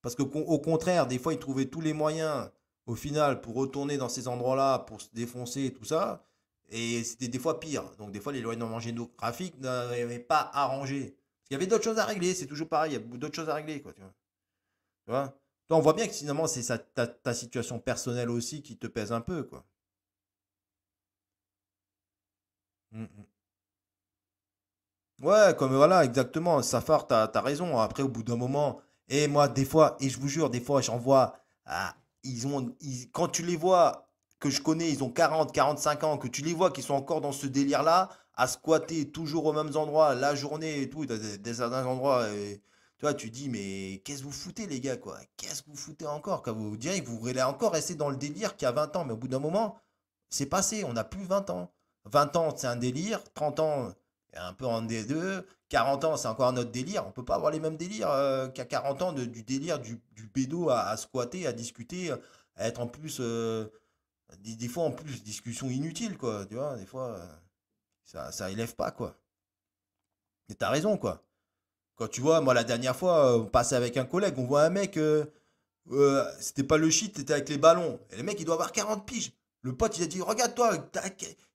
[0.02, 2.50] Parce qu'au contraire, des fois, ils trouvaient tous les moyens,
[2.88, 6.24] au final, pour retourner dans ces endroits-là, pour se défoncer et tout ça.
[6.70, 7.84] Et c'était des fois pire.
[7.98, 11.00] Donc, des fois, l'éloignement géographique n'avait pas arrangé.
[11.10, 12.34] Parce qu'il y avait d'autres choses à régler.
[12.34, 12.92] C'est toujours pareil.
[12.92, 13.82] Il y a d'autres choses à régler.
[13.82, 14.02] Quoi, tu
[15.06, 15.38] vois,
[15.70, 16.64] on voit bien que finalement, c'est
[16.94, 19.42] ta, ta situation personnelle aussi qui te pèse un peu.
[19.44, 19.64] quoi.
[22.92, 23.24] Mmh, mmh.
[25.22, 26.62] Ouais, comme voilà, exactement.
[26.62, 27.78] Safar, t'as, t'as raison.
[27.78, 30.80] Après, au bout d'un moment, et moi, des fois, et je vous jure, des fois,
[30.80, 31.36] j'en vois,
[31.66, 32.74] ah, ils ont,
[33.12, 34.08] quand tu les vois,
[34.40, 37.20] que je connais, ils ont 40, 45 ans, que tu les vois qui sont encore
[37.20, 41.54] dans ce délire-là, à squatter toujours aux mêmes endroits, la journée et tout, dans des,
[41.54, 42.60] certains endroits, et,
[42.98, 45.18] tu vois, tu dis, mais qu'est-ce que vous foutez, les gars, quoi?
[45.36, 46.42] Qu'est-ce que vous foutez encore?
[46.42, 48.96] Quand vous direz que vous voulez encore rester dans le délire qu'il y a 20
[48.96, 49.78] ans, mais au bout d'un moment,
[50.30, 51.70] c'est passé, on n'a plus 20 ans.
[52.06, 53.22] 20 ans, c'est un délire.
[53.34, 53.92] 30 ans,
[54.38, 55.44] un peu en D2.
[55.68, 57.06] 40 ans, c'est encore un autre délire.
[57.06, 60.26] On peut pas avoir les mêmes délires euh, qu'à 40 ans du délire du, du
[60.26, 62.12] bédo à, squatter, à discuter,
[62.56, 63.18] à être en plus.
[63.20, 63.66] Euh,
[64.38, 66.46] des, fois, en plus, discussion inutile, quoi.
[66.46, 67.26] Tu vois, des fois, euh,
[68.04, 69.18] ça, ça élève pas, quoi.
[70.48, 71.24] Mais t'as raison, quoi.
[71.96, 74.70] Quand tu vois, moi, la dernière fois, on passait avec un collègue, on voit un
[74.70, 74.98] mec.
[76.40, 78.00] c'était pas le shit, c'était avec les ballons.
[78.10, 79.32] Et le mec, il doit avoir 40 piges.
[79.62, 80.90] Le pote, il a dit Regarde-toi,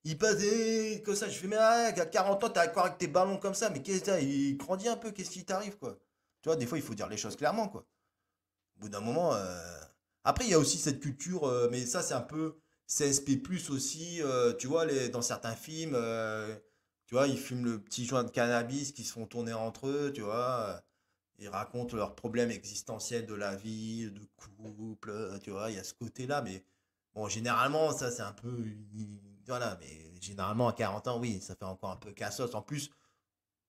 [0.03, 1.29] il passait que ça.
[1.29, 3.69] Je fais Mais à 40 ans, t'es encore avec tes ballons comme ça.
[3.69, 5.97] Mais qu'est-ce que Il grandit un peu, qu'est-ce qui t'arrive, quoi?
[6.41, 7.85] Tu vois, des fois, il faut dire les choses clairement, quoi.
[8.77, 9.33] Au bout d'un moment.
[9.35, 9.81] Euh,
[10.23, 14.21] après, il y a aussi cette culture, euh, mais ça, c'est un peu CSP, aussi.
[14.21, 15.09] Euh, tu vois, les...
[15.09, 15.97] dans certains films,
[17.05, 20.11] tu vois, ils fument le petit joint de cannabis qui se font tourner entre eux,
[20.13, 20.81] tu vois.
[21.39, 25.83] Ils racontent leurs problèmes existentiels de la vie, de couple, tu vois, il y a
[25.83, 26.63] ce côté-là, mais
[27.15, 28.65] Bon, généralement, ça, c'est un peu.
[29.47, 32.55] Voilà, mais généralement, à 40 ans, oui, ça fait encore un peu cassos.
[32.55, 32.89] En plus,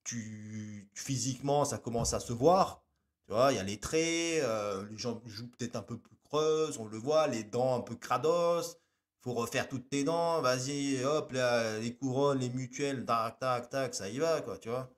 [0.04, 2.84] tu, physiquement, ça commence à se voir.
[3.26, 6.16] Tu vois, il y a les traits, euh, les gens jouent peut-être un peu plus
[6.24, 8.76] creuses, on le voit, les dents un peu crados.
[9.22, 13.94] faut refaire toutes tes dents, vas-y, hop, là, les couronnes, les mutuelles, tac, tac, tac,
[13.94, 14.90] ça y va, quoi, tu vois.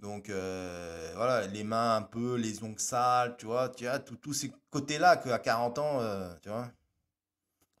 [0.00, 3.86] Donc euh, voilà, les mains un peu, les ongles sales, tu vois, tu
[4.22, 6.70] tous ces côtés-là qu'à 40 ans, euh, tu vois.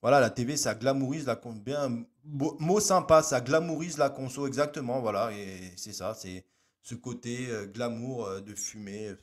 [0.02, 5.32] Voilà, la TV, ça glamourise la bien mot sympa, ça glamourise la conso exactement, voilà,
[5.32, 6.44] et c'est ça, c'est
[6.82, 9.14] ce côté euh, glamour de fumer,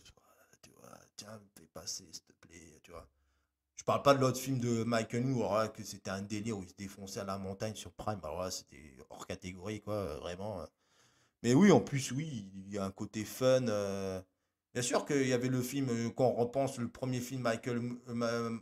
[0.61, 3.07] tu vois, tiens, fais passer s'il te plaît, tu vois.
[3.75, 6.63] Je parle pas de l'autre film de Michael Moore, hein, que c'était un délire où
[6.63, 10.65] il se défonçait à la montagne sur Prime, alors là, c'était hors catégorie, quoi, vraiment.
[11.43, 13.67] Mais oui, en plus, oui, il y a un côté fun.
[13.67, 14.21] euh.
[14.73, 17.81] Bien sûr qu'il y avait le film, euh, quand on repense, le premier film Michael,
[18.09, 18.57] euh,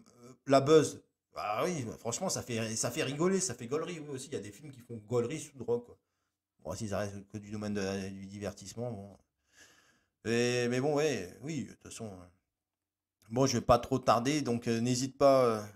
[0.48, 1.02] La Buzz.
[1.36, 4.00] Ah oui, bah, franchement, ça fait, ça fait rigoler, ça fait gaulerie.
[4.00, 5.84] Oui, aussi, il y a des films qui font gaulerie sous drogue.
[6.64, 7.76] Bon, si ça reste que du domaine
[8.12, 9.18] du divertissement, bon.
[10.26, 12.12] mais bon, ouais, oui, de toute façon.
[13.30, 15.68] Bon, je vais pas trop tarder, donc n'hésite pas.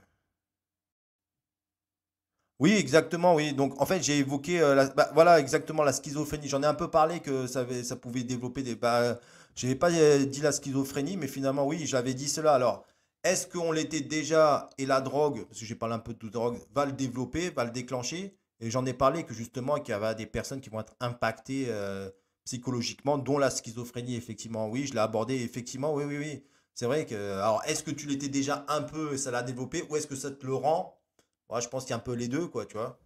[2.60, 3.54] Oui, exactement, oui.
[3.54, 6.48] Donc, en fait, j'ai évoqué, euh, la- bah, voilà, exactement la schizophrénie.
[6.50, 7.66] J'en ai un peu parlé que ça,
[7.96, 8.76] pouvait développer des.
[8.76, 9.18] Bah,
[9.56, 12.54] je n'avais pas euh, dit la schizophrénie, mais finalement, oui, j'avais dit cela.
[12.54, 12.86] Alors,
[13.24, 16.60] est-ce qu'on l'était déjà et la drogue, parce que j'ai parlé un peu de drogue,
[16.76, 18.36] va le développer, va le déclencher?
[18.60, 21.68] Et j'en ai parlé que justement, qu'il y avait des personnes qui vont être impactées
[21.70, 22.10] euh,
[22.44, 24.68] psychologiquement, dont la schizophrénie, effectivement.
[24.68, 26.44] Oui, je l'ai abordé, effectivement, oui, oui, oui.
[26.74, 27.16] C'est vrai que.
[27.16, 30.16] Alors, est-ce que tu l'étais déjà un peu et ça l'a développé, ou est-ce que
[30.16, 30.99] ça te le rend?
[31.50, 33.00] Ouais, je pense qu'il y a un peu les deux, quoi, tu vois.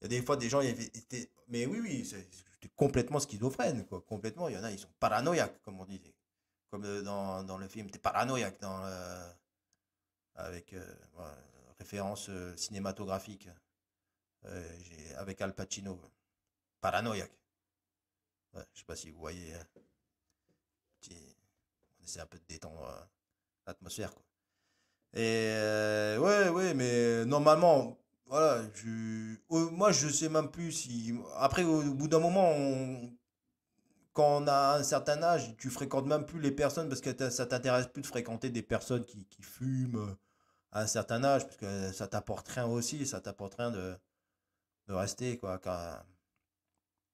[0.00, 1.30] Il y a des fois des gens, ils étaient...
[1.48, 4.48] mais oui, oui, c'est complètement schizophrène, quoi, complètement.
[4.48, 6.00] Il y en a, ils sont paranoïaques, comme on dit,
[6.70, 8.82] comme euh, dans, dans le film, t'es paranoïaque dans
[10.36, 10.94] avec euh,
[11.78, 13.48] référence euh, cinématographique
[15.16, 16.00] avec Al Pacino,
[16.80, 17.36] paranoïaque.
[18.54, 19.54] Ouais, je sais pas si vous voyez.
[19.54, 19.66] Hein.
[21.10, 23.10] on essaie un peu de détendre
[23.66, 24.24] l'atmosphère, quoi.
[25.14, 31.14] Et euh, ouais, ouais, mais normalement, voilà, je, moi je sais même plus si.
[31.36, 32.54] Après, au, bout d'un moment,
[34.12, 37.46] quand on a un certain âge, tu fréquentes même plus les personnes parce que ça
[37.46, 40.16] t'intéresse plus de fréquenter des personnes qui, qui fument,
[40.72, 43.94] à un certain âge, parce que ça t'apporte rien aussi, ça t'apporte rien de,
[44.88, 45.60] de rester, quoi.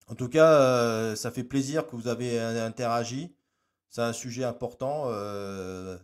[0.09, 3.35] En tout cas, euh, ça fait plaisir que vous avez interagi.
[3.90, 5.05] C'est un sujet important.
[5.09, 5.98] Euh,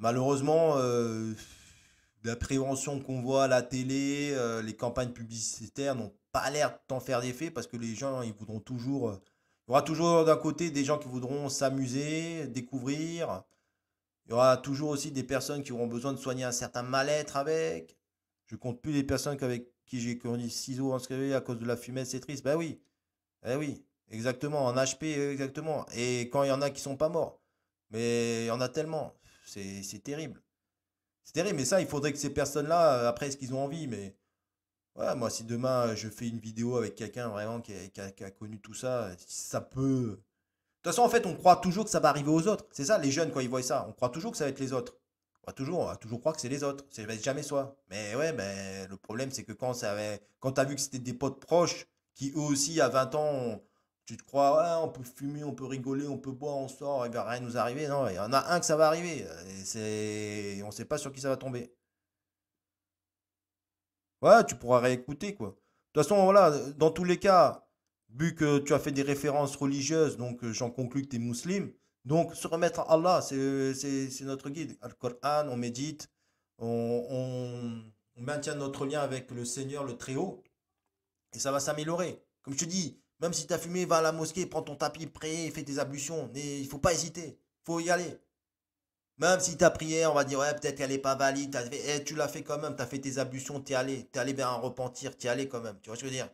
[0.00, 1.32] malheureusement, euh,
[2.24, 7.00] la prévention qu'on voit à la télé, les campagnes publicitaires n'ont pas l'air de t'en
[7.00, 9.12] faire d'effet parce que les gens, ils voudront toujours.
[9.68, 13.44] il y aura toujours d'un côté des gens qui voudront s'amuser, découvrir.
[14.26, 17.36] Il y aura toujours aussi des personnes qui auront besoin de soigner un certain mal-être
[17.36, 17.96] avec.
[18.46, 21.76] Je compte plus les personnes avec qui j'ai connu ciseaux inscrits à cause de la
[21.76, 22.44] fumette, c'est triste.
[22.44, 22.80] Ben oui,
[23.44, 25.86] eh oui, exactement, en HP, exactement.
[25.96, 27.40] Et quand il y en a qui sont pas morts.
[27.90, 29.14] Mais il y en a tellement.
[29.50, 30.42] C'est terrible.
[31.24, 34.16] C'est terrible, mais ça, il faudrait que ces personnes-là, après, ce qu'ils ont envie, mais
[34.96, 38.74] Ouais, moi, si demain je fais une vidéo avec quelqu'un vraiment qui a, connu tout
[38.74, 40.10] ça, ça peut.
[40.10, 40.16] De
[40.82, 42.66] toute façon, en fait, on croit toujours que ça va arriver aux autres.
[42.72, 44.60] C'est ça, les jeunes, quand ils voient ça, on croit toujours que ça va être
[44.60, 44.96] les autres.
[45.44, 46.84] On va toujours, on va toujours croire que c'est les autres.
[46.90, 47.76] Ça va être jamais soi.
[47.90, 50.20] Mais ouais, mais le problème, c'est que quand, ça avait...
[50.40, 53.62] quand tu as vu que c'était des potes proches qui, eux aussi, à 20 ans,
[54.10, 57.12] tu te crois, on peut fumer, on peut rigoler, on peut boire, on sort, il
[57.12, 57.86] va rien nous arriver.
[57.86, 59.24] Non, il y en a un que ça va arriver.
[59.76, 61.72] Et on ne sait pas sur qui ça va tomber.
[64.20, 65.50] Ouais, tu pourras réécouter, quoi.
[65.50, 65.54] De
[65.92, 67.64] toute façon, voilà, dans tous les cas,
[68.08, 71.18] vu que tu as fait des références religieuses, donc euh, j'en conclus que tu es
[71.20, 71.68] musulman.
[72.04, 74.76] Donc, se remettre à Allah, c'est notre guide.
[74.82, 76.10] Al-Qur'an, on médite,
[76.58, 77.84] on,
[78.16, 80.42] maintient notre lien avec le Seigneur, le Très-Haut,
[81.32, 82.24] et ça va s'améliorer.
[82.42, 84.76] Comme je te dis, même si tu as fumé, va à la mosquée, prends ton
[84.76, 86.30] tapis, prie, fais tes ablutions.
[86.34, 88.18] Mais il faut pas hésiter, faut y aller.
[89.18, 92.14] Même si ta prière, on va dire, ouais, peut-être qu'elle n'est pas valide, eh, tu
[92.14, 94.48] l'as fait quand même, tu as fait tes ablutions, tu es allé, tu allé vers
[94.48, 95.78] un repentir, tu es allé quand même.
[95.82, 96.30] Tu vois ce que je veux dire?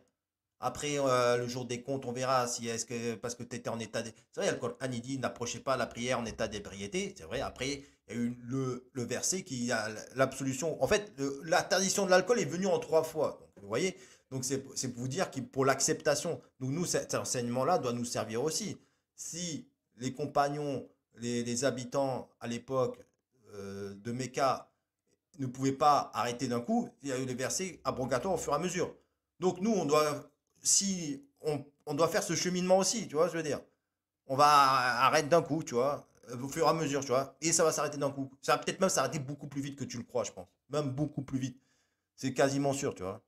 [0.59, 3.69] Après, euh, le jour des comptes, on verra si est-ce que parce que tu étais
[3.69, 4.01] en état.
[4.01, 4.11] De...
[4.31, 4.75] C'est vrai, le Coran
[5.19, 7.13] n'approchez pas la prière en état d'ébriété.
[7.17, 10.81] C'est vrai, après, il y a eu le, verset qui a l'absolution.
[10.81, 11.11] En fait,
[11.43, 13.39] l'interdiction de l'alcool est venue en trois fois.
[13.61, 13.97] Vous voyez
[14.31, 16.41] Donc, c'est pour vous dire que pour l'acceptation.
[16.59, 18.77] Donc, nous, cet enseignement-là doit nous servir aussi.
[19.15, 19.67] Si
[19.97, 20.87] les compagnons
[21.19, 22.99] les, habitants à l'époque
[23.53, 24.71] euh, de Mecca
[25.39, 28.53] ne pouvaient pas arrêter d'un coup, il y a eu les versets abrogatoires au fur
[28.53, 28.93] et à mesure.
[29.39, 30.29] Donc nous, on doit,
[30.61, 33.61] si on, doit faire ce cheminement aussi, tu vois, je veux dire?
[34.27, 36.07] On va arrêter d'un coup, tu vois,
[36.41, 38.29] au fur et à mesure, tu vois, et ça va s'arrêter d'un coup.
[38.41, 40.47] Ça va peut-être même s'arrêter beaucoup plus vite que tu le crois, je pense.
[40.69, 41.61] Même beaucoup plus vite.
[42.15, 43.23] C'est quasiment sûr, tu vois.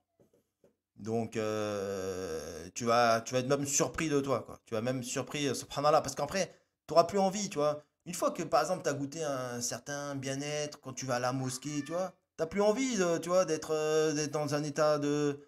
[1.00, 4.60] Donc, euh, tu, vas, tu vas être même surpris de toi, quoi.
[4.66, 6.54] Tu vas même surpris, subhanallah, parce qu'après,
[6.88, 7.84] tu n'auras plus envie, tu vois.
[8.06, 11.20] Une fois que, par exemple, tu as goûté un certain bien-être, quand tu vas à
[11.20, 15.00] la mosquée, tu vois, tu n'as plus envie, tu vois, euh, d'être dans un état
[15.00, 15.40] de...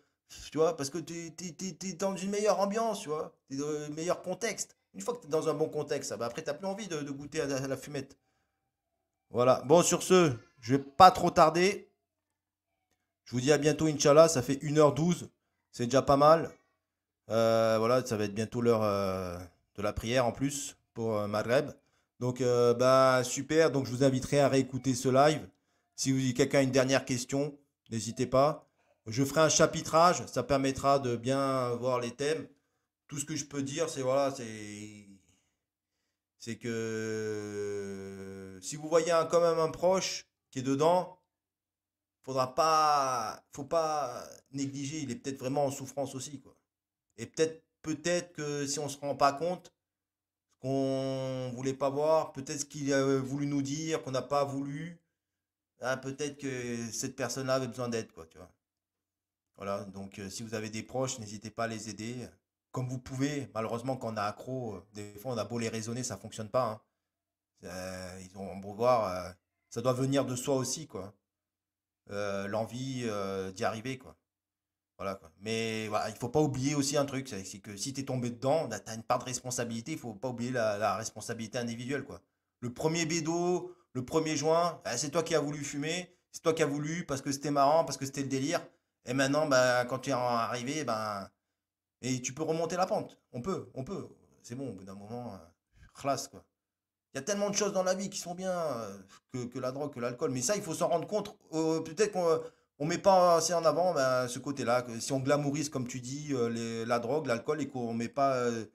[0.50, 3.68] Tu vois, parce que tu es, dans une meilleure ambiance, tu vois, tu es dans
[3.68, 4.78] un meilleur contexte.
[4.94, 6.88] Une fois que tu es dans un bon contexte, bah après, tu n'as plus envie
[6.88, 8.18] de, goûter à la, fumette.
[9.30, 9.62] Voilà.
[9.66, 11.92] Bon, sur ce, je vais pas trop tarder.
[13.26, 14.30] Je vous dis à bientôt, Inch'Allah.
[14.30, 15.28] Ça fait 1h12.
[15.72, 16.52] C'est déjà pas mal.
[17.30, 19.38] Euh, voilà, ça va être bientôt l'heure euh,
[19.76, 21.72] de la prière en plus pour euh, Maghreb.
[22.20, 22.44] Donc,
[22.78, 23.72] bah, super.
[23.72, 25.48] Donc, je vous inviterai à réécouter ce live.
[25.96, 27.58] Si vous quelqu'un a une dernière question,
[27.90, 28.70] n'hésitez pas.
[29.08, 30.24] Je ferai un chapitrage.
[30.28, 32.48] Ça permettra de bien voir les thèmes.
[33.08, 34.32] Tout ce que je peux dire, c'est voilà,
[36.38, 41.18] c'est que si vous voyez quand même un proche qui est dedans,
[42.24, 45.00] faudra pas, faut pas négliger.
[45.02, 46.56] Il est peut-être vraiment en souffrance aussi, quoi.
[47.18, 49.74] Et peut-être, peut-être que si on se rend pas compte,
[50.62, 55.00] qu'on voulait pas voir, peut-être qu'il a voulu nous dire, qu'on n'a pas voulu.
[55.82, 58.52] Ah, peut-être que cette personne-là avait besoin d'aide, quoi, tu vois.
[59.58, 62.28] Voilà, donc euh, si vous avez des proches, n'hésitez pas à les aider.
[62.72, 65.70] Comme vous pouvez, malheureusement, quand on a accro, euh, des fois on a beau les
[65.70, 66.72] raisonner, ça fonctionne pas.
[66.72, 66.82] Hein.
[67.66, 69.36] Euh, ils ont beau voir,
[69.70, 71.14] ça doit venir de soi aussi, quoi.
[72.12, 73.08] L'envie
[73.56, 74.16] d'y arriver, quoi.
[75.02, 78.06] Voilà, Mais voilà, il faut pas oublier aussi un truc, c'est que si tu es
[78.06, 81.58] tombé dedans, bah, tu as une part de responsabilité, il faut pas oublier la, responsabilité
[81.58, 82.04] individuelle.
[82.04, 82.22] Quoi.
[82.60, 86.54] Le premier bédo, le premier joint, bah, c'est toi qui as voulu fumer, c'est toi
[86.54, 88.62] qui as voulu parce que c'était marrant, parce que c'était le délire.
[89.06, 91.28] Et maintenant, bah, quand tu es arrivé, ben,
[92.04, 93.18] et tu peux remonter la pente.
[93.32, 94.08] On peut, on peut.
[94.44, 95.38] C'est bon, au bout d'un moment, euh,
[95.96, 96.46] classe quoi.
[97.14, 99.72] Il y a tellement de choses dans la vie qui sont bien euh, que, la
[99.72, 100.32] drogue, que l'alcool.
[100.32, 101.38] Mais ça, il faut s'en rendre compte.
[101.54, 102.42] Euh, peut-être qu'on
[102.80, 104.86] on met pas assez en avant ben, ce côté-là.
[105.00, 108.70] Si on glamourise, comme tu dis, euh, la drogue, l'alcool, et qu'on met pas les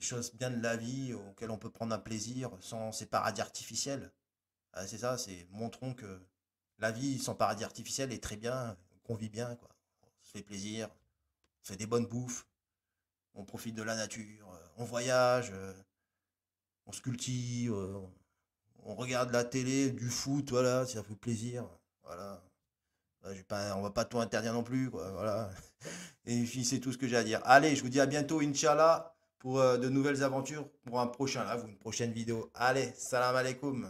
[0.00, 4.12] choses bien de la vie auxquelles on peut prendre un plaisir sans ces paradis artificiels.
[4.72, 6.20] Ah, c'est ça, c'est montrons que
[6.78, 9.68] la vie sans paradis artificiel est très bien, qu'on vit bien, quoi.
[10.02, 10.88] On se fait plaisir,
[11.62, 12.46] on fait des bonnes bouffes,
[13.34, 14.48] on profite de la nature,
[14.78, 15.52] on voyage,
[16.86, 17.74] on se cultive,
[18.84, 21.68] on regarde la télé, du foot, voilà, ça fait plaisir.
[22.04, 22.42] Voilà.
[23.46, 24.88] Pas, on va pas tout interdire non plus.
[24.88, 25.50] Voilà.
[26.26, 27.40] Et puis c'est tout ce que j'ai à dire.
[27.44, 31.44] Allez, je vous dis à bientôt, Inch'Allah, pour euh, de nouvelles aventures, pour un prochain
[31.44, 32.50] live ou une prochaine vidéo.
[32.54, 33.88] Allez, salam alaikum.